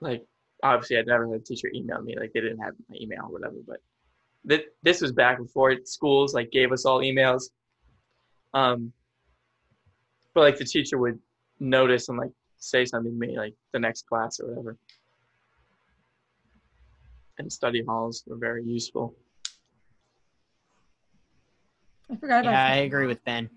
like 0.02 0.22
obviously 0.62 0.98
I'd 0.98 1.06
never 1.06 1.26
had 1.26 1.40
a 1.40 1.42
teacher 1.42 1.70
email 1.74 2.02
me, 2.02 2.14
like 2.20 2.32
they 2.34 2.42
didn't 2.42 2.58
have 2.58 2.74
my 2.90 2.96
email 3.00 3.22
or 3.22 3.32
whatever, 3.32 3.56
but 3.66 3.78
th- 4.46 4.66
this 4.82 5.00
was 5.00 5.12
back 5.12 5.38
before 5.38 5.76
schools 5.84 6.34
like 6.34 6.50
gave 6.50 6.72
us 6.72 6.84
all 6.84 7.00
emails. 7.00 7.44
Um, 8.52 8.92
but 10.34 10.42
like 10.42 10.58
the 10.58 10.66
teacher 10.66 10.98
would 10.98 11.18
notice 11.58 12.10
and 12.10 12.18
like 12.18 12.32
say 12.58 12.84
something 12.84 13.18
to 13.18 13.26
me 13.26 13.38
like 13.38 13.54
the 13.72 13.78
next 13.78 14.06
class 14.06 14.40
or 14.40 14.48
whatever. 14.48 14.76
And 17.38 17.50
study 17.50 17.82
halls 17.82 18.24
were 18.26 18.36
very 18.36 18.62
useful. 18.62 19.14
I 22.10 22.16
forgot 22.16 22.40
about 22.40 22.52
Yeah, 22.52 22.66
I 22.66 22.76
agree 22.78 23.06
with 23.06 23.24
Ben. 23.24 23.48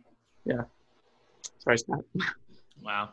Sorry, 1.60 1.78
Scott. 1.78 2.04
Wow. 2.82 3.10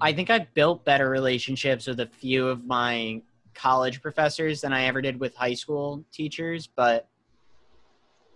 I 0.00 0.12
think 0.12 0.30
I've 0.30 0.52
built 0.54 0.84
better 0.84 1.10
relationships 1.10 1.86
with 1.86 2.00
a 2.00 2.06
few 2.06 2.48
of 2.48 2.64
my 2.64 3.20
college 3.54 4.00
professors 4.00 4.60
than 4.60 4.72
I 4.72 4.84
ever 4.84 5.02
did 5.02 5.18
with 5.18 5.34
high 5.34 5.54
school 5.54 6.04
teachers, 6.12 6.68
but 6.68 7.08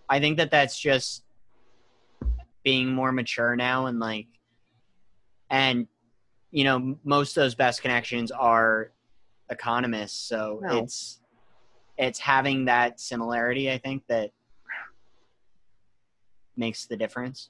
I 0.09 0.19
think 0.19 0.37
that 0.37 0.51
that's 0.51 0.77
just 0.79 1.23
being 2.63 2.89
more 2.93 3.11
mature 3.13 3.55
now 3.55 3.85
and 3.85 3.99
like 3.99 4.27
and 5.49 5.87
you 6.51 6.65
know 6.65 6.97
most 7.05 7.37
of 7.37 7.41
those 7.41 7.55
best 7.55 7.81
connections 7.81 8.29
are 8.29 8.91
economists 9.49 10.19
so 10.19 10.59
No. 10.61 10.79
it's 10.79 11.21
it's 11.97 12.19
having 12.19 12.65
that 12.65 12.99
similarity 12.99 13.71
i 13.71 13.77
think 13.77 14.03
that 14.07 14.31
makes 16.57 16.85
the 16.85 16.97
difference 16.97 17.49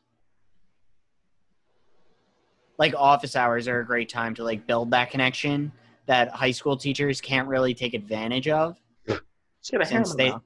like 2.77 2.93
office 2.95 3.35
hours 3.35 3.67
are 3.67 3.79
a 3.79 3.85
great 3.85 4.09
time 4.09 4.35
to 4.35 4.43
like 4.43 4.67
build 4.67 4.91
that 4.91 5.09
connection 5.09 5.71
that 6.05 6.29
high 6.29 6.51
school 6.51 6.77
teachers 6.77 7.19
can't 7.19 7.47
really 7.47 7.73
take 7.73 7.93
advantage 7.93 8.47
of 8.47 8.77
Just 9.07 9.71
get 9.71 9.81
a 9.81 9.85
since 9.85 10.15
they 10.15 10.29
now. 10.29 10.43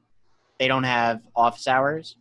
they 0.59 0.67
don't 0.67 0.83
have 0.83 1.21
office 1.35 1.67
hours 1.67 2.15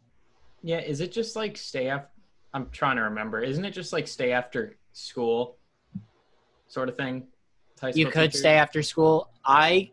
Yeah, 0.63 0.81
is 0.81 1.01
it 1.01 1.13
just 1.13 1.37
like 1.37 1.57
stay 1.57 1.89
after? 1.89 2.09
I'm 2.53 2.69
trying 2.71 2.97
to 2.97 3.03
remember. 3.03 3.41
Isn't 3.41 3.65
it 3.65 3.71
just 3.71 3.93
like 3.93 4.09
stay 4.09 4.33
after 4.33 4.77
school, 4.93 5.57
sort 6.67 6.89
of 6.89 6.97
thing? 6.97 7.29
you 7.95 8.07
could 8.07 8.31
teachers? 8.31 8.41
stay 8.41 8.55
after 8.55 8.83
school 8.83 9.31
i 9.45 9.91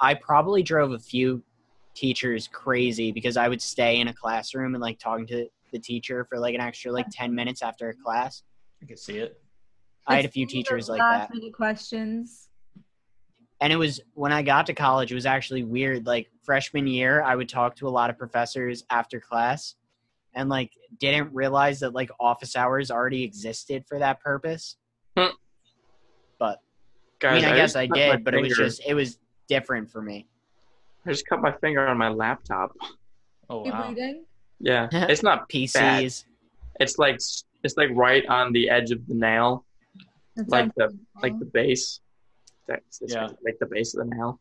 i 0.00 0.14
probably 0.14 0.62
drove 0.62 0.92
a 0.92 0.98
few 0.98 1.42
teachers 1.94 2.48
crazy 2.48 3.12
because 3.12 3.36
i 3.36 3.48
would 3.48 3.62
stay 3.62 4.00
in 4.00 4.08
a 4.08 4.14
classroom 4.14 4.74
and 4.74 4.82
like 4.82 4.98
talking 4.98 5.26
to 5.26 5.46
the 5.72 5.78
teacher 5.78 6.24
for 6.24 6.38
like 6.38 6.54
an 6.54 6.60
extra 6.60 6.92
like 6.92 7.06
10 7.10 7.34
minutes 7.34 7.62
after 7.62 7.88
a 7.88 7.94
class 7.94 8.42
I 8.82 8.86
can 8.86 8.96
see 8.96 9.18
it. 9.18 9.40
i 10.06 10.16
had 10.16 10.24
a 10.24 10.28
few 10.28 10.46
teachers 10.46 10.88
like 10.88 10.98
that 11.00 11.30
last 11.30 11.52
questions. 11.54 12.48
and 13.60 13.72
it 13.72 13.76
was 13.76 14.00
when 14.14 14.32
i 14.32 14.42
got 14.42 14.66
to 14.66 14.74
college 14.74 15.10
it 15.10 15.14
was 15.14 15.26
actually 15.26 15.64
weird 15.64 16.06
like 16.06 16.30
freshman 16.44 16.86
year 16.86 17.22
i 17.22 17.34
would 17.34 17.48
talk 17.48 17.74
to 17.76 17.88
a 17.88 17.90
lot 17.90 18.10
of 18.10 18.18
professors 18.18 18.84
after 18.90 19.20
class 19.20 19.74
and 20.34 20.48
like 20.48 20.72
didn't 20.98 21.32
realize 21.32 21.80
that 21.80 21.92
like 21.94 22.10
office 22.20 22.54
hours 22.56 22.90
already 22.90 23.22
existed 23.24 23.84
for 23.86 23.98
that 23.98 24.20
purpose 24.20 24.76
Hmm. 25.16 25.26
but 26.38 26.60
Guys, 27.18 27.42
i 27.42 27.46
mean 27.46 27.52
i, 27.52 27.56
guess 27.56 27.76
i 27.76 27.86
did 27.86 28.24
but 28.24 28.34
it 28.34 28.40
was 28.40 28.56
just 28.56 28.82
it 28.86 28.94
was 28.94 29.18
different 29.48 29.90
for 29.90 30.00
me 30.02 30.26
I 31.04 31.10
just 31.10 31.26
cut 31.26 31.40
my 31.40 31.50
finger 31.60 31.84
on 31.88 31.98
my 31.98 32.10
laptop. 32.10 32.70
Oh 33.50 33.66
You 33.66 33.72
bleeding? 33.72 34.24
Yeah, 34.62 34.88
it's 34.92 35.22
not 35.22 35.48
pcs 35.50 36.24
It's 36.80 36.96
like 36.98 37.16
it's 37.64 37.76
like 37.76 37.90
right 37.92 38.24
on 38.26 38.52
the 38.52 38.70
edge 38.70 38.90
of 38.90 39.06
the 39.06 39.14
nail, 39.14 39.64
That 40.36 40.48
like 40.48 40.74
the 40.76 40.88
painful. 40.88 40.98
like 41.22 41.38
the 41.38 41.44
base. 41.44 42.00
That's, 42.68 42.98
that's 42.98 43.12
Yeah. 43.14 43.28
like 43.44 43.58
the 43.60 43.66
base 43.66 43.94
of 43.94 44.08
the 44.08 44.14
nail. 44.14 44.40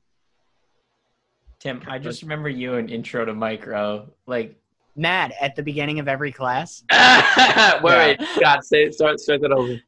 Tim, 1.59 1.81
I 1.87 1.99
just 1.99 2.21
remember 2.23 2.49
you 2.49 2.75
in 2.75 2.89
Intro 2.89 3.23
to 3.25 3.33
Micro. 3.35 4.09
Like, 4.25 4.59
Matt, 4.95 5.33
at 5.39 5.55
the 5.55 5.61
beginning 5.61 5.99
of 5.99 6.07
every 6.07 6.31
class, 6.31 6.83
wait, 6.91 8.19
wait, 8.19 8.27
Scott, 8.35 8.63
say 8.65 8.89
start 8.91 9.19
start 9.19 9.41
that 9.41 9.51
over. 9.51 9.79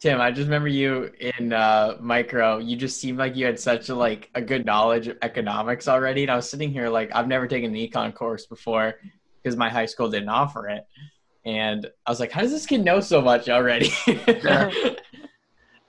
Tim, 0.00 0.20
I 0.20 0.30
just 0.30 0.44
remember 0.46 0.68
you 0.68 1.10
in 1.38 1.52
uh, 1.52 1.96
Micro. 2.00 2.58
You 2.58 2.76
just 2.76 3.00
seemed 3.00 3.18
like 3.18 3.34
you 3.36 3.44
had 3.46 3.58
such 3.58 3.88
a 3.88 3.94
like 3.94 4.30
a 4.34 4.40
good 4.42 4.64
knowledge 4.66 5.08
of 5.08 5.16
economics 5.22 5.88
already, 5.88 6.22
and 6.22 6.30
I 6.30 6.36
was 6.36 6.48
sitting 6.48 6.70
here 6.70 6.88
like 6.90 7.10
I've 7.14 7.28
never 7.28 7.46
taken 7.46 7.74
an 7.74 7.76
econ 7.76 8.14
course 8.14 8.46
before 8.46 8.94
because 9.42 9.56
my 9.56 9.68
high 9.68 9.86
school 9.86 10.08
didn't 10.08 10.28
offer 10.28 10.68
it, 10.68 10.86
and 11.44 11.86
I 12.06 12.10
was 12.10 12.20
like, 12.20 12.32
how 12.32 12.42
does 12.42 12.50
this 12.50 12.66
kid 12.66 12.84
know 12.84 13.00
so 13.00 13.22
much 13.22 13.48
already? 13.48 13.90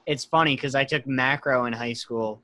it's 0.05 0.25
funny 0.25 0.55
because 0.55 0.75
I 0.75 0.83
took 0.83 1.05
macro 1.05 1.65
in 1.65 1.73
high 1.73 1.93
school. 1.93 2.41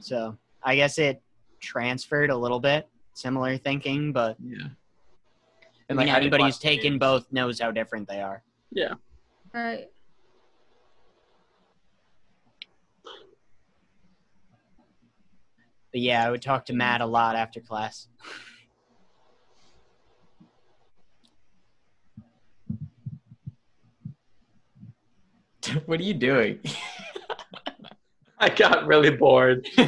So 0.00 0.36
I 0.62 0.76
guess 0.76 0.98
it 0.98 1.22
transferred 1.60 2.30
a 2.30 2.36
little 2.36 2.60
bit, 2.60 2.88
similar 3.14 3.56
thinking, 3.56 4.12
but 4.12 4.36
yeah. 4.44 4.68
I 5.90 5.94
mean, 5.94 6.06
like, 6.08 6.16
I 6.16 6.18
anybody 6.18 6.44
who's 6.44 6.58
taken 6.58 6.92
games. 6.92 7.00
both 7.00 7.32
knows 7.32 7.60
how 7.60 7.70
different 7.70 8.08
they 8.08 8.20
are. 8.20 8.42
Yeah. 8.70 8.94
All 9.54 9.62
right. 9.62 9.88
But 15.90 16.00
yeah, 16.02 16.26
I 16.26 16.30
would 16.30 16.42
talk 16.42 16.66
to 16.66 16.74
Matt 16.74 17.00
a 17.00 17.06
lot 17.06 17.34
after 17.34 17.60
class. 17.60 18.08
what 25.86 26.00
are 26.00 26.02
you 26.02 26.14
doing? 26.14 26.60
I 28.40 28.48
got 28.50 28.86
really 28.86 29.10
bored. 29.10 29.64
Tim 29.74 29.86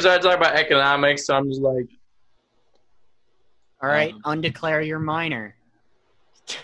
started 0.00 0.22
talking 0.22 0.32
about 0.32 0.54
economics, 0.54 1.26
so 1.26 1.36
I'm 1.36 1.48
just 1.50 1.60
like, 1.60 1.86
All 3.82 3.90
right, 3.90 4.14
Um, 4.14 4.22
undeclare 4.24 4.80
your 4.80 4.98
minor. 4.98 5.54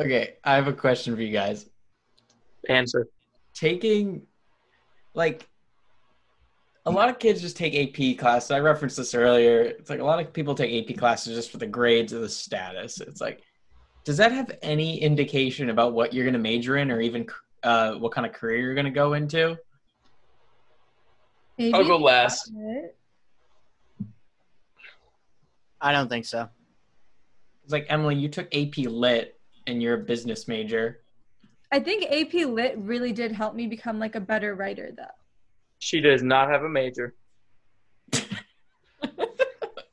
Okay, 0.00 0.34
I 0.42 0.54
have 0.54 0.66
a 0.68 0.72
question 0.72 1.14
for 1.14 1.20
you 1.22 1.32
guys. 1.32 1.68
Answer. 2.68 3.06
Taking, 3.54 4.22
like, 5.14 5.46
a 6.84 6.90
lot 6.90 7.08
of 7.08 7.18
kids 7.18 7.40
just 7.40 7.56
take 7.56 7.74
AP 7.74 8.18
classes. 8.18 8.50
I 8.50 8.58
referenced 8.58 8.96
this 8.96 9.14
earlier. 9.14 9.60
It's 9.60 9.88
like 9.88 10.00
a 10.00 10.04
lot 10.04 10.20
of 10.20 10.32
people 10.32 10.54
take 10.54 10.90
AP 10.90 10.96
classes 10.96 11.36
just 11.36 11.50
for 11.50 11.58
the 11.58 11.66
grades 11.66 12.12
or 12.12 12.18
the 12.18 12.28
status. 12.28 13.00
It's 13.00 13.20
like, 13.20 13.42
does 14.04 14.16
that 14.16 14.32
have 14.32 14.50
any 14.62 15.00
indication 15.00 15.70
about 15.70 15.92
what 15.92 16.12
you're 16.12 16.24
going 16.24 16.32
to 16.32 16.40
major 16.40 16.78
in 16.78 16.90
or 16.90 17.00
even 17.00 17.26
uh, 17.62 17.94
what 17.94 18.10
kind 18.10 18.26
of 18.26 18.32
career 18.32 18.58
you're 18.58 18.74
going 18.74 18.84
to 18.84 18.90
go 18.90 19.12
into? 19.12 19.56
Maybe 21.56 21.72
I'll 21.74 21.84
go 21.84 21.98
last. 21.98 22.50
I 25.80 25.92
don't 25.92 26.08
think 26.08 26.24
so. 26.24 26.48
It's 27.62 27.72
like, 27.72 27.86
Emily, 27.88 28.16
you 28.16 28.28
took 28.28 28.52
AP 28.52 28.78
Lit 28.78 29.38
and 29.68 29.80
you're 29.80 29.94
a 29.94 30.04
business 30.04 30.48
major. 30.48 31.00
I 31.70 31.78
think 31.78 32.04
AP 32.10 32.48
Lit 32.48 32.76
really 32.76 33.12
did 33.12 33.30
help 33.30 33.54
me 33.54 33.68
become 33.68 34.00
like 34.00 34.16
a 34.16 34.20
better 34.20 34.56
writer, 34.56 34.92
though. 34.96 35.04
She 35.82 36.00
does 36.00 36.22
not 36.22 36.48
have 36.48 36.62
a 36.62 36.68
major. 36.68 37.14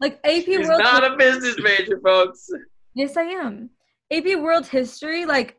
Like 0.02 0.18
AP 0.24 0.46
She's 0.46 0.66
World. 0.66 0.80
not 0.82 1.04
a 1.04 1.18
business 1.18 1.58
major, 1.60 2.00
folks. 2.00 2.48
yes, 2.94 3.18
I 3.18 3.24
am. 3.24 3.70
AP 4.12 4.24
World 4.40 4.66
History. 4.66 5.26
Like, 5.26 5.58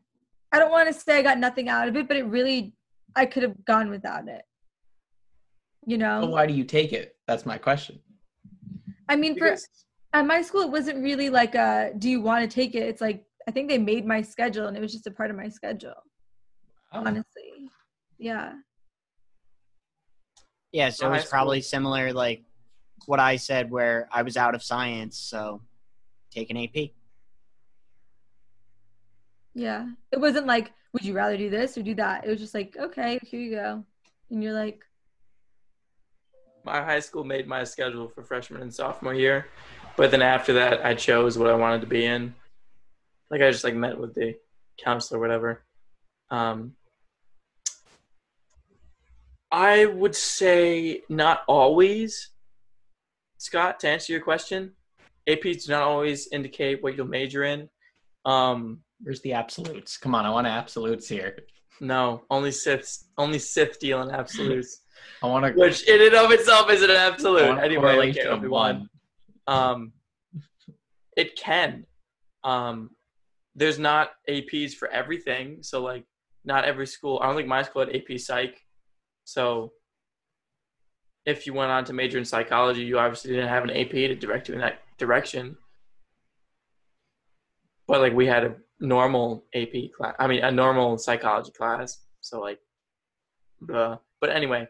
I 0.50 0.58
don't 0.58 0.70
want 0.70 0.88
to 0.88 0.98
say 0.98 1.18
I 1.18 1.22
got 1.22 1.38
nothing 1.38 1.68
out 1.68 1.88
of 1.88 1.96
it, 1.96 2.08
but 2.08 2.16
it 2.16 2.24
really, 2.24 2.72
I 3.14 3.26
could 3.26 3.42
have 3.42 3.62
gone 3.66 3.90
without 3.90 4.28
it. 4.28 4.40
You 5.84 5.98
know, 5.98 6.20
Well, 6.20 6.30
why 6.30 6.46
do 6.46 6.54
you 6.54 6.64
take 6.64 6.94
it? 6.94 7.16
That's 7.26 7.44
my 7.44 7.58
question. 7.58 7.98
I 9.10 9.16
mean, 9.16 9.36
for 9.36 9.54
at 10.14 10.24
my 10.26 10.40
school, 10.40 10.62
it 10.62 10.70
wasn't 10.70 11.02
really 11.02 11.28
like 11.28 11.54
a, 11.54 11.90
do 11.98 12.08
you 12.08 12.22
want 12.22 12.48
to 12.48 12.54
take 12.54 12.74
it? 12.74 12.84
It's 12.84 13.02
like, 13.02 13.22
I 13.46 13.50
think 13.50 13.68
they 13.68 13.76
made 13.76 14.06
my 14.06 14.22
schedule 14.22 14.68
and 14.68 14.76
it 14.76 14.80
was 14.80 14.92
just 14.92 15.06
a 15.06 15.10
part 15.10 15.30
of 15.30 15.36
my 15.36 15.48
schedule, 15.50 16.00
Oh. 16.94 17.00
honestly. 17.04 17.68
Yeah. 18.16 18.52
Yeah, 20.72 20.90
so 20.90 21.08
it 21.08 21.10
was 21.10 21.24
probably 21.24 21.62
similar, 21.62 22.12
like 22.12 22.42
what 23.06 23.18
I 23.18 23.36
said, 23.36 23.70
where 23.70 24.08
I 24.12 24.22
was 24.22 24.36
out 24.36 24.54
of 24.54 24.62
science, 24.62 25.18
so 25.18 25.62
take 26.30 26.50
an 26.50 26.56
AP. 26.56 26.90
Yeah. 29.54 29.88
It 30.12 30.20
wasn't 30.20 30.46
like, 30.46 30.72
would 30.92 31.04
you 31.04 31.12
rather 31.12 31.36
do 31.36 31.50
this 31.50 31.76
or 31.76 31.82
do 31.82 31.94
that? 31.96 32.24
It 32.24 32.30
was 32.30 32.38
just 32.38 32.54
like, 32.54 32.76
okay, 32.78 33.18
here 33.24 33.40
you 33.40 33.56
go. 33.56 33.84
And 34.30 34.42
you're 34.42 34.52
like, 34.52 34.84
my 36.64 36.84
high 36.84 37.00
school 37.00 37.24
made 37.24 37.48
my 37.48 37.64
schedule 37.64 38.08
for 38.08 38.22
freshman 38.22 38.62
and 38.62 38.72
sophomore 38.72 39.14
year, 39.14 39.48
but 39.96 40.10
then 40.10 40.22
after 40.22 40.52
that, 40.54 40.84
I 40.84 40.94
chose 40.94 41.38
what 41.38 41.48
I 41.48 41.54
wanted 41.54 41.80
to 41.80 41.86
be 41.86 42.04
in. 42.04 42.34
Like 43.30 43.40
I 43.40 43.50
just 43.50 43.64
like 43.64 43.74
met 43.74 43.98
with 43.98 44.14
the 44.14 44.36
counselor, 44.78 45.18
or 45.18 45.20
whatever. 45.20 45.62
Um, 46.30 46.74
I 49.52 49.86
would 49.86 50.14
say 50.14 51.02
not 51.08 51.42
always. 51.48 52.30
Scott, 53.38 53.80
to 53.80 53.88
answer 53.88 54.12
your 54.12 54.22
question, 54.22 54.72
APs 55.28 55.66
do 55.66 55.72
not 55.72 55.82
always 55.82 56.28
indicate 56.32 56.82
what 56.82 56.96
you'll 56.96 57.06
major 57.06 57.44
in. 57.44 57.68
Um, 58.24 58.80
Where's 59.02 59.20
the 59.22 59.32
absolutes? 59.32 59.96
Come 59.96 60.14
on, 60.14 60.26
I 60.26 60.30
want 60.30 60.46
absolutes 60.46 61.08
here. 61.08 61.38
no, 61.80 62.22
only 62.30 62.50
Siths, 62.50 63.04
only 63.16 63.38
Sith 63.38 63.80
deal 63.80 64.02
in 64.02 64.10
absolutes, 64.10 64.82
I 65.22 65.26
want 65.26 65.46
to. 65.46 65.58
which 65.58 65.88
in 65.88 66.02
and 66.02 66.14
of 66.14 66.30
itself 66.30 66.70
is 66.70 66.82
an 66.82 66.90
absolute. 66.90 67.58
Anyway, 67.58 68.10
okay, 68.10 68.46
one. 68.46 68.88
Um, 69.46 69.92
it 71.16 71.36
can. 71.36 71.86
Um, 72.44 72.90
there's 73.54 73.78
not 73.78 74.10
APs 74.28 74.74
for 74.74 74.88
everything, 74.88 75.62
so 75.62 75.82
like 75.82 76.04
not 76.44 76.64
every 76.64 76.86
school. 76.86 77.18
I 77.22 77.26
don't 77.26 77.36
think 77.36 77.48
my 77.48 77.62
school 77.62 77.86
had 77.86 77.94
AP 77.94 78.18
Psych. 78.18 78.60
So 79.30 79.74
if 81.24 81.46
you 81.46 81.54
went 81.54 81.70
on 81.70 81.84
to 81.84 81.92
major 81.92 82.18
in 82.18 82.24
psychology, 82.24 82.82
you 82.82 82.98
obviously 82.98 83.30
didn't 83.30 83.48
have 83.48 83.62
an 83.62 83.70
AP 83.70 83.90
to 83.90 84.16
direct 84.16 84.48
you 84.48 84.54
in 84.54 84.60
that 84.60 84.80
direction. 84.98 85.56
But 87.86 88.00
like 88.00 88.12
we 88.12 88.26
had 88.26 88.42
a 88.42 88.56
normal 88.80 89.44
AP 89.54 89.92
class. 89.96 90.16
I 90.18 90.26
mean, 90.26 90.42
a 90.42 90.50
normal 90.50 90.98
psychology 90.98 91.52
class. 91.52 92.00
So 92.20 92.40
like, 92.40 92.58
blah. 93.60 93.98
But 94.20 94.30
anyway, 94.30 94.66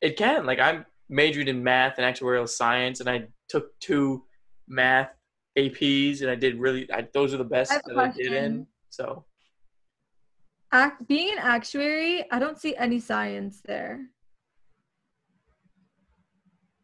it 0.00 0.16
can. 0.16 0.46
Like 0.46 0.58
I 0.58 0.84
majored 1.08 1.46
in 1.46 1.62
math 1.62 1.98
and 1.98 2.16
actuarial 2.16 2.48
science, 2.48 2.98
and 2.98 3.08
I 3.08 3.28
took 3.48 3.78
two 3.78 4.24
math 4.66 5.10
APs, 5.56 6.22
and 6.22 6.30
I 6.30 6.34
did 6.34 6.58
really. 6.58 6.90
I, 6.92 7.06
those 7.14 7.32
are 7.34 7.38
the 7.38 7.44
best 7.44 7.70
I 7.70 7.74
have 7.74 7.82
a 7.88 7.94
that 7.94 7.98
I 7.98 8.10
did 8.10 8.32
in. 8.32 8.66
So 8.90 9.24
Ac- 10.74 11.04
being 11.06 11.32
an 11.32 11.38
actuary, 11.38 12.30
I 12.30 12.38
don't 12.38 12.58
see 12.58 12.74
any 12.76 12.98
science 12.98 13.60
there. 13.64 14.06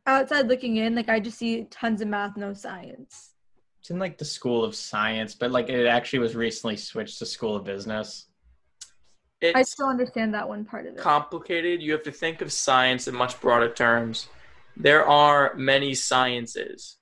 Outside 0.06 0.48
looking 0.48 0.76
in, 0.76 0.94
like 0.94 1.08
I 1.08 1.20
just 1.20 1.38
see 1.38 1.64
tons 1.64 2.00
of 2.00 2.08
math, 2.08 2.36
no 2.36 2.54
science. 2.54 3.32
It's 3.80 3.90
in 3.90 3.98
like 3.98 4.18
the 4.18 4.24
School 4.24 4.64
of 4.64 4.74
Science, 4.74 5.34
but 5.34 5.50
like 5.50 5.68
it 5.68 5.86
actually 5.86 6.18
was 6.20 6.34
recently 6.34 6.76
switched 6.76 7.18
to 7.18 7.26
School 7.26 7.56
of 7.56 7.64
Business. 7.64 8.26
I 9.54 9.62
still 9.62 9.86
understand 9.86 10.34
that 10.34 10.48
one 10.48 10.64
part 10.64 10.86
of 10.86 10.94
it. 10.94 10.98
complicated. 10.98 11.80
You 11.80 11.92
have 11.92 12.02
to 12.02 12.12
think 12.12 12.40
of 12.40 12.52
science 12.52 13.06
in 13.06 13.14
much 13.14 13.40
broader 13.40 13.72
terms. 13.72 14.28
There 14.76 15.06
are 15.06 15.54
many 15.54 15.94
sciences. 15.94 16.96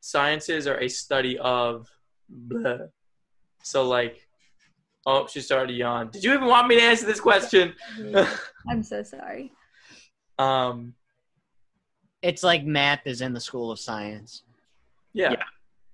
Sciences 0.00 0.66
are 0.66 0.78
a 0.78 0.88
study 0.88 1.38
of 1.38 1.88
blah. 2.28 2.76
So 3.62 3.88
like, 3.88 4.23
oh, 5.06 5.26
she 5.26 5.40
started 5.40 5.68
to 5.68 5.72
yawn. 5.74 6.10
Did 6.10 6.24
you 6.24 6.32
even 6.34 6.46
want 6.46 6.68
me 6.68 6.76
to 6.76 6.82
answer 6.82 7.06
this 7.06 7.20
question? 7.20 7.74
I'm 8.68 8.82
so 8.82 9.02
sorry. 9.02 9.52
um, 10.38 10.94
It's 12.22 12.42
like 12.42 12.64
math 12.64 13.06
is 13.06 13.20
in 13.20 13.32
the 13.32 13.40
School 13.40 13.70
of 13.70 13.78
Science. 13.78 14.42
yeah. 15.12 15.32
Yeah. 15.32 15.42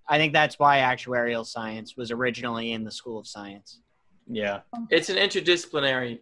I 0.09 0.19
think 0.19 0.33
that's 0.33 0.59
why 0.59 0.79
actuarial 0.79 1.47
science 1.47 1.97
was 1.97 2.11
originally 2.11 2.73
in 2.73 2.83
the 2.83 2.91
School 2.91 3.19
of 3.21 3.29
Science. 3.29 3.81
Yeah. 4.27 4.61
it's 4.91 5.09
an 5.09 5.17
interdisciplinary 5.17 6.21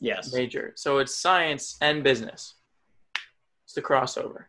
Yes. 0.00 0.32
major. 0.32 0.72
So 0.76 0.98
it's 0.98 1.14
science 1.14 1.76
and 1.82 2.02
business. 2.02 2.54
It's 3.64 3.74
the 3.74 3.82
crossover. 3.82 4.44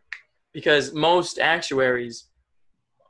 Because 0.54 0.94
most 0.94 1.38
actuaries 1.38 2.28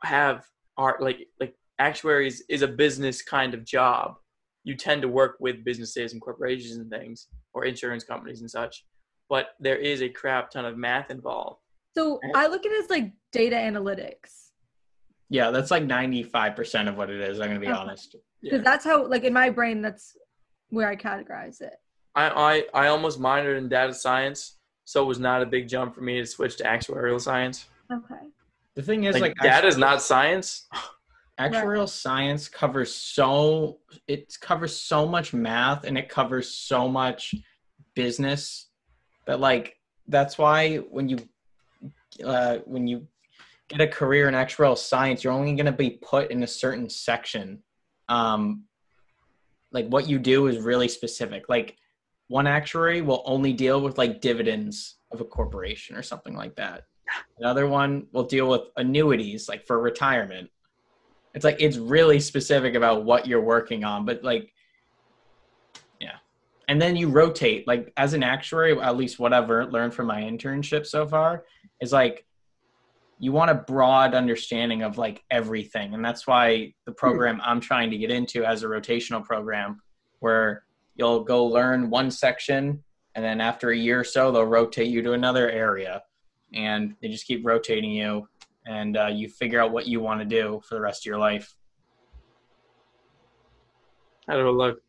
have 0.03 0.45
are 0.77 0.97
like 1.01 1.29
like 1.39 1.55
actuaries 1.79 2.43
is 2.49 2.63
a 2.63 2.69
business 2.69 3.23
kind 3.23 3.55
of 3.55 3.65
job. 3.65 4.17
You 4.65 4.77
tend 4.77 5.03
to 5.03 5.09
work 5.09 5.37
with 5.41 5.65
businesses 5.65 6.13
and 6.13 6.23
corporations 6.23 6.77
and 6.77 6.91
things 6.91 7.29
or 7.53 7.65
insurance 7.65 8.05
companies 8.05 8.41
and 8.41 8.51
such. 8.51 8.85
But 9.29 9.49
there 9.61 9.77
is 9.77 10.03
a 10.03 10.09
crap 10.09 10.51
ton 10.51 10.65
of 10.65 10.77
math 10.77 11.11
involved. 11.11 11.61
So 11.97 12.21
I 12.35 12.47
look 12.47 12.65
at 12.65 12.73
it 12.73 12.85
as 12.85 12.91
like 12.91 13.13
data 13.33 13.57
analytics 13.57 14.51
Yeah, 15.29 15.51
that's 15.51 15.71
like 15.71 15.85
ninety-five 15.85 16.55
percent 16.57 16.89
of 16.89 16.97
what 16.97 17.11
it 17.11 17.21
is. 17.21 17.41
I'm 17.41 17.49
gonna 17.49 17.61
be 17.61 17.67
Okay. 17.67 17.77
honest. 17.77 18.17
because 18.43 18.59
Yeah. 18.59 18.63
that's 18.65 18.85
how, 18.85 19.07
like 19.07 19.25
in 19.25 19.33
my 19.33 19.51
brain, 19.51 19.83
that's 19.83 20.17
where 20.71 20.89
I 20.89 20.97
categorize 20.97 21.61
it. 21.61 21.75
I, 22.15 22.65
I 22.75 22.85
I 22.85 22.87
almost 22.89 23.21
minored 23.21 23.59
in 23.59 23.69
data 23.69 23.95
science, 23.95 24.59
so 24.85 25.03
it 25.03 25.07
was 25.07 25.19
not 25.19 25.43
a 25.43 25.47
big 25.47 25.69
jump 25.69 25.95
for 25.95 26.03
me 26.03 26.19
to 26.21 26.27
switch 26.27 26.57
to 26.59 26.65
actuarial 26.65 27.21
science. 27.21 27.67
Okay. 27.91 28.25
The 28.75 28.83
thing 28.83 29.05
is, 29.05 29.15
Like, 29.15 29.23
like, 29.23 29.37
data 29.43 29.67
is 29.67 29.77
not 29.77 30.01
science. 30.03 30.67
actuarial 31.41 31.89
science 31.89 32.49
covers 32.49 32.95
so 32.95 33.78
it 34.07 34.37
covers 34.41 34.76
so 34.76 35.07
much 35.07 35.33
math 35.33 35.85
and 35.85 35.97
it 35.97 36.09
covers 36.09 36.49
so 36.49 36.87
much 36.89 37.35
business 37.95 38.68
that 39.26 39.41
like 39.41 39.78
that's 40.09 40.37
why 40.37 40.76
when 40.76 41.09
you 41.09 41.18
uh, 42.24 42.59
when 42.66 42.87
you 42.87 43.07
get 43.68 43.80
a 43.80 43.87
career 43.87 44.28
in 44.28 44.35
actuarial 44.35 44.76
science 44.76 45.24
you're 45.24 45.33
only 45.33 45.55
going 45.55 45.66
to 45.66 45.72
be 45.72 45.91
put 46.03 46.30
in 46.30 46.43
a 46.43 46.47
certain 46.47 46.89
section. 46.89 47.62
Um 48.09 48.64
like 49.72 49.89
what 49.89 50.07
you 50.07 50.18
do 50.18 50.49
is 50.49 50.59
really 50.59 50.89
specific. 50.89 51.49
Like 51.49 51.78
one 52.28 52.47
actuary 52.47 53.01
will 53.01 53.22
only 53.24 53.55
deal 53.55 53.80
with 53.80 53.97
like 53.97 54.20
dividends 54.20 54.97
of 55.12 55.22
a 55.22 55.24
corporation 55.24 55.97
or 55.97 56.03
something 56.03 56.35
like 56.35 56.57
that. 56.57 56.85
Another 57.39 57.66
one 57.66 58.07
will 58.12 58.24
deal 58.24 58.49
with 58.49 58.62
annuities 58.76 59.49
like 59.49 59.66
for 59.66 59.80
retirement 59.80 60.51
it's 61.35 61.45
like 61.45 61.57
it's 61.61 61.76
really 61.76 62.20
specific 62.20 62.74
about 62.74 63.05
what 63.05 63.26
you're 63.26 63.41
working 63.41 63.85
on 63.85 64.05
but 64.05 64.22
like 64.22 64.53
yeah. 66.01 66.16
And 66.68 66.80
then 66.80 66.97
you 66.97 67.09
rotate 67.09 67.66
like 67.66 67.93
as 67.97 68.12
an 68.12 68.22
actuary 68.22 68.78
at 68.80 68.97
least 68.97 69.18
what 69.18 69.33
i've 69.33 69.49
learned 69.49 69.95
from 69.95 70.07
my 70.07 70.22
internship 70.22 70.87
so 70.87 71.07
far 71.07 71.45
is 71.80 71.93
like 71.93 72.24
you 73.22 73.30
want 73.30 73.53
a 73.53 73.55
broad 73.55 74.14
understanding 74.14 74.83
of 74.83 74.99
like 74.99 75.22
everything. 75.30 75.95
And 75.95 76.05
that's 76.05 76.26
why 76.26 76.74
the 76.87 76.93
hmm. 76.93 76.97
program 76.97 77.41
i'm 77.45 77.61
trying 77.61 77.91
to 77.91 77.97
get 77.97 78.11
into 78.11 78.45
as 78.45 78.64
a 78.64 78.66
rotational 78.66 79.24
program 79.24 79.80
where 80.18 80.64
you'll 80.97 81.24
go 81.24 81.47
learn 81.47 81.89
one 81.89 82.11
section 82.11 82.83
and 83.14 83.24
then 83.24 83.41
after 83.41 83.70
a 83.70 83.76
year 83.76 84.01
or 84.01 84.05
so 84.05 84.33
they'll 84.33 84.45
rotate 84.45 84.89
you 84.89 85.03
to 85.03 85.12
another 85.12 85.49
area. 85.51 86.03
And 86.55 86.95
they 87.01 87.09
just 87.09 87.26
keep 87.26 87.47
rotating 87.47 87.93
you, 87.93 88.28
and 88.67 88.97
uh, 88.97 89.07
you 89.07 89.29
figure 89.29 89.61
out 89.61 89.73
what 89.73 89.87
you 89.87 90.01
want 90.01 90.21
to 90.21 90.27
do 90.27 90.61
for 90.69 90.75
the 90.75 90.81
rest 90.81 91.03
of 91.03 91.07
your 91.07 91.19
life. 91.19 91.55
How 94.29 94.35
do 94.35 94.49
it 94.49 94.53
look? 94.53 94.81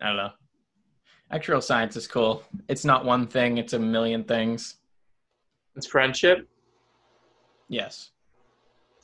I 0.00 0.08
don't 0.08 0.16
know. 0.16 0.30
Actuarial 1.32 1.62
science 1.62 1.96
is 1.96 2.06
cool. 2.06 2.42
It's 2.68 2.84
not 2.84 3.04
one 3.04 3.26
thing; 3.26 3.58
it's 3.58 3.72
a 3.72 3.78
million 3.78 4.24
things. 4.24 4.76
It's 5.76 5.86
friendship. 5.86 6.46
Yes. 7.68 8.10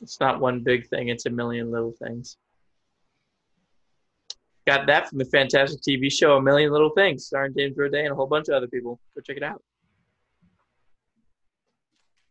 It's 0.01 0.19
not 0.19 0.39
one 0.39 0.61
big 0.63 0.87
thing. 0.87 1.09
It's 1.09 1.25
a 1.25 1.29
million 1.29 1.71
little 1.71 1.93
things. 2.01 2.37
Got 4.67 4.87
that 4.87 5.09
from 5.09 5.17
the 5.17 5.25
fantastic 5.25 5.81
TV 5.81 6.11
show 6.11 6.37
A 6.37 6.41
Million 6.41 6.71
Little 6.71 6.91
Things, 6.91 7.25
starring 7.25 7.53
James 7.57 7.75
Roday 7.75 8.03
and 8.03 8.11
a 8.11 8.15
whole 8.15 8.27
bunch 8.27 8.47
of 8.47 8.53
other 8.55 8.67
people. 8.67 8.99
Go 9.15 9.21
check 9.21 9.37
it 9.37 9.43
out. 9.43 9.61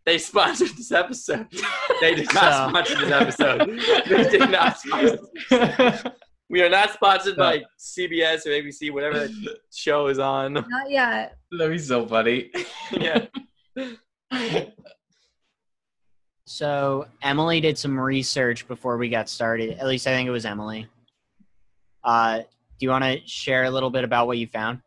They 0.06 0.18
sponsored 0.18 0.70
this 0.76 0.92
episode. 0.92 1.46
They 2.00 2.14
did 2.14 2.32
not 2.32 2.42
So- 2.42 2.68
sponsor 2.70 3.00
this 3.00 3.10
episode. 3.12 3.80
They 4.08 4.30
did 4.38 4.50
not 4.50 4.78
sponsor. 4.78 6.12
We 6.52 6.62
are 6.62 6.68
not 6.68 6.90
sponsored 6.92 7.36
by 7.36 7.62
CBS 7.78 8.44
or 8.44 8.50
ABC, 8.50 8.92
whatever 8.92 9.20
that 9.20 9.58
show 9.72 10.08
is 10.08 10.18
on. 10.18 10.54
Not 10.54 10.90
yet. 10.90 11.36
That'd 11.52 11.70
be 11.70 11.78
so 11.78 12.04
funny. 12.08 12.50
yeah. 12.90 13.26
So 16.46 17.06
Emily 17.22 17.60
did 17.60 17.78
some 17.78 17.98
research 17.98 18.66
before 18.66 18.96
we 18.96 19.08
got 19.08 19.28
started. 19.28 19.78
At 19.78 19.86
least 19.86 20.08
I 20.08 20.10
think 20.10 20.26
it 20.26 20.32
was 20.32 20.44
Emily. 20.44 20.88
Uh, 22.02 22.38
do 22.38 22.44
you 22.80 22.90
want 22.90 23.04
to 23.04 23.20
share 23.26 23.64
a 23.64 23.70
little 23.70 23.90
bit 23.90 24.02
about 24.02 24.26
what 24.26 24.36
you 24.38 24.48
found? 24.48 24.80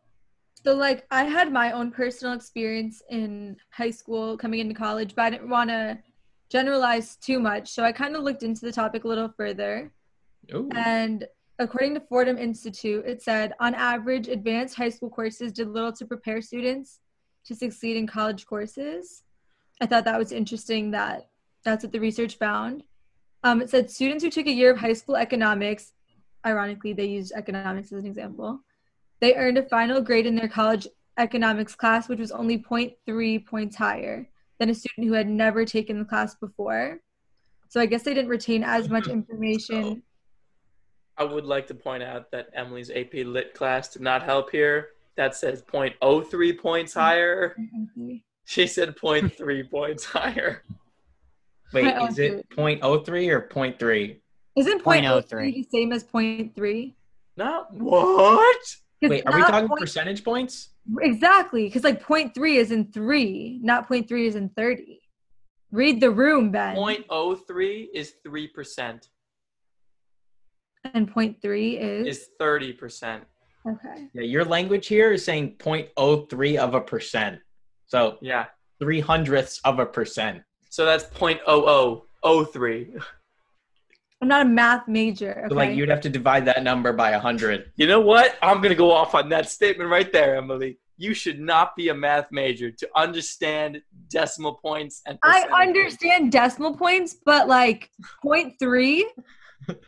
So 0.64 0.74
like 0.74 1.06
I 1.10 1.24
had 1.24 1.52
my 1.52 1.72
own 1.72 1.90
personal 1.90 2.34
experience 2.34 3.02
in 3.10 3.56
high 3.70 3.90
school 3.90 4.36
coming 4.38 4.60
into 4.60 4.74
college, 4.74 5.14
but 5.14 5.26
I 5.26 5.30
didn't 5.30 5.50
want 5.50 5.68
to 5.68 5.98
generalize 6.48 7.16
too 7.16 7.38
much. 7.38 7.68
So 7.70 7.84
I 7.84 7.92
kind 7.92 8.16
of 8.16 8.22
looked 8.22 8.42
into 8.42 8.62
the 8.62 8.72
topic 8.72 9.04
a 9.04 9.08
little 9.08 9.28
further. 9.36 9.92
Ooh. 10.54 10.70
And 10.74 11.26
according 11.58 11.94
to 11.94 12.00
Fordham 12.00 12.38
Institute, 12.38 13.04
it 13.06 13.22
said 13.22 13.52
on 13.60 13.74
average, 13.74 14.28
advanced 14.28 14.74
high 14.74 14.88
school 14.88 15.10
courses 15.10 15.52
did 15.52 15.68
little 15.68 15.92
to 15.92 16.06
prepare 16.06 16.40
students 16.40 17.00
to 17.44 17.54
succeed 17.54 17.98
in 17.98 18.06
college 18.06 18.46
courses. 18.46 19.22
I 19.82 19.86
thought 19.86 20.04
that 20.06 20.18
was 20.18 20.32
interesting 20.32 20.92
that 20.92 21.28
that's 21.62 21.84
what 21.84 21.92
the 21.92 22.00
research 22.00 22.36
found. 22.36 22.84
Um, 23.42 23.60
it 23.60 23.68
said 23.68 23.90
students 23.90 24.24
who 24.24 24.30
took 24.30 24.46
a 24.46 24.52
year 24.52 24.70
of 24.70 24.78
high 24.78 24.94
school 24.94 25.16
economics, 25.16 25.92
ironically, 26.46 26.94
they 26.94 27.04
used 27.04 27.32
economics 27.34 27.92
as 27.92 28.04
an 28.04 28.06
example, 28.06 28.60
they 29.24 29.34
earned 29.36 29.56
a 29.56 29.62
final 29.62 30.02
grade 30.02 30.26
in 30.26 30.34
their 30.34 30.48
college 30.48 30.86
economics 31.16 31.74
class, 31.74 32.10
which 32.10 32.18
was 32.18 32.30
only 32.30 32.58
0.3 32.58 33.46
points 33.46 33.74
higher 33.74 34.28
than 34.60 34.68
a 34.68 34.74
student 34.74 35.06
who 35.08 35.14
had 35.14 35.26
never 35.26 35.64
taken 35.64 35.98
the 35.98 36.04
class 36.04 36.34
before. 36.34 37.00
So 37.70 37.80
I 37.80 37.86
guess 37.86 38.02
they 38.02 38.12
didn't 38.12 38.28
retain 38.28 38.62
as 38.62 38.90
much 38.90 39.04
mm-hmm. 39.04 39.12
information. 39.12 40.02
I 41.16 41.24
would 41.24 41.46
like 41.46 41.66
to 41.68 41.74
point 41.74 42.02
out 42.02 42.30
that 42.32 42.48
Emily's 42.52 42.90
AP 42.90 43.14
Lit 43.14 43.54
class 43.54 43.88
did 43.88 44.02
not 44.02 44.24
help 44.24 44.50
here. 44.50 44.88
That 45.16 45.34
says 45.34 45.62
0.03 45.62 46.58
points 46.58 46.92
mm-hmm. 46.92 47.00
higher. 47.00 47.56
Mm-hmm. 47.58 48.16
She 48.44 48.66
said 48.66 48.94
0.3 48.94 49.70
points 49.70 50.04
higher. 50.04 50.64
Wait, 51.72 51.94
oh 51.96 52.08
is 52.08 52.18
it 52.18 52.46
0.03 52.50 53.30
or 53.30 53.40
0.3? 53.40 54.20
Isn't 54.54 54.84
0.03. 54.84 55.24
0.03 55.24 55.54
the 55.54 55.66
same 55.72 55.92
as 55.92 56.04
0.3? 56.04 56.92
No, 57.38 57.64
what? 57.70 58.76
'Cause 59.04 59.10
Wait, 59.10 59.26
are 59.26 59.36
we 59.36 59.42
talking 59.42 59.68
point- 59.68 59.80
percentage 59.80 60.24
points? 60.24 60.70
Exactly, 61.02 61.64
because 61.66 61.84
like 61.84 62.02
0.3 62.02 62.56
is 62.56 62.70
in 62.70 62.90
3, 62.90 63.60
not 63.62 63.86
0.3 63.86 64.26
is 64.26 64.34
in 64.34 64.48
30. 64.50 65.02
Read 65.70 66.00
the 66.00 66.10
room, 66.10 66.50
Ben. 66.50 66.74
0.03 66.76 67.90
is 67.92 68.14
3%, 68.26 69.08
And 70.94 71.06
0.3 71.12 71.76
is? 71.78 72.06
is 72.18 72.28
30%. 72.40 73.24
Okay. 73.66 74.08
Yeah, 74.14 74.22
your 74.22 74.44
language 74.44 74.86
here 74.86 75.12
is 75.12 75.22
saying 75.24 75.56
0.03 75.58 76.56
of 76.56 76.74
a 76.74 76.80
percent. 76.80 77.40
So 77.86 78.16
Yeah. 78.22 78.46
three 78.78 79.00
hundredths 79.00 79.60
of 79.64 79.78
a 79.80 79.86
percent. 79.86 80.42
So 80.70 80.84
that's 80.86 81.04
0.0003. 81.04 82.94
I'm 84.24 84.28
not 84.28 84.46
a 84.46 84.48
math 84.48 84.88
major. 84.88 85.40
Okay. 85.40 85.48
So 85.50 85.54
like 85.54 85.76
you'd 85.76 85.90
have 85.90 86.00
to 86.00 86.08
divide 86.08 86.46
that 86.46 86.62
number 86.62 86.94
by 86.94 87.10
a 87.10 87.18
hundred. 87.18 87.70
You 87.76 87.86
know 87.86 88.00
what? 88.00 88.38
I'm 88.40 88.56
going 88.56 88.70
to 88.70 88.74
go 88.74 88.90
off 88.90 89.14
on 89.14 89.28
that 89.28 89.50
statement 89.50 89.90
right 89.90 90.10
there, 90.10 90.36
Emily. 90.36 90.78
You 90.96 91.12
should 91.12 91.38
not 91.38 91.76
be 91.76 91.90
a 91.90 91.94
math 91.94 92.28
major 92.32 92.70
to 92.70 92.88
understand 92.96 93.82
decimal 94.08 94.54
points 94.54 95.02
and 95.04 95.18
I 95.22 95.46
understand 95.52 96.32
decimal 96.32 96.74
points, 96.74 97.16
but 97.22 97.48
like 97.48 97.90
0.3? 98.24 99.02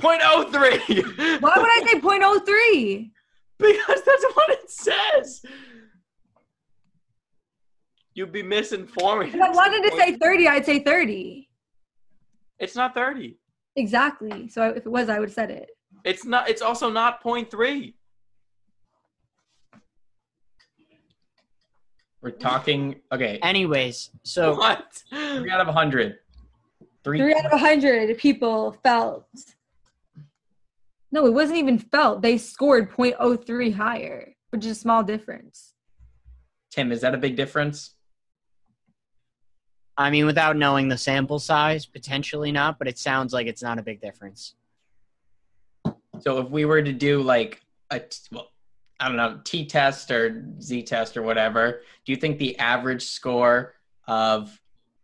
0.03. 0.00 1.40
Why 1.42 1.52
would 1.54 1.70
I 1.70 1.86
say 1.86 2.00
0.03? 2.00 3.10
Because 3.58 4.02
that's 4.04 4.24
what 4.34 4.50
it 4.50 4.70
says. 4.70 5.44
You'd 8.14 8.32
be 8.32 8.42
misinforming. 8.42 9.28
If 9.32 9.40
I 9.40 9.50
wanted 9.50 9.88
to 9.88 9.96
say 9.96 10.16
30, 10.16 10.48
I'd 10.48 10.66
say 10.66 10.80
30. 10.80 11.48
It's 12.62 12.76
not 12.76 12.94
30. 12.94 13.36
Exactly. 13.76 14.48
So 14.48 14.68
if 14.70 14.86
it 14.86 14.88
was, 14.88 15.08
I 15.08 15.18
would 15.18 15.28
have 15.28 15.34
said 15.34 15.50
it. 15.50 15.70
It's 16.04 16.24
not. 16.24 16.48
It's 16.48 16.62
also 16.62 16.90
not 16.90 17.22
0.3. 17.22 17.94
We're 22.22 22.30
talking 22.30 23.00
okay. 23.10 23.40
Anyways, 23.42 24.10
so 24.22 24.54
what? 24.54 24.84
Three 25.10 25.50
out 25.50 25.60
of 25.60 25.68
a 25.68 25.72
hundred. 25.72 26.18
Three. 27.02 27.18
Three 27.18 27.34
out 27.34 27.46
of 27.46 27.52
a 27.52 27.56
100 27.56 28.16
people 28.16 28.76
felt. 28.84 29.26
No, 31.10 31.26
it 31.26 31.34
wasn't 31.34 31.58
even 31.58 31.78
felt. 31.78 32.22
They 32.22 32.38
scored 32.38 32.92
0.03 32.92 33.74
higher, 33.74 34.34
which 34.50 34.64
is 34.64 34.76
a 34.76 34.80
small 34.80 35.02
difference. 35.02 35.74
Tim, 36.70 36.92
is 36.92 37.00
that 37.00 37.12
a 37.12 37.18
big 37.18 37.34
difference? 37.34 37.96
I 39.96 40.10
mean, 40.10 40.26
without 40.26 40.56
knowing 40.56 40.88
the 40.88 40.96
sample 40.96 41.38
size, 41.38 41.84
potentially 41.84 42.50
not, 42.50 42.78
but 42.78 42.88
it 42.88 42.98
sounds 42.98 43.32
like 43.32 43.46
it's 43.46 43.62
not 43.62 43.78
a 43.78 43.82
big 43.82 44.00
difference. 44.00 44.54
So 46.20 46.38
if 46.38 46.48
we 46.48 46.64
were 46.64 46.82
to 46.82 46.92
do 46.92 47.22
like 47.22 47.60
a 47.90 48.00
well, 48.30 48.48
I 49.00 49.08
don't 49.08 49.16
know, 49.16 49.40
T 49.44 49.66
test 49.66 50.10
or 50.10 50.44
Z 50.60 50.84
test 50.84 51.16
or 51.16 51.22
whatever, 51.22 51.82
do 52.04 52.12
you 52.12 52.16
think 52.16 52.38
the 52.38 52.58
average 52.58 53.04
score 53.04 53.74
of 54.06 54.58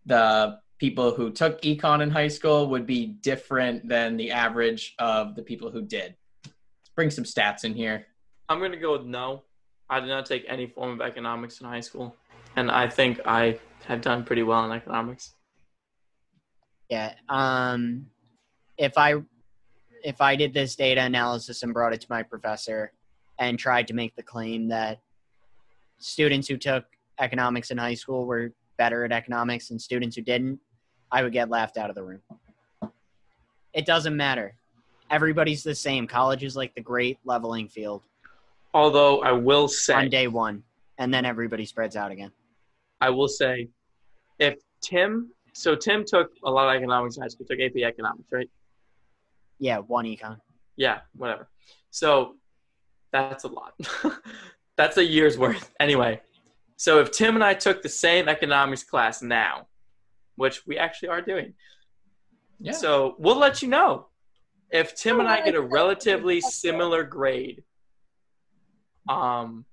the 0.07 0.59
people 0.79 1.13
who 1.13 1.31
took 1.31 1.61
econ 1.63 2.03
in 2.03 2.11
high 2.11 2.29
school 2.29 2.69
would 2.71 2.87
be 2.87 3.07
different 3.07 3.89
than 3.89 4.17
the 4.17 4.31
average 4.31 4.95
of 4.99 5.35
the 5.35 5.43
people 5.43 5.71
who 5.71 5.83
did? 5.83 6.15
Let's 6.45 6.91
bring 6.95 7.11
some 7.11 7.25
stats 7.25 7.65
in 7.65 7.75
here. 7.75 8.07
I'm 8.49 8.61
gonna 8.61 8.77
go 8.77 8.93
with 8.93 9.07
no. 9.07 9.43
I 9.91 10.01
did 10.01 10.09
not 10.09 10.25
take 10.27 10.45
any 10.49 10.67
form 10.67 10.93
of 10.93 11.01
economics 11.01 11.61
in 11.61 11.67
high 11.67 11.81
school, 11.81 12.15
and 12.57 12.71
I 12.71 12.89
think 12.89 13.21
I 13.27 13.59
have 13.87 14.01
done 14.01 14.25
pretty 14.25 14.43
well 14.43 14.65
in 14.65 14.73
economics. 14.73 15.35
Yeah. 16.89 17.15
Um, 17.29 18.07
if 18.77 18.97
I 18.97 19.15
if 20.05 20.21
I 20.21 20.37
did 20.37 20.55
this 20.55 20.77
data 20.77 21.03
analysis 21.03 21.63
and 21.63 21.73
brought 21.73 21.93
it 21.93 22.01
to 22.03 22.07
my 22.09 22.23
professor 22.23 22.93
and 23.39 23.59
tried 23.59 23.89
to 23.89 23.95
make 23.95 24.15
the 24.15 24.23
claim 24.23 24.69
that 24.69 25.01
students 25.99 26.47
who 26.49 26.57
took 26.57 26.85
economics 27.19 27.71
in 27.71 27.79
high 27.79 27.95
school 27.95 28.25
were 28.25 28.53
better 28.77 29.05
at 29.05 29.11
economics 29.11 29.69
than 29.69 29.79
students 29.79 30.15
who 30.15 30.23
didn't, 30.23 30.61
I 31.11 31.25
would 31.25 31.33
get 31.33 31.51
laughed 31.51 31.77
out 31.77 31.91
of 31.91 31.97
the 31.97 32.05
room. 32.05 32.21
It 33.73 33.87
doesn't 33.87 34.17
matter. 34.17 34.55
Everybody's 35.11 35.65
the 35.65 35.75
same. 35.75 36.07
College 36.07 36.45
is 36.45 36.55
like 36.55 36.75
the 36.77 36.81
great 36.81 37.19
leveling 37.25 37.67
field 37.67 38.03
Although 38.75 39.23
I 39.23 39.33
will 39.33 39.69
say 39.69 39.95
on 39.95 40.11
day 40.11 40.29
one, 40.29 40.63
and 40.99 41.13
then 41.13 41.25
everybody 41.25 41.65
spreads 41.65 41.97
out 41.97 42.11
again. 42.11 42.31
I 43.01 43.11
will 43.11 43.29
say, 43.29 43.69
if 44.39 44.57
Tim, 44.83 45.31
so 45.53 45.75
Tim 45.75 46.05
took 46.07 46.31
a 46.45 46.51
lot 46.51 46.69
of 46.69 46.77
economics 46.77 47.17
in 47.17 47.23
high 47.23 47.29
school, 47.29 47.47
took 47.47 47.61
AP 47.61 47.77
economics, 47.77 48.31
right? 48.33 48.49
Yeah, 49.59 49.79
one 49.79 50.05
econ. 50.05 50.39
Yeah, 50.77 51.01
whatever. 51.17 51.49
So 51.91 52.37
that's 53.13 53.45
a 53.45 53.49
lot. 53.49 53.75
that's 54.77 54.97
a 54.97 55.05
year's 55.05 55.37
worth. 55.39 55.73
Anyway, 55.81 56.21
so 56.77 57.01
if 57.01 57.11
Tim 57.11 57.35
and 57.35 57.43
I 57.43 57.55
took 57.55 57.83
the 57.83 57.89
same 57.89 58.29
economics 58.29 58.85
class 58.85 59.23
now, 59.23 59.67
which 60.37 60.67
we 60.67 60.79
actually 60.79 61.09
are 61.09 61.21
doing, 61.21 61.55
Yeah. 62.61 62.73
so 62.73 63.17
we'll 63.19 63.39
let 63.39 63.63
you 63.63 63.69
know 63.69 64.07
if 64.71 64.95
Tim 64.95 65.19
and 65.19 65.29
I 65.29 65.41
get 65.45 65.55
a 65.55 65.61
relatively 65.63 66.41
similar 66.41 67.03
grade. 67.03 67.65
Um, 69.09 69.65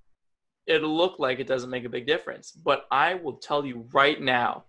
it'll 0.66 0.96
look 0.96 1.18
like 1.18 1.38
it 1.38 1.46
doesn't 1.46 1.70
make 1.70 1.84
a 1.84 1.88
big 1.88 2.06
difference, 2.06 2.50
but 2.52 2.86
I 2.90 3.14
will 3.14 3.34
tell 3.34 3.64
you 3.64 3.86
right 3.92 4.20
now, 4.20 4.64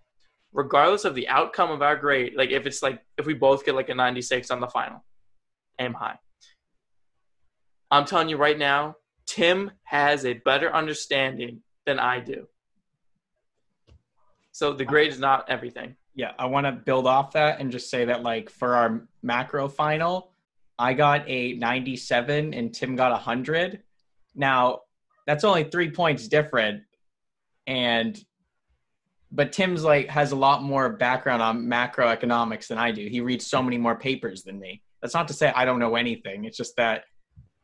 regardless 0.52 1.04
of 1.04 1.14
the 1.14 1.28
outcome 1.28 1.70
of 1.70 1.82
our 1.82 1.96
grade, 1.96 2.34
like 2.36 2.50
if 2.50 2.66
it's 2.66 2.82
like 2.82 3.00
if 3.16 3.26
we 3.26 3.34
both 3.34 3.64
get 3.64 3.74
like 3.74 3.88
a 3.88 3.94
96 3.94 4.50
on 4.50 4.60
the 4.60 4.68
final, 4.68 5.04
aim 5.78 5.94
high. 5.94 6.18
I'm 7.90 8.04
telling 8.04 8.28
you 8.28 8.36
right 8.36 8.58
now, 8.58 8.96
Tim 9.26 9.70
has 9.84 10.24
a 10.24 10.34
better 10.34 10.74
understanding 10.74 11.62
than 11.86 11.98
I 11.98 12.20
do. 12.20 12.46
So 14.52 14.72
the 14.72 14.84
grade 14.84 15.10
is 15.10 15.18
not 15.18 15.48
everything. 15.48 15.96
Yeah, 16.14 16.32
I 16.38 16.46
want 16.46 16.66
to 16.66 16.72
build 16.72 17.06
off 17.06 17.32
that 17.32 17.60
and 17.60 17.70
just 17.70 17.90
say 17.90 18.06
that 18.06 18.22
like 18.22 18.50
for 18.50 18.74
our 18.74 19.06
macro 19.22 19.68
final, 19.68 20.32
I 20.78 20.94
got 20.94 21.28
a 21.28 21.54
97 21.54 22.54
and 22.54 22.74
Tim 22.74 22.96
got 22.96 23.12
100. 23.12 23.82
Now, 24.34 24.80
that's 25.28 25.44
only 25.44 25.62
3 25.62 25.92
points 25.92 26.26
different 26.26 26.82
and 27.68 28.18
but 29.30 29.52
Tim's 29.52 29.84
like 29.84 30.08
has 30.08 30.32
a 30.32 30.36
lot 30.36 30.62
more 30.62 30.88
background 30.88 31.42
on 31.42 31.66
macroeconomics 31.66 32.68
than 32.68 32.78
I 32.78 32.90
do. 32.90 33.06
He 33.06 33.20
reads 33.20 33.46
so 33.46 33.62
many 33.62 33.76
more 33.76 33.94
papers 33.94 34.42
than 34.42 34.58
me. 34.58 34.82
That's 35.02 35.12
not 35.14 35.28
to 35.28 35.34
say 35.34 35.52
I 35.54 35.66
don't 35.66 35.78
know 35.78 35.96
anything. 35.96 36.44
It's 36.46 36.56
just 36.56 36.74
that 36.76 37.04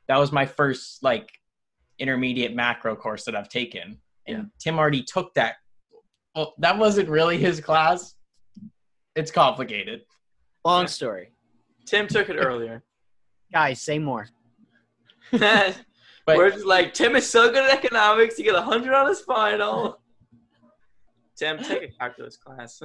that 0.09 0.19
was 0.19 0.31
my 0.31 0.45
first 0.45 1.03
like 1.03 1.31
intermediate 1.99 2.55
macro 2.55 2.95
course 2.95 3.25
that 3.25 3.35
I've 3.35 3.49
taken. 3.49 3.99
And 4.27 4.37
Yeah. 4.39 4.43
Tim 4.61 4.79
already 4.79 5.03
took 5.03 5.33
that. 5.35 5.55
Well, 6.35 6.53
that 6.59 6.77
wasn't 6.77 7.09
really 7.09 7.39
his 7.39 7.61
class. 7.61 8.15
It's 9.17 9.31
complicated. 9.31 10.03
Long 10.67 10.87
story. 10.87 11.33
Tim 11.87 12.09
took 12.09 12.29
it 12.29 12.37
earlier. 12.37 12.83
Guys, 13.53 13.81
say 13.81 13.99
more. 13.99 14.29
But 16.27 16.39
We're 16.39 16.51
just 16.51 16.65
like, 16.65 16.95
Tim 16.95 17.17
is 17.17 17.29
so 17.29 17.51
good 17.51 17.69
at 17.71 17.85
economics. 17.85 18.37
He 18.37 18.45
got 18.45 18.55
a 18.55 18.67
100 18.67 18.95
on 18.95 19.09
his 19.09 19.21
final. 19.21 20.01
Tim, 21.37 21.59
take 21.59 21.83
a 21.83 21.89
calculus 21.89 22.37
class. 22.37 22.81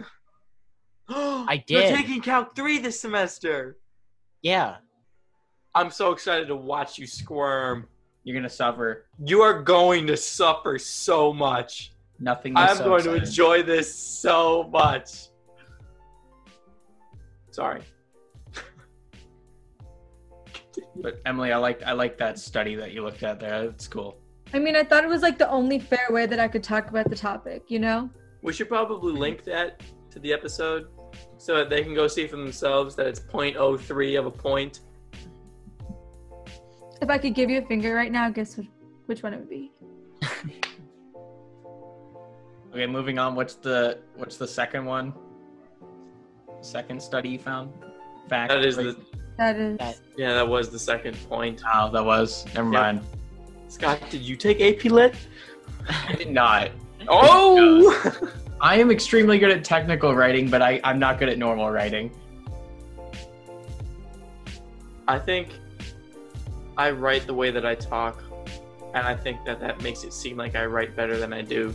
I 1.09 1.63
did. 1.65 1.89
You're 1.89 1.97
taking 1.97 2.21
Calc 2.21 2.55
3 2.55 2.79
this 2.79 2.99
semester. 2.99 3.77
Yeah. 4.41 4.77
I'm 5.73 5.89
so 5.91 6.11
excited 6.11 6.47
to 6.47 6.55
watch 6.55 6.97
you 6.97 7.07
squirm. 7.07 7.87
you're 8.23 8.35
gonna 8.35 8.49
suffer 8.49 9.05
You 9.23 9.41
are 9.41 9.61
going 9.61 10.07
to 10.07 10.17
suffer 10.17 10.77
so 10.77 11.31
much. 11.31 11.93
nothing. 12.19 12.57
I'm 12.57 12.77
so 12.77 12.83
going 12.83 13.03
to 13.03 13.13
enjoy 13.15 13.63
this 13.63 13.93
so 13.93 14.67
much. 14.71 15.27
Sorry. 17.51 17.81
But 20.95 21.19
Emily, 21.25 21.51
I 21.51 21.57
like 21.57 21.83
I 21.83 21.93
like 21.93 22.17
that 22.17 22.39
study 22.39 22.75
that 22.75 22.91
you 22.91 23.03
looked 23.03 23.23
at 23.23 23.39
there. 23.39 23.65
That's 23.65 23.87
cool. 23.87 24.17
I 24.53 24.59
mean, 24.59 24.75
I 24.75 24.83
thought 24.83 25.03
it 25.03 25.09
was 25.09 25.21
like 25.21 25.37
the 25.37 25.49
only 25.49 25.79
fair 25.79 26.07
way 26.09 26.25
that 26.25 26.39
I 26.39 26.47
could 26.47 26.63
talk 26.63 26.89
about 26.89 27.09
the 27.09 27.15
topic, 27.15 27.63
you 27.67 27.77
know? 27.77 28.09
We 28.41 28.51
should 28.51 28.67
probably 28.67 29.13
link 29.13 29.43
that 29.43 29.81
to 30.09 30.19
the 30.19 30.33
episode 30.33 30.87
so 31.37 31.55
that 31.57 31.69
they 31.69 31.83
can 31.83 31.93
go 31.93 32.07
see 32.07 32.25
for 32.25 32.37
themselves 32.37 32.95
that 32.95 33.05
it's 33.05 33.19
0.03 33.19 34.17
of 34.17 34.25
a 34.25 34.31
point. 34.31 34.79
If 37.01 37.09
I 37.09 37.19
could 37.19 37.35
give 37.35 37.49
you 37.49 37.59
a 37.59 37.65
finger 37.65 37.93
right 37.93 38.11
now, 38.11 38.29
guess 38.29 38.57
which, 38.57 38.67
which 39.05 39.23
one 39.23 39.33
it 39.35 39.39
would 39.39 39.49
be. 39.49 39.71
Okay, 42.71 42.85
moving 42.85 43.17
on. 43.17 43.33
What's 43.35 43.55
the 43.55 43.99
what's 44.15 44.37
the 44.37 44.47
second 44.47 44.85
one? 44.85 45.13
Second 46.61 47.01
study 47.01 47.29
you 47.29 47.39
found? 47.39 47.73
Fact. 48.29 48.51
That 48.51 48.63
is 48.63 48.75
the 48.75 48.95
That 49.39 49.55
is. 49.55 49.77
That- 49.77 49.99
yeah, 50.17 50.33
that 50.33 50.47
was 50.47 50.69
the 50.69 50.77
second 50.77 51.17
point. 51.29 51.61
Oh, 51.73 51.89
that 51.91 52.03
was. 52.03 52.45
Never 52.53 52.71
Yep. 52.73 52.81
mind. 52.81 53.01
Scott, 53.69 53.99
did 54.09 54.21
you 54.21 54.35
take 54.35 54.59
AP 54.59 54.91
Lit? 54.91 55.15
I 55.87 56.13
did 56.13 56.29
not. 56.31 56.71
Oh! 57.07 58.19
I 58.61 58.75
am 58.77 58.91
extremely 58.91 59.39
good 59.39 59.51
at 59.51 59.63
technical 59.63 60.13
writing, 60.13 60.49
but 60.49 60.61
I, 60.61 60.81
I'm 60.83 60.99
not 60.99 61.17
good 61.19 61.29
at 61.29 61.37
normal 61.37 61.71
writing. 61.71 62.11
I 65.07 65.17
think 65.17 65.47
I 66.77 66.91
write 66.91 67.25
the 67.25 67.33
way 67.33 67.49
that 67.49 67.65
I 67.65 67.75
talk, 67.75 68.21
and 68.93 69.07
I 69.07 69.15
think 69.15 69.45
that 69.45 69.61
that 69.61 69.81
makes 69.81 70.03
it 70.03 70.11
seem 70.11 70.35
like 70.35 70.55
I 70.57 70.65
write 70.65 70.97
better 70.97 71.17
than 71.17 71.31
I 71.31 71.41
do. 71.41 71.73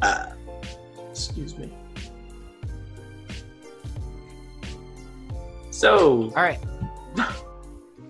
Uh, 0.00 0.26
excuse 1.10 1.58
me. 1.58 1.72
So, 5.82 6.30
All 6.36 6.44
right. 6.44 6.60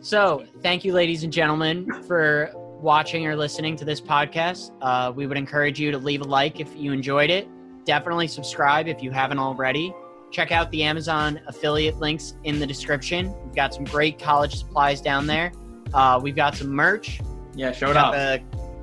So, 0.02 0.44
thank 0.60 0.84
you, 0.84 0.92
ladies 0.92 1.24
and 1.24 1.32
gentlemen, 1.32 1.90
for 2.02 2.50
watching 2.54 3.26
or 3.26 3.34
listening 3.34 3.76
to 3.76 3.86
this 3.86 3.98
podcast. 3.98 4.72
Uh, 4.82 5.10
we 5.10 5.26
would 5.26 5.38
encourage 5.38 5.80
you 5.80 5.90
to 5.90 5.96
leave 5.96 6.20
a 6.20 6.24
like 6.24 6.60
if 6.60 6.68
you 6.76 6.92
enjoyed 6.92 7.30
it. 7.30 7.48
Definitely 7.86 8.28
subscribe 8.28 8.88
if 8.88 9.02
you 9.02 9.10
haven't 9.10 9.38
already. 9.38 9.94
Check 10.30 10.52
out 10.52 10.70
the 10.70 10.82
Amazon 10.82 11.40
affiliate 11.46 11.98
links 11.98 12.34
in 12.44 12.58
the 12.58 12.66
description. 12.66 13.34
We've 13.42 13.54
got 13.54 13.72
some 13.72 13.84
great 13.84 14.18
college 14.18 14.54
supplies 14.54 15.00
down 15.00 15.26
there. 15.26 15.50
Uh, 15.94 16.20
we've 16.22 16.36
got 16.36 16.54
some 16.54 16.68
merch. 16.68 17.20
Yeah, 17.54 17.72
show 17.72 17.88
it 17.88 17.96
off. 17.96 18.12
the, 18.12 18.42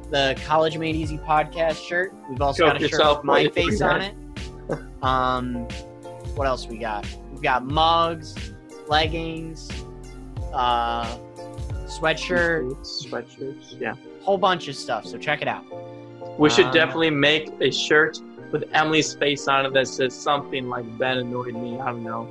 the 0.10 0.42
College 0.48 0.80
Made 0.80 0.96
Easy 0.96 1.20
podcast 1.20 1.88
shirt. 1.88 2.12
We've 2.28 2.42
also 2.42 2.66
Show 2.66 2.74
got 2.74 2.82
a 2.82 2.88
shirt 2.88 3.18
with 3.18 3.24
my 3.24 3.50
face 3.50 3.82
on 3.82 4.02
it. 4.02 4.16
Um, 5.04 5.68
what 6.34 6.48
else 6.48 6.66
we 6.66 6.80
got? 6.80 7.06
We've 7.32 7.44
got 7.44 7.64
mugs, 7.64 8.34
leggings, 8.90 9.70
uh, 10.54 11.06
sweatshirt, 11.86 12.74
sweatshirts, 13.06 13.80
yeah. 13.80 13.96
whole 14.22 14.38
bunch 14.38 14.68
of 14.68 14.76
stuff. 14.76 15.06
So 15.06 15.18
check 15.18 15.42
it 15.42 15.48
out. 15.48 15.64
We 16.40 16.50
should 16.50 16.68
Um, 16.68 16.74
definitely 16.74 17.10
make 17.12 17.50
a 17.62 17.72
shirt 17.72 18.20
with 18.52 18.64
Emily's 18.74 19.14
face 19.14 19.48
on 19.48 19.66
it 19.66 19.74
that 19.74 19.88
says 19.88 20.14
something 20.16 20.70
like 20.70 20.86
Ben 20.98 21.18
annoyed 21.20 21.54
me. 21.54 21.80
I 21.80 21.88
don't 21.88 22.04
know. 22.04 22.28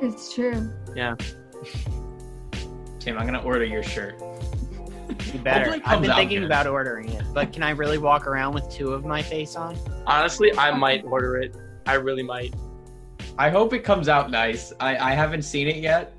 It's 0.00 0.34
true. 0.34 0.70
Yeah. 0.94 1.14
Tim, 2.98 3.18
I'm 3.18 3.26
gonna 3.26 3.42
order 3.42 3.64
your 3.64 3.82
shirt. 3.82 4.14
You 5.32 5.38
better. 5.40 5.80
I've 5.84 6.00
been 6.00 6.12
thinking 6.14 6.40
good. 6.40 6.46
about 6.46 6.66
ordering 6.66 7.08
it, 7.10 7.22
but 7.32 7.52
can 7.52 7.62
I 7.62 7.70
really 7.70 7.98
walk 7.98 8.26
around 8.26 8.54
with 8.54 8.68
two 8.70 8.92
of 8.92 9.04
my 9.04 9.22
face 9.22 9.56
on? 9.56 9.76
Honestly, 10.06 10.56
I 10.58 10.70
might 10.72 11.04
order 11.04 11.36
it. 11.38 11.54
I 11.86 11.94
really 11.94 12.22
might. 12.22 12.54
I 13.38 13.50
hope 13.50 13.72
it 13.72 13.80
comes 13.80 14.08
out 14.08 14.30
nice. 14.30 14.72
I, 14.80 14.96
I 14.96 15.14
haven't 15.14 15.42
seen 15.42 15.68
it 15.68 15.76
yet. 15.76 16.14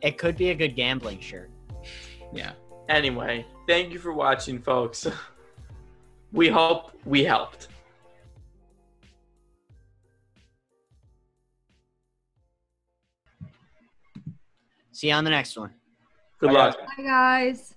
It 0.00 0.18
could 0.18 0.36
be 0.36 0.50
a 0.50 0.54
good 0.54 0.74
gambling 0.76 1.20
shirt. 1.20 1.50
Yeah. 2.32 2.52
Anyway, 2.88 3.46
thank 3.68 3.92
you 3.92 3.98
for 3.98 4.12
watching, 4.12 4.60
folks. 4.60 5.06
We 6.34 6.48
hope 6.48 6.92
we 7.04 7.24
helped. 7.24 7.68
See 14.92 15.08
you 15.08 15.14
on 15.14 15.24
the 15.24 15.30
next 15.30 15.58
one. 15.58 15.72
Good 16.38 16.48
Bye, 16.48 16.52
luck. 16.52 16.78
guys. 16.78 16.86
Bye, 16.96 17.02
guys. 17.02 17.74